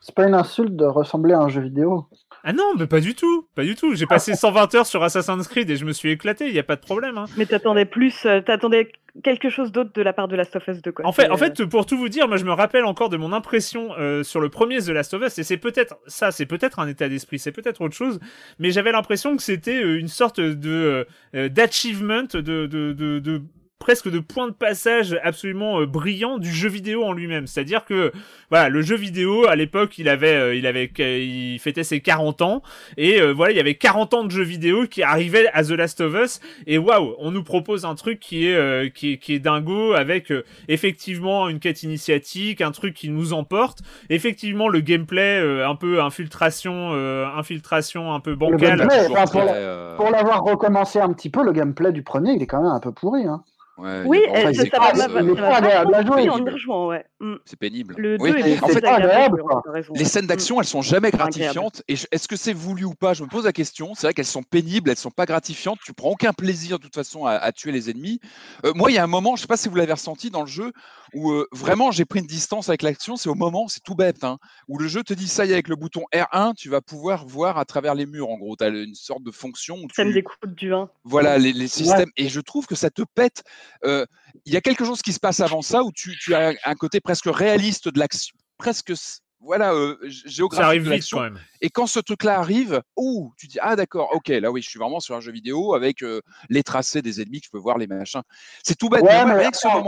[0.00, 2.06] c'est pas une insulte de ressembler à un jeu vidéo.
[2.42, 3.94] Ah non, mais pas du tout, pas du tout.
[3.94, 6.48] J'ai passé 120 heures sur Assassin's Creed et je me suis éclaté.
[6.48, 7.18] Il y a pas de problème.
[7.18, 7.26] Hein.
[7.36, 8.90] Mais t'attendais plus, euh, t'attendais
[9.22, 11.06] quelque chose d'autre de la part de Last of Us 2 quoi.
[11.06, 13.16] En fait, en euh, fait, pour tout vous dire, moi je me rappelle encore de
[13.16, 16.46] mon impression euh, sur le premier The Last of Us, et c'est peut-être ça, c'est
[16.46, 18.20] peut-être un état d'esprit, c'est peut-être autre chose,
[18.58, 23.42] mais j'avais l'impression que c'était une sorte de euh, d'achievement, de, de, de, de
[23.80, 27.46] presque de point de passage absolument euh, brillant du jeu vidéo en lui-même.
[27.48, 28.12] C'est-à-dire que
[28.50, 32.42] voilà, le jeu vidéo à l'époque, il avait euh, il avait il fêtait ses 40
[32.42, 32.62] ans
[32.98, 35.70] et euh, voilà, il y avait 40 ans de jeux vidéo qui arrivaient à The
[35.70, 39.16] Last of Us et waouh, on nous propose un truc qui est euh, qui est
[39.16, 43.78] qui est dingo avec euh, effectivement une quête initiatique, un truc qui nous emporte,
[44.10, 48.76] effectivement le gameplay euh, un peu infiltration euh, infiltration un peu bancale.
[48.78, 51.92] gameplay, Toujours enfin, pour très, la- euh, Pour l'avoir recommencé un petit peu, le gameplay
[51.92, 53.24] du premier, il est quand même un peu pourri.
[53.24, 53.42] Hein.
[53.78, 57.04] Ouais, Oui, euh, ça va, ça euh, ça jouer, y ouais.
[57.20, 57.34] Mm.
[57.44, 57.94] c'est pénible.
[57.98, 59.62] Le 2 Oui, est en beaucoup fait, plus pas agréable, agréable, ouais, quoi.
[59.64, 59.92] t'as raison.
[59.94, 60.28] Les scènes Mm.
[60.28, 61.82] d'action, elles sont jamais gratifiantes.
[61.88, 63.14] Et est-ce que c'est voulu ou pas?
[63.14, 63.94] Je me pose la question.
[63.94, 65.78] C'est vrai qu'elles sont pénibles, elles sont pas gratifiantes.
[65.84, 68.20] Tu prends aucun plaisir de toute façon à, à tuer les ennemis.
[68.64, 70.40] Euh, moi, il y a un moment, je sais pas si vous l'avez ressenti dans
[70.42, 70.72] le jeu,
[71.14, 73.16] où euh, vraiment j'ai pris une distance avec l'action.
[73.16, 74.38] C'est au moment, c'est tout bête, hein,
[74.68, 77.26] où le jeu te dit ça y est, avec le bouton R1, tu vas pouvoir
[77.26, 78.28] voir à travers les murs.
[78.28, 80.88] En gros, tu as une sorte de fonction où Système tu, d'écoute du 1.
[81.04, 83.42] voilà les, les systèmes et je trouve que ça te pète
[83.84, 84.04] euh,
[84.44, 86.74] il y a quelque chose qui se passe avant ça où tu, tu as un
[86.74, 88.92] côté presque réaliste de l'action presque
[89.40, 91.40] voilà euh, gé- Ça géographique arrive de vite l'action quand même.
[91.62, 94.68] et quand ce truc là arrive oh tu dis ah d'accord ok là oui je
[94.68, 96.20] suis vraiment sur un jeu vidéo avec euh,
[96.50, 98.20] les tracés des ennemis que je peux voir les machins
[98.62, 99.78] c'est tout bête Ouais, mais moi, mais rien que ce attends.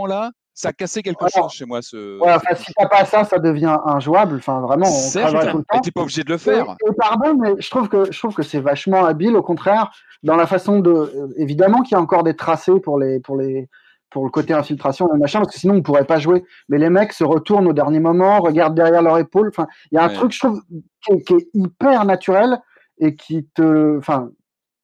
[0.54, 3.24] Ça a cassé quelque Alors, chose chez moi ce, ce enfin, si t'as pas ça,
[3.24, 4.36] ça devient injouable.
[4.36, 7.54] Enfin, vraiment, on travaille tout le t'es pas obligé de le faire et pardon, mais
[7.58, 9.36] je trouve que je trouve que c'est vachement habile.
[9.36, 9.90] Au contraire,
[10.22, 13.36] dans la façon de, euh, évidemment qu'il y a encore des tracés pour les pour
[13.36, 13.68] les
[14.10, 16.44] pour le côté infiltration et machin, parce que sinon on pourrait pas jouer.
[16.68, 19.48] Mais les mecs se retournent au dernier moment, regardent derrière leur épaule.
[19.48, 20.14] Enfin, il y a un Ouais.
[20.14, 20.60] truc, je trouve,
[21.00, 22.60] qui est, qui est hyper naturel
[22.98, 24.28] et qui te, enfin,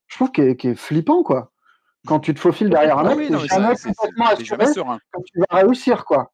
[0.06, 1.50] je trouve qui est, qui est flippant quoi.
[2.06, 3.88] Quand tu te faufiles derrière un Ah mec, oui, t'es non, mais ça- jamais c'est-
[3.88, 6.30] c'est- complètement assuré que tu vas réussir quoi.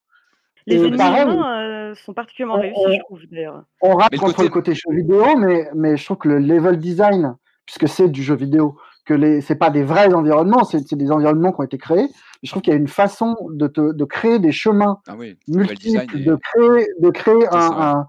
[0.66, 3.64] Les ennemis humains euh, sont particulièrement on- réussis, on- je trouve, d'ailleurs.
[3.82, 7.36] on rate contre le côté jeu vidéo, mais, mais je trouve que le level design,
[7.66, 11.52] puisque c'est du jeu vidéo, que les c'est pas des vrais environnements, c'est des environnements
[11.52, 12.08] qui ont été créés.
[12.42, 15.38] Je trouve qu'il y a une façon de, te, de créer des chemins ah oui
[15.48, 18.06] multiples, de créer, de créer un, un,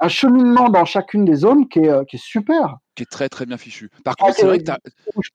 [0.00, 2.78] un cheminement dans chacune des zones qui est, euh, qui est super.
[2.94, 3.90] Qui est très très bien fichu.
[4.04, 4.70] Par Ah, contre, c'est que- vrai que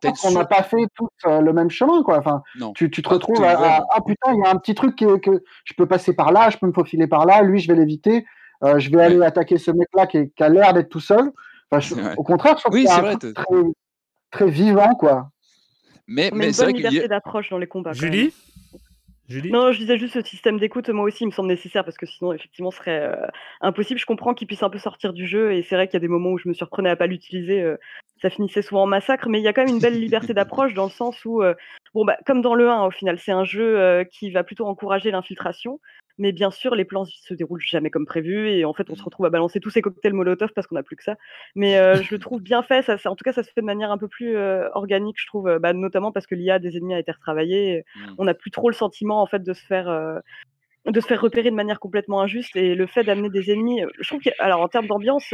[0.08, 2.18] une qu'on n'a pas fait tous euh, le même chemin, quoi.
[2.20, 2.72] Enfin, non.
[2.74, 4.96] tu, tu te Ah, retrouves tout à, ah putain, il y a un petit truc
[4.96, 7.68] que, que je peux passer par là, je peux me faufiler par là, lui, je
[7.72, 8.26] vais l'éviter,
[8.64, 11.32] euh, je vais aller attaquer ce mec-là qui, a l'air d'être tout seul.
[11.72, 13.46] Enfin, je- au contraire, je trouve Oui, c'est t'as- très,
[14.32, 15.30] très vivant, quoi.
[16.08, 17.92] Mais, mais une c'est bonne vrai qu'il y a- liberté d'approche dans les combats.
[17.94, 18.12] quand même.
[18.14, 18.34] Julie
[19.52, 22.06] Non, je disais juste ce système d'écoute, moi aussi, il me semble nécessaire parce que
[22.06, 23.28] sinon, effectivement, ce serait euh,
[23.62, 24.00] impossible.
[24.00, 26.00] Je comprends qu'il puisse un peu sortir du jeu et c'est vrai qu'il y a
[26.02, 27.62] des moments où je me surprenais à pas l'utiliser.
[27.62, 27.78] euh,
[28.22, 30.74] ça finissait souvent en massacre, mais il y a quand même une belle liberté d'approche
[30.74, 31.54] dans le sens où, euh,
[31.94, 35.10] bon, bah, comme dans le 1, au final, c'est un jeu qui va plutôt encourager
[35.12, 35.80] l'infiltration.
[36.20, 39.04] Mais bien sûr, les plans se déroulent jamais comme prévu et en fait, on se
[39.04, 41.16] retrouve à balancer tous ces cocktails Molotov parce qu'on n'a plus que ça.
[41.56, 42.84] Mais euh, je le trouve bien fait.
[42.84, 45.16] Ça, ça- en tout cas, ça se fait de manière un peu plus euh, organique,
[45.20, 47.84] je trouve, bah, notamment parce que l'IA des ennemis a été retravaillée.
[47.96, 48.14] Mm.
[48.20, 50.20] On n'a plus trop le sentiment en fait de se faire euh,
[50.86, 53.82] de se faire repérer de manière complètement injuste et le fait d'amener des ennemis.
[54.00, 55.34] Je trouve que, alors en termes d'ambiance.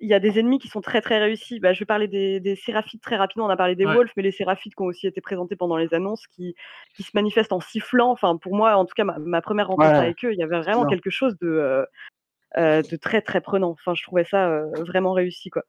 [0.00, 1.58] Il y a des ennemis qui sont très très réussis.
[1.60, 3.46] Bah, je vais parler des, des séraphites très rapidement.
[3.46, 3.94] On a parlé des Ouais.
[3.94, 6.54] wolves, mais les séraphites qui ont aussi été présentés pendant les annonces, qui,
[6.94, 8.10] qui se manifestent en sifflant.
[8.10, 9.96] Enfin, pour moi, en tout cas, ma, ma première rencontre Ouais.
[9.96, 11.84] avec eux, il y avait vraiment quelque chose de, euh,
[12.58, 13.70] euh, de très très prenant.
[13.70, 15.62] Enfin, je trouvais ça euh, vraiment réussi, quoi.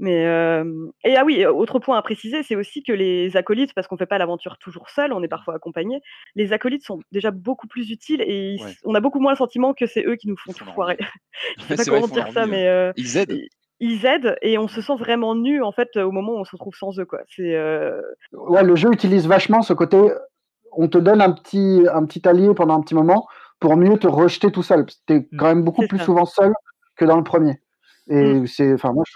[0.00, 0.64] Mais euh,
[1.04, 4.06] et ah oui, autre point à préciser, c'est aussi que les acolytes, parce qu'on fait
[4.06, 6.00] pas l'aventure toujours seul, on est parfois accompagné.
[6.34, 8.72] Les acolytes sont déjà beaucoup plus utiles et ils- Ouais.
[8.84, 10.96] on a beaucoup moins le sentiment que c'est eux qui nous font tout foirer.
[11.58, 13.38] je sais pas comment dire ça, mais euh, Ils aident.
[13.80, 16.52] Ils- aident et on se sent vraiment nu en fait au moment où on se
[16.52, 17.20] retrouve sans eux quoi.
[17.28, 18.00] C'est euh,
[18.32, 19.98] Ouais, le jeu utilise vachement ce côté.
[20.76, 23.26] On te donne un petit, un petit allié pendant un petit moment
[23.60, 24.86] pour mieux te rejeter tout seul.
[25.06, 26.04] Tu es quand même beaucoup plus ça.
[26.04, 26.52] souvent seul
[26.96, 27.60] que dans le premier.
[28.08, 28.46] Et Mm.
[28.46, 29.14] c'est, enfin, moi, je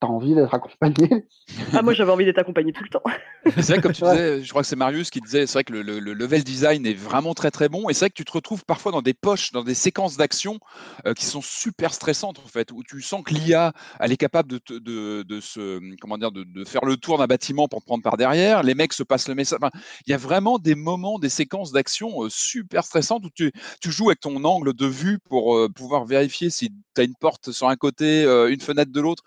[0.00, 1.26] t'as envie d'être accompagné.
[1.72, 3.02] ah moi j'avais envie d'être accompagné tout le temps.
[3.46, 5.72] C'est vrai, comme tu disais, je crois que c'est Marius qui disait, c'est vrai que
[5.72, 7.88] le, le- le level design est vraiment très très bon.
[7.88, 10.58] Et c'est vrai que tu te retrouves parfois dans des poches, dans des séquences d'action
[11.06, 14.50] euh, qui sont super stressantes en fait, où tu sens que l'IA, elle est capable
[14.50, 17.80] de, te- de, de se, comment dire, de, de faire le tour d'un bâtiment pour
[17.80, 18.62] te prendre par derrière.
[18.64, 19.58] Les mecs se passent le message.
[19.62, 19.70] Enfin,
[20.06, 23.92] il y a vraiment des moments, des séquences d'action euh, super stressantes où tu, tu
[23.92, 27.52] joues avec ton angle de vue pour euh, pouvoir vérifier si tu as une porte
[27.52, 29.22] sur un côté, euh, une fenêtre de l'autre.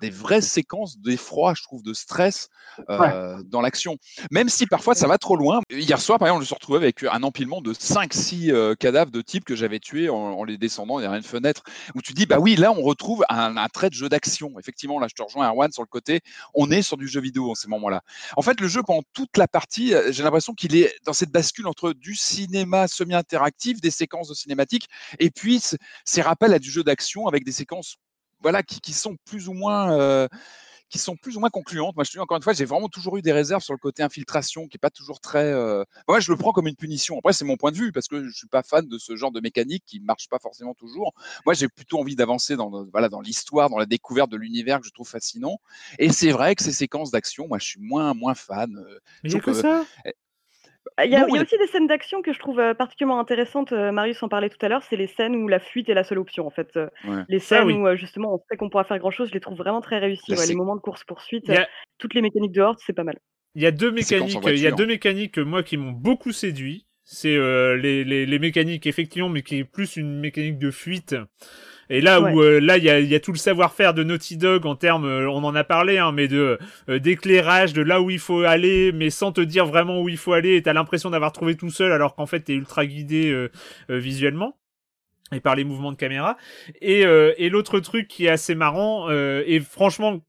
[0.00, 2.48] Tu as, des vraies séquences d'effroi, je trouve, de stress
[2.88, 3.96] euh, dans l'action.
[4.30, 5.60] Même si parfois ça va trop loin.
[5.70, 9.20] Hier soir, par exemple, je me suis retrouvé avec un empilement de 5-6 cadavres de
[9.20, 11.62] types que j'avais tués en, en les descendant derrière une fenêtre.
[11.94, 14.58] Où tu dis, bah oui, là on retrouve un, un trait de jeu d'action.
[14.58, 16.20] Effectivement, là je te rejoins, Erwan, sur le côté.
[16.54, 18.02] On est sur du jeu vidéo en ces moments-là.
[18.36, 21.30] En fait, le jeu, pendant toute la partie, euh, j'ai l'impression qu'il est dans cette
[21.30, 24.88] bascule entre du cinéma semi-interactif, des séquences de cinématique,
[25.18, 25.60] et puis
[26.04, 27.96] ces rappels à du jeu d'action avec des séquences
[28.42, 29.92] voilà, qui, qui sont plus ou moins.
[29.98, 30.28] euh,
[30.88, 31.96] qui sont plus ou moins concluantes.
[31.96, 33.78] Moi, je te dis encore une fois, j'ai vraiment toujours eu des réserves sur le
[33.78, 35.44] côté infiltration, qui est pas toujours très.
[35.52, 37.16] euh, Moi, je le prends comme une punition.
[37.18, 39.32] Après, c'est mon point de vue parce que je suis pas fan de ce genre
[39.32, 41.14] de mécanique qui marche pas forcément toujours.
[41.46, 44.80] Moi, j'ai plutôt envie d'avancer dans le- voilà dans l'histoire, dans la découverte de l'univers
[44.80, 45.58] que je trouve fascinant.
[45.98, 48.76] Et c'est vrai que ces séquences d'action, moi, je suis moins moins fan.
[48.76, 49.86] euh, Mais il y a que ça
[51.04, 53.72] Il y a, il y aussi des scènes d'action que je trouve euh, particulièrement intéressantes.
[53.72, 56.04] euh, Marius en parlait tout à l'heure, c'est les scènes où la fuite est la
[56.04, 56.76] seule option en fait.
[56.76, 57.22] Euh, Ouais.
[57.28, 57.74] Les scènes oui.
[57.74, 60.32] où justement on sait qu'on pourra faire grand chose, je les trouve vraiment très réussies.
[60.32, 61.66] Ouais, sé- Les moments de course poursuite, a-
[61.98, 63.18] toutes les mécaniques de horde, c'est pas mal.
[63.54, 66.86] Il y a deux mécaniques, il y a deux mécaniques moi qui m'ont beaucoup séduit.
[67.04, 71.16] C'est euh, les, les, les mécaniques effectivement, mais qui est plus une mécanique de fuite.
[71.92, 74.38] Et là où euh, là il y a, y a tout le savoir-faire de Naughty
[74.38, 76.58] Dog en termes, euh, on en a parlé, hein, mais de
[76.88, 80.16] euh, d'éclairage, de là où il faut aller, mais sans te dire vraiment où il
[80.16, 80.56] faut aller.
[80.56, 83.50] Et t'as l'impression d'avoir trouvé tout seul, alors qu'en fait t'es ultra guidé euh,
[83.90, 84.56] euh, visuellement
[85.32, 86.38] et par les mouvements de caméra.
[86.80, 90.22] Et, euh, et l'autre truc qui est assez marrant, euh, et franchement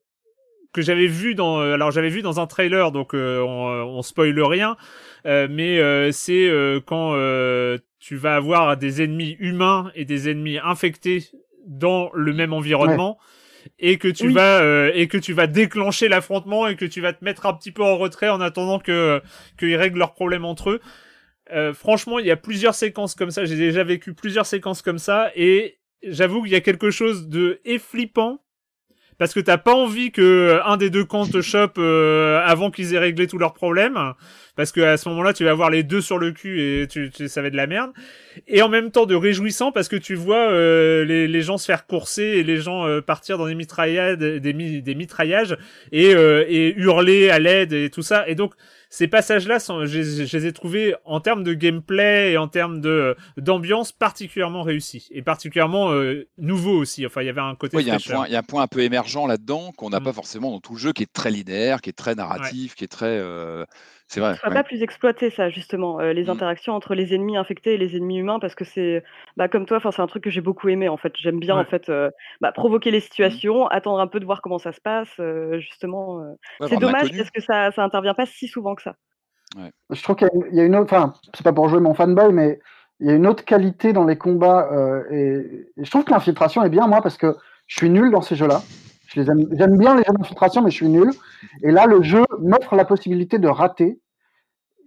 [0.73, 4.01] que j'avais vu dans euh, alors j'avais vu dans un trailer donc euh, on, on
[4.01, 4.75] spoile rien
[5.27, 10.29] euh, mais euh, c'est euh, quand euh, tu vas avoir des ennemis humains et des
[10.29, 11.29] ennemis infectés
[11.65, 13.17] dans le même environnement
[13.79, 14.33] et que tu Oui.
[14.33, 17.53] vas euh, et que tu vas déclencher l'affrontement et que tu vas te mettre un
[17.53, 19.21] petit peu en retrait en attendant que
[19.57, 20.81] qu'ils règlent leurs problèmes entre eux.
[21.51, 23.45] Euh, franchement, il y a plusieurs séquences comme ça.
[23.45, 27.61] J'ai déjà vécu plusieurs séquences comme ça et j'avoue qu'il y a quelque chose de
[27.65, 28.42] efflippant
[29.17, 32.71] parce que t'as pas envie que euh, un des deux camps te chope euh, avant
[32.71, 33.97] qu'ils aient réglé tous leurs problèmes.
[34.55, 37.09] Parce que à ce moment-là tu vas avoir les deux sur le cul et tu,
[37.09, 37.91] tu- ça va être de la merde.
[38.47, 41.65] Et en même temps de réjouissant parce que tu vois euh, les, les gens se
[41.65, 45.57] faire courser et les gens euh, partir dans des mitraillades des, des mitraillages
[45.91, 48.27] et, euh, et hurler à l'aide et tout ça.
[48.27, 48.53] Et donc
[48.93, 53.91] ces passages-là, je, les ai trouvés en termes de gameplay et en termes de d'ambiance
[53.91, 57.03] particulièrement réussis et particulièrement euh, nouveaux aussi.
[57.03, 58.43] Enfin, il y avait un côté il y, a un point, il y a un
[58.43, 60.03] point un peu émergent là-dedans qu'on n'a Mm.
[60.03, 62.83] pas forcément dans tout le jeu, qui est très linéaire, qui est très narratif, qui
[62.83, 63.07] est très.
[63.07, 63.65] euh,
[64.13, 64.35] C'est vrai.
[64.35, 64.55] soit ouais.
[64.55, 66.29] pas plus exploité ça justement euh, les Mm.
[66.29, 69.03] interactions entre les ennemis infectés et les ennemis humains parce que c'est
[69.37, 71.55] bah comme toi enfin c'est un truc que j'ai beaucoup aimé en fait j'aime bien
[71.55, 71.61] Ouais.
[71.61, 74.79] en fait euh, bah, provoquer les situations attendre un peu de voir comment ça se
[74.81, 76.29] passe euh, justement euh.
[76.59, 78.95] Ouais, c'est dommage parce que ça ça intervient pas si souvent que ça
[79.89, 81.67] Je trouve qu'il y a une- il y, a une autre, enfin, c'est pas pour
[81.69, 82.59] jouer mon fanboy, mais
[82.99, 84.69] il y a une autre qualité dans les combats.
[84.71, 87.35] euh, et, et je trouve que l'infiltration est bien, moi, parce que
[87.67, 88.61] je suis nul dans ces jeux-là.
[89.07, 91.11] Je les aime, j'aime bien les jeux d'infiltration, mais je suis nul.
[91.63, 93.99] Et là, le jeu m'offre la possibilité de rater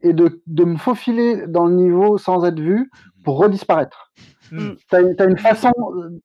[0.02, 2.90] et de, de me faufiler dans le niveau sans être vu
[3.24, 4.12] pour redisparaître.
[4.52, 4.74] Mm.
[4.88, 5.72] Tu as, une façon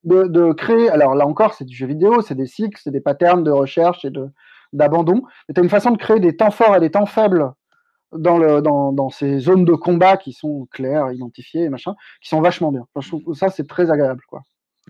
[0.03, 3.01] de, de créer, alors là encore, c'est du jeu vidéo, c'est des cycles, c'est des
[3.01, 4.29] patterns de recherche et de,
[4.73, 5.23] d'abandon.
[5.47, 7.51] Mais tu as une façon de créer des temps forts et des temps faibles
[8.13, 12.29] dans, le, dans, dans ces zones de combat qui sont claires, identifiées, et machin, qui
[12.29, 12.85] sont vachement bien.
[12.93, 14.21] Enfin, je trouve que ça, c'est très agréable.
[14.27, 14.41] Quoi.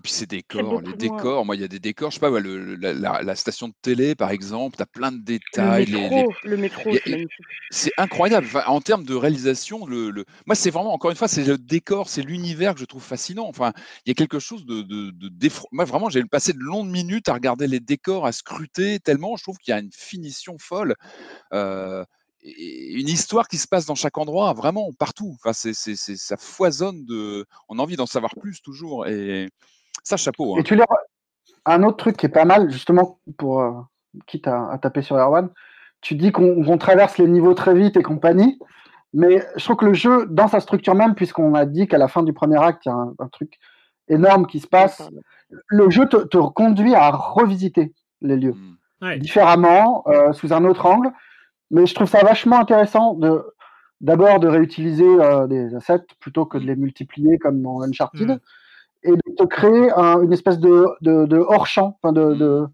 [0.02, 0.96] Et puis ces décors, les moins.
[0.96, 3.36] décors, moi il y a des décors, je sais pas, ouais, le- la, la- la
[3.36, 6.56] station de télé par exemple, tu as plein de le détails, les- les- métro le
[6.56, 6.90] métro
[7.70, 8.46] c'est incroyable.
[8.48, 11.56] Enfin, en termes de réalisation, le, le- moi c'est vraiment, encore une fois, c'est le
[11.56, 13.46] décor, c'est l'univers que je trouve fascinant.
[13.46, 13.72] Enfin,
[14.04, 17.28] il y a quelque chose de, de, de Moi vraiment, j'ai passé de longues minutes
[17.28, 20.96] à regarder les décors, à scruter, tellement je trouve qu'il y a une finition folle.
[21.52, 22.04] Euh,
[22.44, 25.36] une histoire qui se passe dans chaque endroit, vraiment partout.
[25.38, 27.46] Enfin, c'est, c'est, c'est- ça foisonne de.
[27.68, 29.06] On a envie d'en savoir plus toujours.
[29.06, 29.48] Et
[30.02, 30.54] ça, chapeau.
[30.56, 30.60] hein.
[30.60, 30.84] Et tu les...
[31.64, 33.70] Un autre truc qui est pas mal, justement, pour euh,
[34.26, 35.48] quitte à, à taper sur Erwan,
[36.00, 38.58] tu dis qu'on traverse les niveaux très vite et compagnie,
[39.14, 42.08] mais je trouve que le jeu, dans sa structure même, puisqu'on a dit qu'à la
[42.08, 43.58] fin du premier acte, il y a un, un truc
[44.08, 45.02] énorme qui se passe,
[45.68, 48.76] le jeu te, te conduit à revisiter les lieux Mm.
[49.06, 49.18] Ouais.
[49.18, 51.10] différemment, euh, sous un autre angle.
[51.72, 53.44] Mais je trouve ça vachement intéressant de
[54.00, 58.38] d'abord de réutiliser euh, des assets plutôt que de les multiplier comme dans Uncharted Mm.
[59.04, 62.66] Et de te créer un- une espèce de, de, hors-champ, de, de,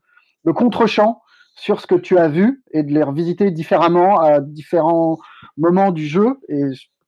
[0.44, 1.22] de contre-champ
[1.54, 5.18] sur ce que tu as vu et de les revisiter différemment à différents
[5.56, 6.38] moments du jeu.
[6.48, 6.62] Et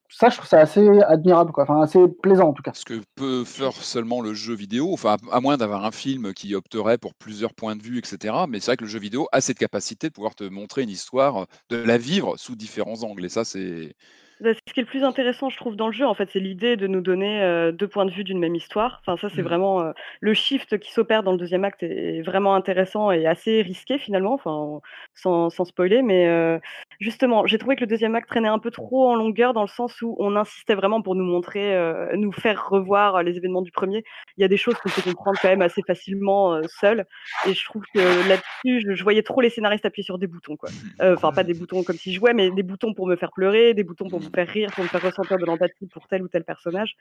[0.08, 1.62] ça, je trouve ça assez admirable, quoi.
[1.62, 2.72] Enfin, assez plaisant en tout cas.
[2.74, 6.54] Ce que peut faire seulement le jeu vidéo, enfin, à moins d'avoir un film qui
[6.56, 8.34] opterait pour plusieurs points de vue, etc.
[8.48, 10.90] Mais c'est vrai que le jeu vidéo a cette capacité de pouvoir te montrer une
[10.90, 13.24] histoire, de la vivre sous différents angles.
[13.24, 13.94] Et ça, c'est.
[14.42, 16.40] Bah, ce qui est le plus intéressant, je trouve, dans le jeu, en fait, c'est
[16.40, 19.02] l'idée de nous donner euh, deux points de vue d'une même histoire.
[19.04, 19.44] Enfin, ça, c'est Mm.
[19.44, 23.60] vraiment euh, le shift qui s'opère dans le deuxième acte est vraiment intéressant et assez
[23.60, 24.80] risqué finalement, enfin, on-
[25.14, 26.00] sans, sans spoiler.
[26.00, 26.58] Mais euh,
[27.00, 29.68] justement, j'ai trouvé que le deuxième acte traînait un peu trop en longueur dans le
[29.68, 31.76] sens où on insistait vraiment pour nous montrer,
[32.16, 34.04] nous faire revoir les événements du premier.
[34.38, 37.04] Il y a des choses qu'on peut comprendre quand même assez facilement seul.
[37.46, 37.98] Et je trouve que
[38.28, 40.70] là-dessus, je, je voyais trop les scénaristes appuyer sur des boutons, quoi.
[41.02, 43.74] Enfin, pas des boutons comme si je jouais, mais des boutons pour me faire pleurer,
[43.74, 46.28] des boutons pour me faire rire, pour me faire ressentir de l'empathie pour tel ou
[46.28, 46.96] tel personnage.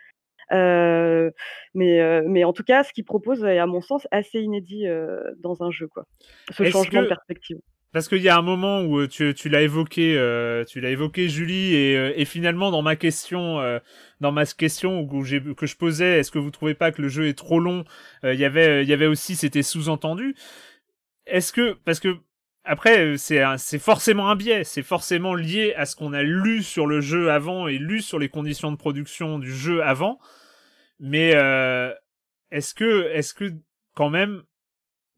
[0.52, 1.30] Euh,
[1.74, 4.88] mais, euh, mais en tout cas, ce qu'il propose est, à mon sens, assez inédit
[4.88, 6.06] euh, dans un jeu, quoi.
[6.52, 7.58] Ce changement de perspective.
[7.92, 10.14] Parce qu'il y a un moment où tu, tu l'as évoqué,
[10.68, 13.58] tu l'as évoqué Julie, et, et finalement dans ma question,
[14.20, 17.28] dans ma question où que je posais, est-ce que vous trouvez pas que le jeu
[17.28, 17.86] est trop long?
[18.22, 20.36] Il y avait, il y avait aussi, c'était sous-entendu.
[21.26, 22.18] Est-ce que, parce que
[22.64, 26.62] après, euh, c'est c'est forcément un biais, c'est forcément lié à ce qu'on a lu
[26.64, 30.20] sur le jeu avant et lu sur les conditions de production du jeu avant.
[31.00, 31.94] Mais euh,
[32.52, 33.54] est-ce que, est-ce que
[33.96, 34.44] quand même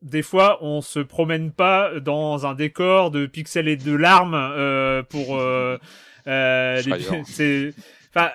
[0.01, 5.03] des fois, on se promène pas dans un décor de pixels et de larmes euh,
[5.03, 5.37] pour.
[5.37, 5.77] Euh,
[6.27, 6.81] euh,
[7.25, 7.73] c'est,
[8.09, 8.31] enfin,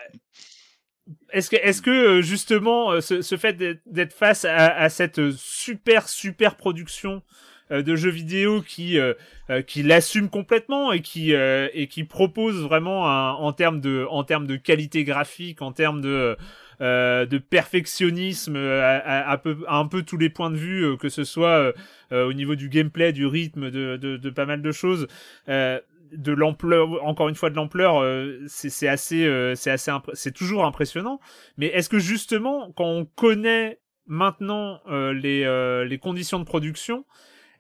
[1.30, 5.30] est-ce que, est-ce que euh, justement, ce, ce fait d'être- d'être face à, à cette
[5.32, 7.22] super super production
[7.70, 9.14] de jeux vidéo qui euh,
[9.50, 14.06] euh, qui l'assume complètement et qui euh, et qui propose vraiment un- en termes de
[14.10, 16.36] en termes de qualité graphique, en termes de
[16.80, 20.56] euh, de perfectionnisme euh, à, à- à peu, à un peu tous les points de
[20.56, 21.72] vue, euh, que ce soit euh,
[22.12, 25.06] euh, au niveau du gameplay, du rythme, de, de, de pas mal de choses,
[25.48, 25.80] euh,
[26.12, 30.64] de l'ampleur, encore une fois de l'ampleur, euh, c'est assez, euh, c'est assez, c'est toujours
[30.64, 31.18] impressionnant.
[31.56, 37.04] Mais est-ce que justement, quand on connaît maintenant euh, les, euh, les conditions de production,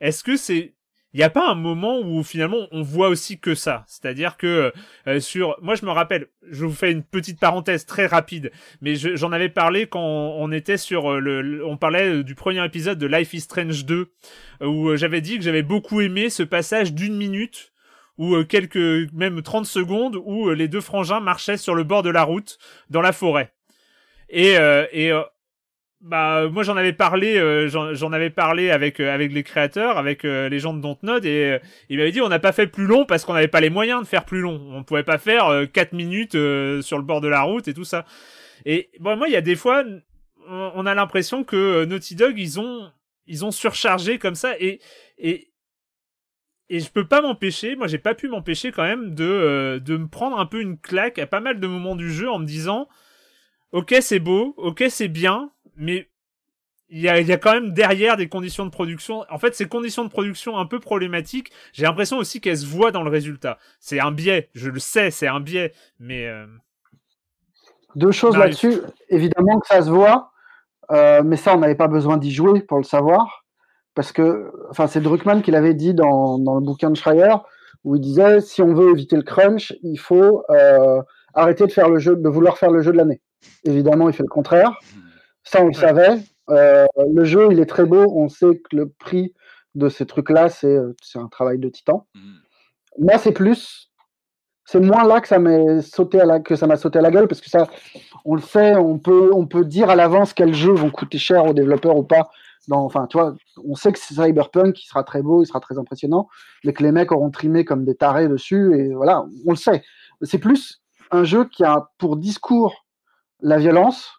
[0.00, 0.72] est-ce que c'est
[1.14, 4.70] il n'y a pas un moment où finalement on voit aussi que ça, c'est-à-dire que
[5.08, 8.50] euh, sur, moi je me rappelle, je vous fais une petite parenthèse très rapide,
[8.82, 12.34] mais je- j'en avais parlé quand on était sur euh, le, on parlait euh, du
[12.34, 14.12] premier épisode de Life is Strange 2,
[14.60, 17.72] euh, où j'avais dit que j'avais beaucoup aimé ce passage d'une minute
[18.18, 22.24] ou quelques même 30 secondes où les deux frangins marchaient sur le bord de la
[22.24, 22.58] route
[22.90, 23.52] dans la forêt.
[24.28, 25.22] Et euh, et euh,
[26.06, 30.24] bah moi j'en avais parlé euh, j'en avais parlé avec euh, avec les créateurs avec
[30.24, 31.58] euh, les gens de Dontnod et euh,
[31.88, 34.02] ils m'avaient dit on n'a pas fait plus long parce qu'on n'avait pas les moyens
[34.02, 34.60] de faire plus long.
[34.72, 37.74] On pouvait pas faire euh, 4 minutes euh, sur le bord de la route et
[37.74, 38.04] tout ça.
[38.64, 39.82] Et bon moi il y a des fois
[40.48, 42.88] on on a l'impression que euh, Naughty Dog ils ont
[43.26, 44.80] ils ont surchargé comme ça et
[45.18, 45.50] et
[46.68, 49.96] et je peux pas m'empêcher, moi j'ai pas pu m'empêcher quand même de, euh, de
[49.96, 52.44] me prendre un peu une claque à pas mal de moments du jeu en me
[52.46, 52.88] disant
[53.72, 56.08] Ok, c'est beau, ok, c'est bien, mais
[56.88, 59.24] il y a, il y a quand même derrière des conditions de production.
[59.30, 62.92] En fait, ces conditions de production un peu problématiques, j'ai l'impression aussi qu'elles se voient
[62.92, 63.58] dans le résultat.
[63.80, 66.26] C'est un biais, je le sais, c'est un biais, mais.
[66.26, 66.46] euh,
[67.96, 68.80] Deux choses là-dessus.
[69.08, 70.30] Évidemment que ça se voit,
[70.92, 73.44] euh, mais ça, on n'avait pas besoin d'y jouer pour le savoir.
[73.94, 77.34] Parce que, enfin, c'est Druckmann qui l'avait dit dans, dans le bouquin de Schreier,
[77.82, 81.02] où il disait si on veut éviter le crunch, il faut euh,
[81.34, 83.22] arrêter de faire le jeu, de vouloir faire le jeu de l'année.
[83.64, 84.78] Évidemment, il fait le contraire.
[85.46, 85.74] Ça, on le Ouais.
[85.74, 86.18] savait.
[86.50, 88.04] Euh, le jeu, il est très beau.
[88.14, 89.32] On sait que le prix
[89.74, 92.06] de ces trucs-là, c'est euh, c'est un travail de titan.
[92.14, 92.34] Mhm.
[92.98, 93.90] Moi, c'est plus,
[94.64, 97.10] c'est moins là que ça m'est sauté à la, que ça m'a sauté à la
[97.10, 97.68] gueule parce que ça,
[98.24, 101.44] on le sait, on peut, on peut dire à l'avance quels jeux vont coûter cher
[101.46, 102.28] aux développeurs ou pas.
[102.68, 105.60] Dans, enfin, tu vois, on sait que c'est Cyberpunk, qui sera très beau, il sera
[105.60, 106.28] très impressionnant,
[106.64, 109.84] mais que les mecs auront trimé comme des tarés dessus et voilà, on le sait.
[110.22, 110.82] C'est plus
[111.12, 112.86] un jeu qui a pour discours
[113.40, 114.15] la violence,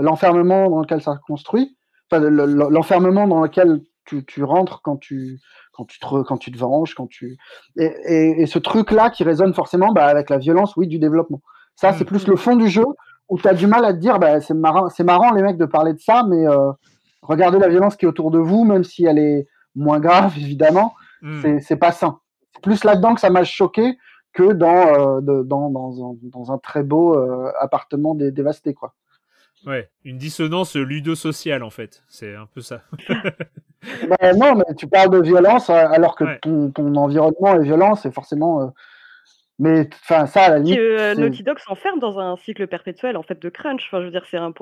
[0.00, 1.76] l'enfermement dans lequel ça se construit,
[2.10, 5.38] enfin, le- le- l'enfermement dans lequel tu, tu rentres quand tu,
[5.72, 7.36] quand tu te, quand tu te venges, quand tu
[7.76, 11.40] et, et, et ce truc-là qui résonne forcément bah, avec la violence, oui, du développement.
[11.76, 12.08] Ça, c'est Mm.
[12.08, 12.86] plus le fond du jeu
[13.28, 15.58] où tu as du mal à te dire, bah, c'est marrant, c'est marrant les mecs
[15.58, 16.72] de parler de ça, mais euh,
[17.22, 20.94] regardez la violence qui est autour de vous, même si elle est moins grave, évidemment,
[21.22, 21.58] hmm.
[21.60, 22.18] c'est pas sain.
[22.54, 23.98] C'est plus là-dedans que ça m'a choqué
[24.32, 28.72] que dans, euh, de- dans, dans, un, dans un très beau euh, appartement dé- dévasté,
[28.72, 28.94] quoi.
[29.66, 32.82] Ouais, une dissonance ludo-sociale en fait, c'est un peu ça.
[34.08, 36.38] Bah, non, mais tu parles de violence euh, alors que Ouais.
[36.42, 38.60] ton, ton environnement est violent, c'est forcément.
[38.62, 38.66] euh,
[39.60, 40.78] Mais enfin, ça, à la limite.
[40.80, 43.84] Euh, Naughty Dog s'enferme dans un cycle perpétuel en fait de crunch.
[43.86, 44.52] Enfin, je veux dire, c'est un,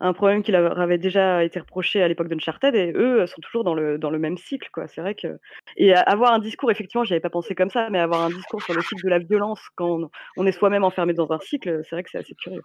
[0.00, 3.64] un problème qui leur avait déjà été reproché à l'époque d'Uncharted et eux sont toujours
[3.64, 4.68] dans le, dans le même cycle.
[4.70, 4.86] quoi.
[4.86, 5.38] C'est vrai que
[5.78, 8.62] et avoir un discours, effectivement, j'y avais pas pensé comme ça, mais avoir un discours
[8.62, 11.80] sur le cycle de la violence quand on, on est soi-même enfermé dans un cycle,
[11.84, 12.62] c'est vrai que c'est assez curieux.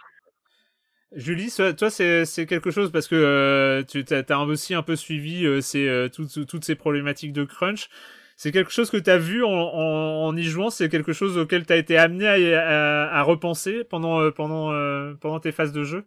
[1.15, 5.45] Julie, toi, c'est quelque chose parce que euh, tu as, as aussi un peu suivi
[5.45, 7.90] euh, euh, toutes, toutes ces problématiques de crunch.
[8.35, 10.72] C'est quelque chose que tu as vu en, en, en y jouant?
[10.72, 14.72] C'est quelque chose auquel tu as été amené à, à, à repenser pendant, euh, pendant,
[14.72, 16.06] euh, pendant tes phases de jeu?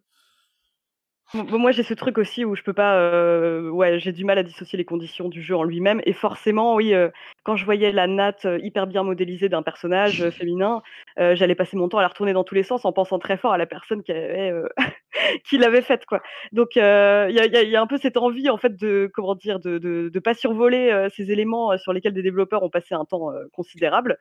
[1.35, 2.97] Moi, j'ai ce truc aussi où je peux pas.
[2.97, 6.01] euh, ouais, j'ai du mal à dissocier les conditions du jeu en lui-même.
[6.05, 7.09] Et forcément, oui, euh,
[7.43, 10.82] quand je voyais la natte euh, hyper bien modélisée d'un personnage féminin,
[11.16, 13.53] j'allais passer mon temps à la retourner dans tous les sens en pensant très fort
[13.53, 14.53] à la personne qui avait,
[15.48, 16.23] qui l'avait faite, quoi.
[16.53, 20.19] Donc, il y, a, un peu cette envie, en fait, de comment dire, de de,
[20.20, 24.19] pas survoler ces éléments sur lesquels des développeurs ont passé un temps considérable.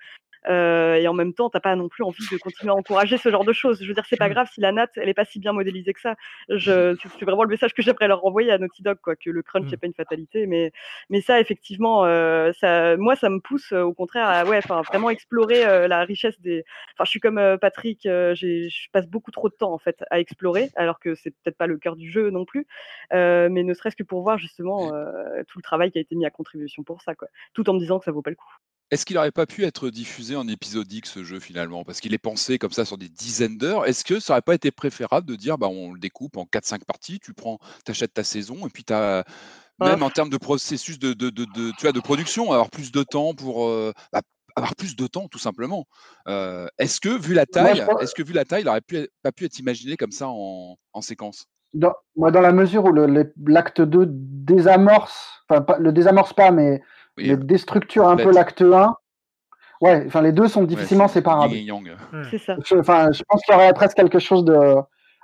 [0.48, 3.30] Euh, et en même temps, t'as pas non plus envie de continuer à encourager ce
[3.30, 3.82] genre de choses.
[3.82, 5.94] Je veux dire, c'est pas grave si la natte, elle est pas si bien modélisée
[5.94, 6.16] que ça.
[6.50, 9.42] Je, c'est vraiment le message que j'aimerais leur renvoyer à Naughty Dog, quoi, que le
[9.42, 9.72] crunch Mm.
[9.72, 10.72] n'est pas une fatalité, mais,
[11.10, 14.82] mais ça, effectivement, euh, ça, moi, ça me pousse euh, au contraire à, ouais, enfin,
[14.82, 16.64] vraiment explorer euh, la richesse des.
[16.94, 20.70] Enfin, je suis comme Patrick, je passe beaucoup trop de temps en fait à explorer,
[20.76, 22.68] alors que c'est peut-être pas le cœur du jeu non plus,
[23.12, 24.92] mais ne serait-ce que pour voir justement
[25.48, 27.80] tout le travail qui a été mis à contribution pour ça, quoi, tout en me
[27.80, 28.56] disant que ça vaut pas le coup.
[28.92, 31.84] Est-ce qu'il n'aurait pas pu être diffusé en épisodique ce jeu finalement?
[31.84, 33.86] Parce qu'il est pensé comme ça sur des dizaines d'heures.
[33.88, 36.84] Est-ce que ça n'aurait pas été préférable de dire bah, on le découpe en 4-5
[36.86, 37.58] parties, tu prends,
[37.88, 39.26] achètes ta saison et puis tu as.
[39.82, 40.06] Même Ah.
[40.06, 43.04] en termes de processus de, de, de, de- tu vois, de production, avoir plus de
[43.04, 44.22] temps pour euh, bah,
[44.56, 45.86] avoir plus de temps tout simplement.
[46.30, 48.80] Euh, est-ce que vu la taille, pense- est-ce que vu la taille, il n'aurait
[49.22, 51.48] pas pu être imaginé comme ça en, en séquence?
[51.74, 56.82] Dans, moi, dans la mesure où l'acte 2 désamorce, enfin, le désamorce pas, mais
[57.18, 58.96] Oui, le déstructure un peu l'acte 1,
[59.82, 61.56] ouais, enfin, les deux sont difficilement séparables.
[61.56, 61.96] yang.
[62.30, 62.56] C'est ça.
[62.66, 64.54] Je, enfin, je pense qu'il y aurait presque quelque chose de,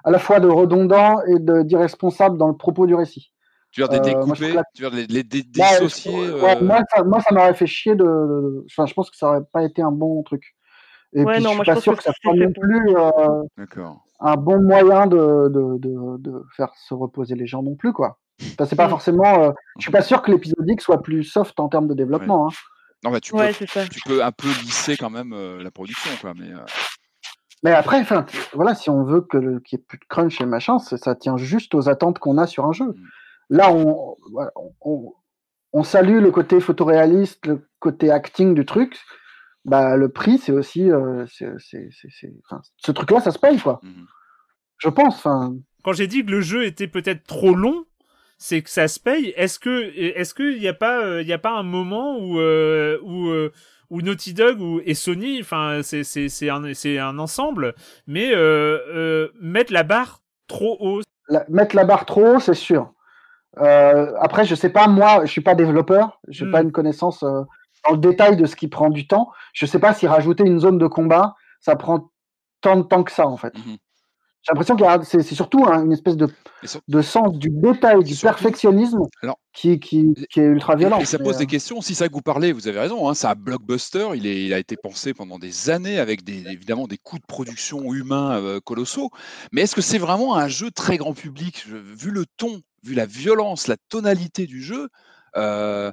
[0.03, 3.33] à la fois de redondant et de- d'irresponsable dans le propos du récit.
[3.71, 6.61] Tu veux dire des Euh, découper, tu veux les, les dé- Bah, dissocier ouais, euh,
[6.65, 9.63] moi, ça, moi, ça m'aurait fait chier de, Enfin, je pense que ça aurait pas
[9.63, 10.55] été un bon truc.
[11.13, 13.43] Et Ouais, puis, non, je suis pas sûr que que ça soit non plus euh,
[14.21, 18.17] un bon moyen de, de, de, de faire se reposer les gens non plus, quoi.
[18.53, 18.91] Enfin, c'est pas Mm.
[18.91, 19.43] forcément.
[19.43, 22.47] euh, je suis pas sûr que l'épisodique soit plus soft en termes de développement.
[22.47, 22.51] hein.
[23.03, 26.33] Non, bah, tu, Ouais, peux, tu un peu lisser quand même euh, la production, quoi.
[26.37, 26.57] Mais, euh,
[27.63, 30.45] Mais après, enfin, voilà, si on veut que qu'il n'y ait plus de crunch et
[30.45, 32.85] machin, ça, ça tient juste aux attentes qu'on a sur un jeu.
[32.85, 32.95] Mm.
[33.51, 34.17] Là, on,
[34.55, 35.13] on, on-
[35.73, 38.99] on salue le côté photoréaliste, le côté acting du truc.
[39.63, 40.89] Bah, le prix, c'est aussi,
[41.27, 43.79] c'est- c'est- c'est- c'est- enfin, ce truc-là, ça se paye, quoi.
[43.83, 44.05] mhm.
[44.79, 45.21] Je pense.
[45.83, 47.85] Quand j'ai dit que le jeu était peut-être trop long,
[48.43, 49.33] c'est que ça se paye.
[49.37, 52.39] Est-ce que est-ce qu'il n'y a pas euh, il y a pas un moment où
[52.39, 53.51] euh, où euh,
[53.91, 57.75] où Naughty Dog ou, et Sony, enfin c'est c'est c'est un c'est un ensemble,
[58.07, 61.01] mais euh, euh, mettre la barre trop haut?
[61.29, 62.93] la- mettre la barre trop haut, c'est sûr.
[63.59, 66.51] Euh, après, je sais pas, moi, je suis pas développeur, j'ai Mm.
[66.51, 67.41] pas une connaissance euh,
[67.85, 69.29] dans le détail de ce qui prend du temps.
[69.53, 72.11] Je sais pas si rajouter une zone de combat, ça prend
[72.61, 73.53] tant de temps que ça en fait.
[73.55, 73.77] Mhm.
[74.43, 76.27] J'ai l'impression qu'il y a c'est c'est surtout hein, une espèce de,
[76.63, 80.99] sur- de sens du détail, du surtout- perfectionnisme Alors- qui, qui, qui est ultra violent.
[80.99, 81.79] Et ça pose des questions.
[81.81, 83.07] Si ça que vous parlez, vous avez raison.
[83.07, 84.07] Hein, c'est un blockbuster.
[84.15, 87.25] Il, est, il a été pensé pendant des années avec des, évidemment des coûts de
[87.27, 89.09] production humains euh, colossaux.
[89.51, 91.65] Mais est-ce que c'est vraiment un jeu très grand public?
[91.67, 94.89] Vu le ton, vu la violence, la tonalité du jeu.
[95.37, 95.91] euh,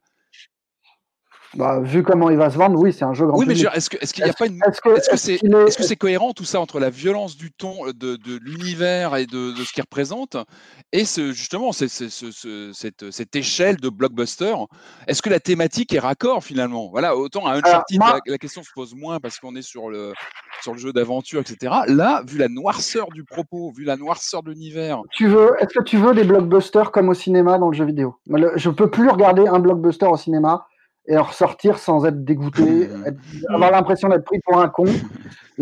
[1.58, 3.90] bah, vu comment il va se vendre, oui, c'est un jeu grand oui, mais est-ce
[3.90, 4.80] qu'il n'y a pas une Est-ce
[5.10, 8.38] que c'est est- c'est cohérent tout ça entre la violence du ton, euh, de, de
[8.40, 10.36] l'univers et de, de ce qu'il représente
[10.92, 14.54] et ce, justement ce- ce- cette, cette échelle de blockbuster?
[15.08, 16.88] Est-ce que la thématique est raccord finalement?
[16.90, 19.90] Voilà, autant à Uncharted, moi- la, la question se pose moins parce qu'on est sur
[19.90, 20.12] le,
[20.62, 21.74] sur le jeu d'aventure, etc.
[21.88, 26.14] Là, vu la noirceur du propos, vu la noirceur de l'univers, est-ce que tu veux
[26.14, 28.14] des blockbusters comme au cinéma dans le jeu vidéo?
[28.54, 30.66] Je peux plus regarder un blockbuster au cinéma
[31.08, 33.18] et en ressortir sans être dégoûté, être-
[33.48, 34.84] avoir l'impression d'être pris pour un con.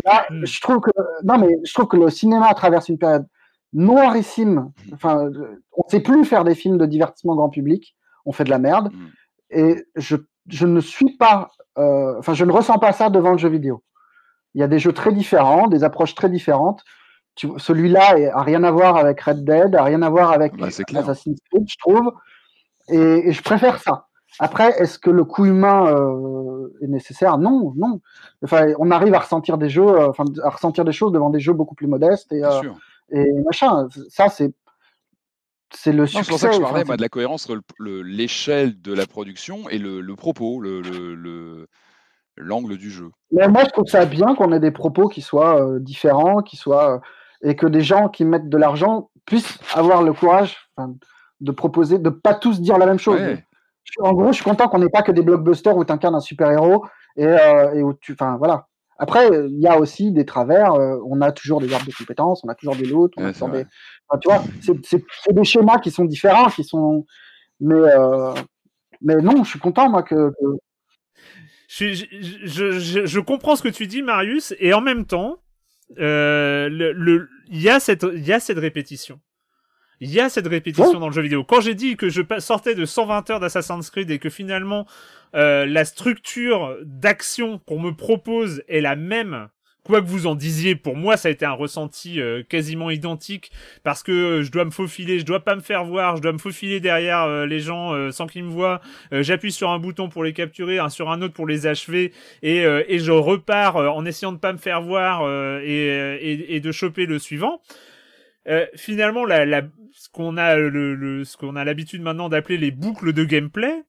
[0.04, 0.44] Là, Mhm.
[0.46, 0.90] je trouve que
[1.24, 3.26] non, mais je trouve que le cinéma traverse une période
[3.72, 4.72] noirissime.
[4.92, 5.30] Enfin,
[5.72, 7.96] on ne sait plus faire des films de divertissement grand public.
[8.24, 8.90] On fait de la merde.
[8.92, 9.08] Mhm.
[9.50, 10.16] Et je,
[10.48, 13.82] je ne suis pas, euh, enfin, je ne ressens pas ça devant le jeu vidéo.
[14.54, 16.82] Il y a des jeux très différents, des approches très différentes.
[17.58, 20.68] Celui-là a rien à voir avec Red Dead, a rien à voir avec Bah.
[20.68, 22.10] Assassin's Creed, je trouve.
[22.88, 24.06] Et, et je préfère ça.
[24.38, 27.38] Après, est-ce que le coup humain euh, est nécessaire?
[27.38, 28.00] Non, non.
[28.42, 31.40] Enfin, on arrive à ressentir des jeux, euh, enfin, à ressentir des choses devant des
[31.40, 32.50] jeux beaucoup plus modestes et, euh,
[33.10, 33.88] et machin.
[34.08, 34.52] Ça, c'est
[35.74, 36.24] c'est le succès.
[36.24, 38.92] C'est pour ça que je parlais moi, de la cohérence entre le- le- l'échelle de
[38.92, 41.68] la production et le, le propos, le- le- le-
[42.36, 43.10] l'angle du jeu.
[43.32, 46.56] Mais moi, je trouve ça bien qu'on ait des propos qui soient euh, différents, qui
[46.56, 47.00] soient
[47.42, 50.56] et que des gens qui mettent de l'argent puissent avoir le courage
[51.40, 53.20] de proposer, de pas tous dire la même chose.
[53.20, 53.44] Ouais.
[53.86, 56.14] Je- En gros, je suis content qu'on n'ait pas que des blockbusters où tu incarnes
[56.16, 56.84] un super héros
[57.16, 58.66] et, euh, et où tu, enfin voilà.
[58.98, 60.72] Après, il y a aussi des travers.
[60.74, 63.32] euh, on a toujours des arbres de compétences, on a toujours des lots, on Ouais,
[63.32, 63.66] toujours des,
[64.08, 67.04] enfin, tu vois, c'est- des schémas qui sont différents, qui sont,
[67.60, 68.32] mais euh,
[69.02, 70.58] mais non, je suis content moi que, que-
[71.68, 72.04] Je, je,
[72.44, 75.36] je, je- je comprends ce que tu dis, Marius, et en même temps,
[75.98, 79.20] euh, le, le- il y a cette, il y a cette répétition.
[80.00, 80.98] Il y a cette répétition Ouais.
[81.00, 81.42] dans le jeu vidéo.
[81.44, 84.86] Quand j'ai dit que je sortais de 120 heures d'Assassin's Creed et que finalement
[85.34, 89.48] euh, la structure d'action qu'on me propose est la même,
[89.84, 93.50] quoi que vous en disiez, pour moi ça a été un ressenti euh, quasiment identique
[93.84, 96.32] parce que euh, je dois me faufiler, je dois pas me faire voir, je dois
[96.32, 98.80] me faufiler derrière euh, les gens euh, sans qu'ils me voient.
[99.12, 102.12] Euh, J'appuie sur un bouton pour les capturer, un sur un autre pour les achever
[102.42, 105.22] et, euh, et je repars euh, en essayant de pas me faire voir
[105.62, 105.86] et,
[106.20, 107.62] et, et de choper le suivant.
[108.48, 109.62] Euh, finalement, la, la,
[109.92, 113.84] ce qu'on a le, le- ce qu'on a l'habitude maintenant d'appeler les boucles de gameplay,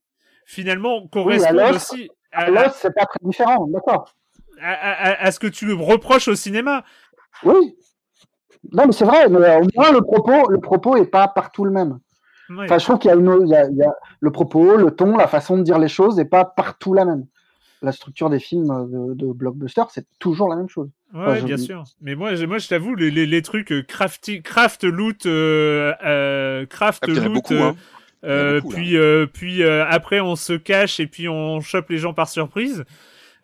[0.45, 4.13] finalement correspondent aussi à, c'est pas très différent, d'accord.
[4.61, 6.83] à- à- à ce que tu reproches au cinéma.
[7.43, 7.75] Oui.
[8.71, 11.63] Non, mais c'est vrai, mais euh, au moins le propos, le propos est pas partout
[11.63, 11.99] le même.
[12.65, 14.77] Enfin, je trouve qu'il y a une, il y a, il y a le propos,
[14.77, 17.25] le ton, la façon de dire les choses n'est pas partout la même.
[17.83, 20.89] La structure des films de, de blockbuster, c'est toujours la même chose.
[21.13, 21.83] Ouais, Enfin, bien sûr.
[22.01, 25.93] Mais moi, je- moi, je t'avoue, les, les, les trucs euh, crafty, craft loot, euh,
[26.05, 27.75] euh, craft Ah, loot, beaucoup, euh, hein.
[28.23, 31.05] Il y en a euh, beaucoup, puis, euh, puis euh, après on se cache et
[31.07, 32.83] puis on chope les gens par surprise.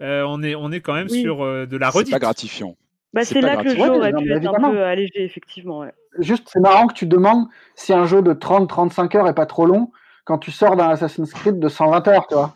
[0.01, 1.21] Euh, on est, on est quand même Oui.
[1.21, 2.11] sur euh, de la C'est redite.
[2.13, 2.75] pas gratifiant.
[3.13, 5.79] Bah, C'est c'est là que le jeu Ouais, aurait pu être un peu allégé, effectivement.
[5.79, 5.93] ouais.
[6.19, 9.65] Juste, c'est marrant que tu demandes si un jeu de 30-35 heures est pas trop
[9.67, 9.91] long
[10.25, 12.55] quand tu sors d'un Assassin's Creed de 120 heures, tu vois.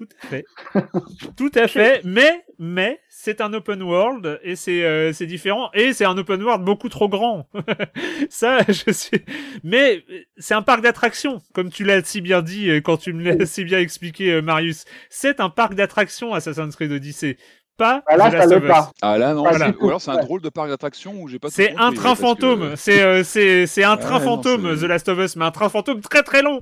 [0.00, 0.44] Tout à fait.
[1.36, 2.00] Tout à fait.
[2.04, 5.68] Mais, mais, c'est un open world et c'est, euh, c'est différent.
[5.74, 7.46] Et c'est un open world beaucoup trop grand.
[8.30, 9.24] Ça, je sais.
[9.62, 13.12] Mais euh, c'est un parc d'attractions, comme tu l'as si bien dit euh, quand tu
[13.12, 14.84] me l'as si bien expliqué, euh, Marius.
[15.10, 17.36] C'est un parc d'attractions, Assassin's Creed Odyssey.
[17.76, 18.68] Pas Ah, là, The ça Last l'est of Us.
[18.68, 18.92] pas.
[19.02, 19.66] Ah là non, Voilà.
[19.68, 21.48] c'est- ou alors c'est un drôle de parc d'attractions où j'ai pas.
[21.50, 22.72] C'est un train parce que- fantôme.
[22.76, 25.68] C'est, euh, c'est, c'est un train non, fantôme, The Last of Us, mais un train
[25.68, 26.60] fantôme très très long.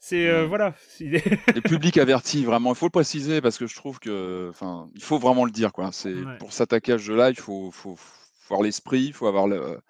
[0.00, 0.74] C'est, euh, voilà.
[1.00, 4.48] Il est- Le public averti, vraiment, il faut le préciser parce que je trouve que,
[4.50, 5.90] enfin, il faut vraiment le dire, quoi.
[5.92, 6.38] C'est Ouais.
[6.38, 9.80] pour s'attaquer à ce jeu-là, il faut, faut, faut avoir l'esprit, il faut avoir le,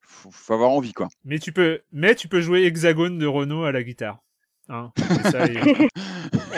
[0.00, 1.08] faut, faut avoir envie, quoi.
[1.24, 4.18] Mais tu peux, mais tu peux jouer Hexagone de Renault à la guitare.
[4.72, 4.90] Hein,
[5.30, 5.40] ça,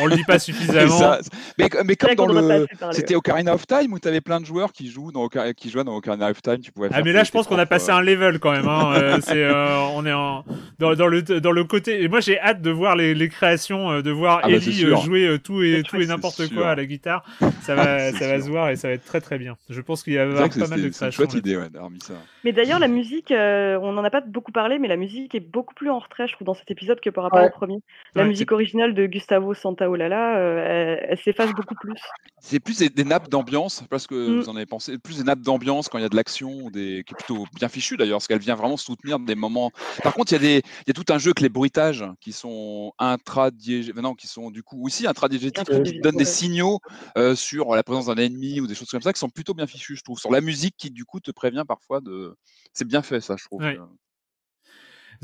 [0.01, 0.97] on le dit pas suffisamment.
[0.99, 1.19] ça-
[1.59, 4.73] mais, mais comme dans le, c'était Ocarina of Time où tu avais plein de joueurs
[4.73, 6.89] qui jouent dans Ocar- qui jouaient dans Ocarina of Time, tu pouvais.
[6.93, 8.69] Ah mais là je pense qu'on a passé un level quand même.
[8.69, 8.93] Hein.
[8.97, 10.45] euh, c'est, euh, on est en,
[10.79, 12.03] dans, dans le dans le côté.
[12.03, 14.85] Et moi, j'ai hâte de voir les, les créations, euh, de voir Ah bah, Ellie
[14.85, 16.67] euh, jouer euh, tout et tout et n'importe quoi sûr.
[16.67, 17.25] à la guitare.
[17.63, 19.57] Ça va se voir et ça va être très très bien.
[19.69, 21.11] Je pense qu'il y a pas mal de c'est une créations.
[21.11, 22.15] chouette idée, ouais, d'avoir mis ça.
[22.45, 25.41] Mais d'ailleurs, la musique, euh, on n'en a pas beaucoup parlé, mais la musique est
[25.41, 27.79] beaucoup plus en retrait, je trouve, dans cet épisode que par rapport au premier.
[28.15, 32.15] La Ouais, musique originale de Gustavo Santaolalla, euh, elle, elle s'efface beaucoup plus.
[32.41, 34.33] C'est plus des, des nappes d'ambiance, parce que Mm.
[34.35, 37.03] vous en avez pensé, plus des nappes d'ambiance quand il y a de l'action, des,
[37.07, 39.71] qui est plutôt bien fichu d'ailleurs, parce qu'elle vient vraiment soutenir des moments.
[40.03, 42.05] Par contre, il y, a des, il y a tout un jeu avec les bruitages
[42.21, 46.81] qui sont intradiégétiques, non, qui sont du coup aussi intradiégétiques, qui donnent des signaux
[47.17, 49.67] euh, sur la présence d'un ennemi ou des choses comme ça qui sont plutôt bien
[49.67, 50.19] fichues, je trouve.
[50.19, 52.37] Sur la musique qui du coup te prévient parfois de.
[52.75, 53.65] C'est bien fait, ça, je trouve.
[53.65, 53.79] Ouais.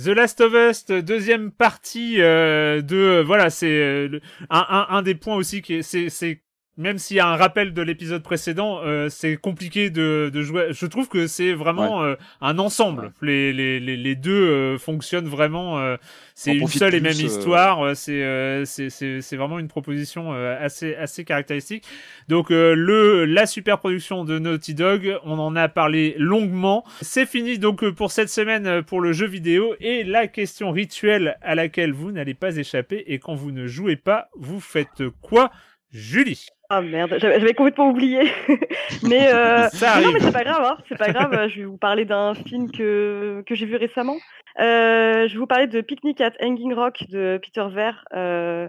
[0.02, 5.14] The Last of Us, deuxième partie euh, de voilà, c'est euh, un, un, un des
[5.14, 6.42] points aussi qui est c'est c'est
[6.80, 10.68] même s'il y a un rappel de l'épisode précédent, euh, c'est compliqué de, de jouer.
[10.70, 13.12] Je trouve que c'est vraiment euh, un ensemble.
[13.22, 15.78] Les, les, les, les deux euh, fonctionnent vraiment.
[15.78, 15.96] euh,
[16.34, 17.82] c'est une seule et même euh, histoire.
[17.84, 21.84] euh, C'est euh, c'est vraiment une proposition euh, assez assez caractéristique.
[22.28, 26.84] Donc euh, le la super production de Naughty Dog, on en a parlé longuement.
[27.02, 31.54] C'est fini donc pour cette semaine pour le jeu vidéo et la question rituelle à
[31.54, 35.50] laquelle vous n'allez pas échapper et quand vous ne jouez pas, vous faites quoi,
[35.92, 36.46] Julie?
[36.72, 38.20] Ah merde, j'avais complètement oublié.
[39.02, 41.48] mais euh, mais non, mais c'est pas grave, hein, c'est pas grave.
[41.48, 44.16] Je vais vous parler d'un film que, que j'ai vu récemment.
[44.60, 48.68] Euh, je vais vous parler de Picnic at Hanging Rock de Peter Ver, euh,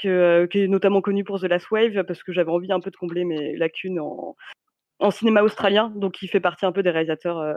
[0.00, 2.80] que, euh, qui est notamment connu pour The Last Wave, parce que j'avais envie un
[2.80, 4.36] peu de combler mes lacunes en,
[5.00, 5.92] en cinéma australien.
[5.96, 7.54] Donc, il fait partie un peu des réalisateurs euh,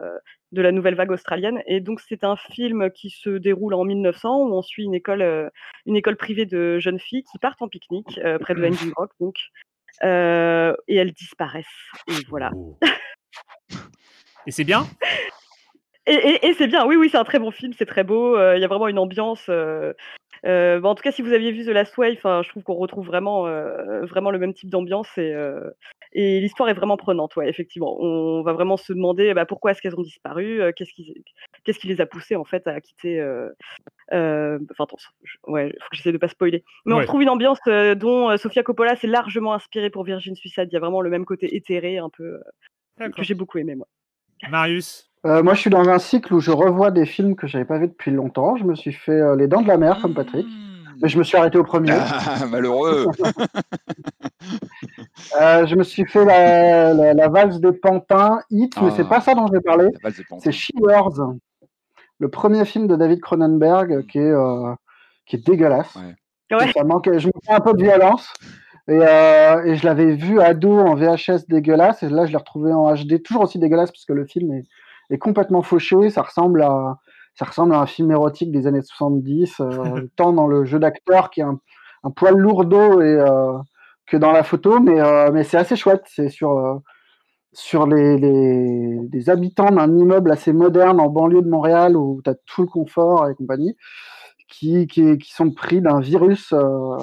[0.51, 1.61] de la nouvelle vague australienne.
[1.67, 5.21] Et donc, c'est un film qui se déroule en 1900, où on suit une école,
[5.21, 5.49] euh,
[5.85, 9.11] une école privée de jeunes filles qui partent en pique-nique euh, près de Hanging Rock.
[9.19, 9.35] Donc,
[10.03, 11.65] euh, et elles disparaissent.
[12.07, 12.51] Et voilà.
[14.47, 14.85] Et c'est bien?
[16.05, 18.35] Et, et- et c'est bien, oui, oui, c'est un très bon film, c'est très beau,
[18.35, 19.45] euh, il y a vraiment une ambiance.
[19.47, 19.93] euh,
[20.43, 23.43] en tout cas, si vous aviez vu The Last Wave, je trouve qu'on retrouve vraiment,
[24.01, 25.33] vraiment le même type d'ambiance et,
[26.11, 27.95] et l'histoire est vraiment prenante, ouais, effectivement.
[28.01, 31.23] On va vraiment se demander bah, pourquoi est-ce qu'elles ont disparu, qu'est-ce qui,
[31.63, 33.25] qui les a poussées en fait à quitter.
[34.13, 36.63] Euh, euh, Enfin, attends, je- ouais, faut que j'essaie de pas spoiler.
[36.85, 37.01] Mais on Ouais.
[37.03, 40.67] retrouve une ambiance euh, dont euh, Sofia Coppola s'est largement inspirée pour Virgin Suicide.
[40.71, 42.39] Il y a vraiment le même côté éthéré, un peu,
[43.01, 43.87] euh, que j'ai beaucoup aimé, moi.
[44.49, 45.09] Marius?
[45.25, 47.77] Euh, moi, je suis dans un cycle où je revois des films que j'avais pas
[47.79, 48.55] vus depuis longtemps.
[48.57, 50.45] Je me suis fait euh, Les Dents de la Mer, comme Patrick.
[50.45, 50.59] Mmh.
[51.01, 51.91] Mais je me suis arrêté au premier.
[51.93, 53.07] Ah, malheureux.
[55.41, 58.93] Euh, je me suis fait la, la, la valse des pantins, Hit, mais Ah.
[58.95, 59.89] c'est pas ça dont je vais parler.
[60.39, 61.33] C'est She-Wars,
[62.23, 64.73] le premier film de David Cronenberg qui est, euh,
[65.25, 65.95] qui est dégueulasse.
[65.95, 66.57] Ouais.
[66.57, 66.71] Ouais.
[66.71, 68.31] Ça manque, je me fais un peu de violence.
[68.87, 72.73] Et, euh, et je l'avais vu ado en VHS dégueulasse, et là je l'ai retrouvé
[72.73, 74.65] en HD toujours aussi dégueulasse parce que le film est,
[75.09, 76.09] est complètement fauché.
[76.09, 76.97] Ça ressemble à,
[77.35, 81.29] ça ressemble à un film érotique des années 70, euh, tant dans le jeu d'acteur
[81.29, 81.59] qui est un,
[82.03, 83.57] un poil lourdeau et, euh,
[84.05, 86.03] que dans la photo, mais, euh, mais c'est assez chouette.
[86.07, 86.75] C'est sur, euh,
[87.53, 92.29] sur les, les, les habitants d'un immeuble assez moderne en banlieue de Montréal où tu
[92.29, 93.77] as tout le confort et compagnie,
[94.47, 96.97] qui, qui, qui sont pris d'un virus euh,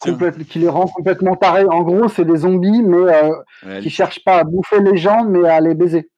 [0.00, 1.64] complète- qui les rend complètement tarés.
[1.66, 3.30] En gros, c'est des zombies, mais euh,
[3.64, 6.10] Ouais, qui cherchent pas à bouffer les gens, mais à les baiser.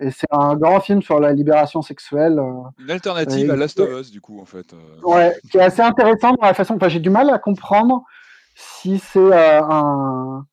[0.00, 2.38] Et c'est un grand film sur la libération sexuelle.
[2.38, 4.72] euh, Une alternative à Last of Us, du coup, en fait.
[4.74, 4.76] euh.
[5.04, 6.74] Ouais, qui est assez intéressant dans la façon.
[6.74, 8.02] Enfin, j'ai du mal à comprendre
[8.56, 10.44] si c'est euh, un,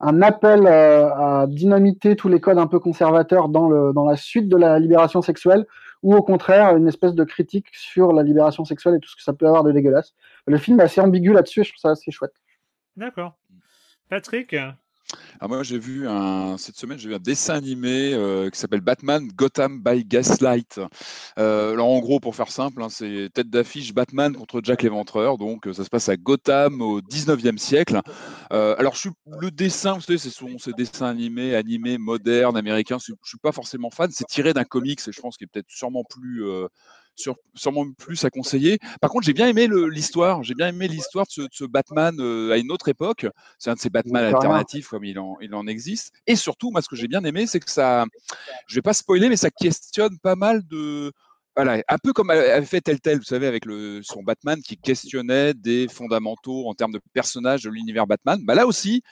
[0.00, 4.56] un appel euh, à dynamiter tous les codes un peu conservateurs dans, la suite de
[4.56, 5.66] la libération sexuelle,
[6.02, 9.22] ou au contraire une espèce de critique sur la libération sexuelle et tout ce que
[9.22, 10.14] ça peut avoir de dégueulasse.
[10.46, 12.34] Le film est assez ambigu là-dessus et je trouve ça assez chouette.
[12.96, 13.34] D'accord.
[14.08, 14.56] Patrick?
[15.40, 16.06] Ah, moi, j'ai vu
[16.58, 20.80] cette semaine, j'ai vu un dessin animé euh, qui s'appelle Batman Gotham by Gaslight.
[21.38, 25.38] Euh, alors, en gros, pour faire simple, hein, c'est tête d'affiche Batman contre Jack l'Éventreur.
[25.38, 28.00] Donc, euh, ça se passe à Gotham au 19e siècle.
[28.50, 29.10] Alors, je suis,
[29.40, 32.98] le dessin, vous savez, ce sont ces dessins animés, animés, modernes, américains.
[32.98, 34.10] Je ne suis pas forcément fan.
[34.12, 36.44] C'est tiré d'un comics et je pense qu'il est peut-être sûrement plus.
[37.20, 38.78] Sur- sûrement plus à conseiller.
[39.00, 40.42] Par contre, j'ai bien aimé l'histoire.
[40.42, 43.26] J'ai bien aimé l'histoire de ce, de ce Batman euh, à une autre époque.
[43.58, 46.12] C'est un de ces Batman alternatifs comme il en, il en existe.
[46.26, 48.04] Et surtout, moi, ce que j'ai bien aimé, c'est que ça,
[48.66, 51.12] je vais pas spoiler, mais ça questionne pas mal de,
[51.56, 55.52] voilà, un peu comme avait fait Telltale, vous savez, avec le, son Batman qui questionnait
[55.54, 58.40] des fondamentaux en termes de personnages de l'univers Batman.
[58.44, 59.02] Bah là aussi,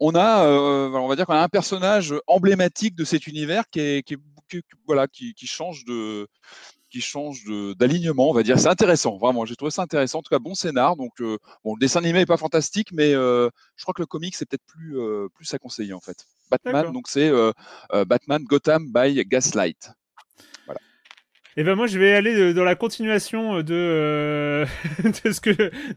[0.00, 3.80] on a, euh, on va dire qu'on a un personnage emblématique de cet univers qui
[3.80, 4.18] est, qui est-
[4.50, 6.26] qui- voilà, qui, qui change de,
[6.94, 7.42] qui change
[7.76, 8.60] d'alignement, on va dire.
[8.60, 9.44] C'est intéressant, vraiment.
[9.44, 10.20] J'ai trouvé ça intéressant.
[10.20, 10.94] En tout cas, bon scénar.
[10.94, 14.06] Donc, euh, bon, le dessin animé n'est pas fantastique, mais euh, je crois que le
[14.06, 16.24] comic c'est peut-être plus, euh, plus à conseiller en fait.
[16.52, 17.32] Batman, donc c'est
[18.06, 19.90] Batman Gotham by Gaslight.
[21.56, 24.66] Et ben moi je vais aller euh, dans la continuation de euh,
[25.24, 25.50] de ce que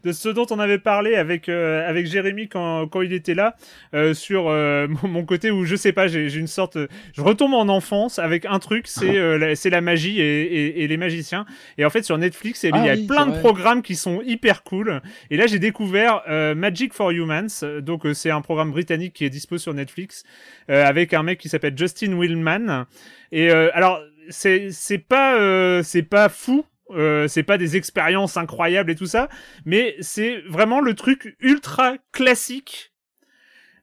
[0.04, 3.56] de ce dont on avait parlé avec euh, avec Jérémy quand quand il était là
[3.92, 7.54] euh, sur euh, mon, côté où je sais pas j'ai une sorte euh, je retombe
[7.54, 11.44] en enfance avec un truc c'est euh, c'est la magie et, et, et les magiciens.
[11.76, 13.40] Et en fait sur Netflix il y Ah a oui, plein de vrai.
[13.40, 15.00] programmes qui sont hyper cool.
[15.30, 17.64] Et là j'ai découvert euh, Magic for Humans.
[17.82, 20.22] Donc euh, c'est un programme britannique qui est dispo sur Netflix
[20.70, 22.86] euh, avec un mec qui s'appelle Justin Willman
[23.32, 28.90] et euh, alors c'est pas euh, c'est pas fou euh, c'est pas des expériences incroyables
[28.90, 29.28] et tout ça
[29.64, 32.92] mais c'est vraiment le truc ultra classique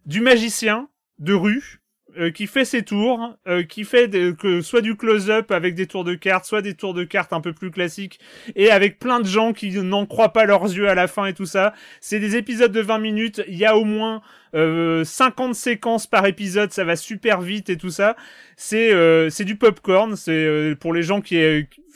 [0.05, 0.89] du magicien
[1.19, 1.81] de rue
[2.17, 6.05] euh, qui fait ses tours, euh, qui fait que soit du close-up avec des tours
[6.05, 8.21] de cartes, soit des tours de cartes un peu plus classiques,
[8.55, 11.33] et avec plein de gens qui n'en croient pas leurs yeux à la fin et
[11.33, 11.73] tout ça.
[11.99, 14.21] C'est des épisodes de 20 minutes, il y a au moins
[14.55, 18.15] euh, 50 séquences par épisode, ça va super vite et tout ça.
[18.57, 21.37] C'est euh, c'est du popcorn, c'est euh, pour les gens qui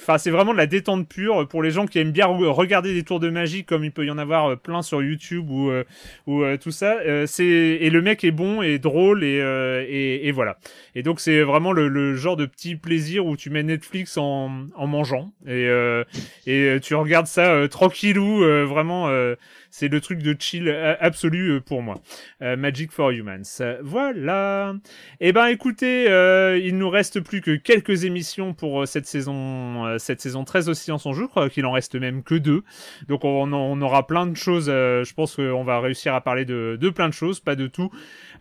[0.01, 2.93] enfin c'est vraiment de la détente pure pour les gens qui aiment bien re- regarder
[2.93, 5.69] des tours de magie comme il peut y en avoir euh, plein sur YouTube ou
[5.69, 5.85] euh,
[6.27, 6.97] ou euh, tout ça.
[6.99, 10.57] Euh, c'est et le mec est bon et drôle et euh, et, et voilà.
[10.95, 14.65] Et donc c'est vraiment le, le genre de petit plaisir où tu mets Netflix en
[14.75, 16.03] en mangeant et euh,
[16.45, 19.35] et euh, tu regardes ça euh, tranquillou euh, vraiment euh,
[19.69, 21.99] c'est le truc de chill euh, absolu euh, pour moi.
[22.41, 23.61] Euh, Magic for Humans.
[23.81, 24.73] Voilà.
[25.19, 30.21] Eh ben écoutez, euh, il nous reste plus que quelques émissions pour cette saison, cette
[30.21, 31.23] saison 13 aussi en son jeu.
[31.23, 32.63] Je crois qu'il en reste même que deux.
[33.07, 34.65] Donc on, on aura plein de choses.
[34.67, 37.91] je pense qu'on va réussir à parler de, de plein de choses, pas de tout.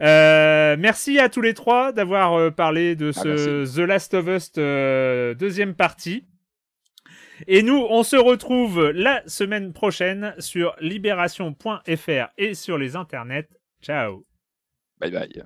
[0.01, 4.53] Merci à tous les trois d'avoir parlé de Ah, ce The Last of Us
[5.39, 6.25] deuxième partie.
[7.47, 13.49] Et nous, on se retrouve la semaine prochaine sur libération.fr et sur les internets.
[13.83, 14.27] Ciao.
[15.01, 15.45] Bye bye.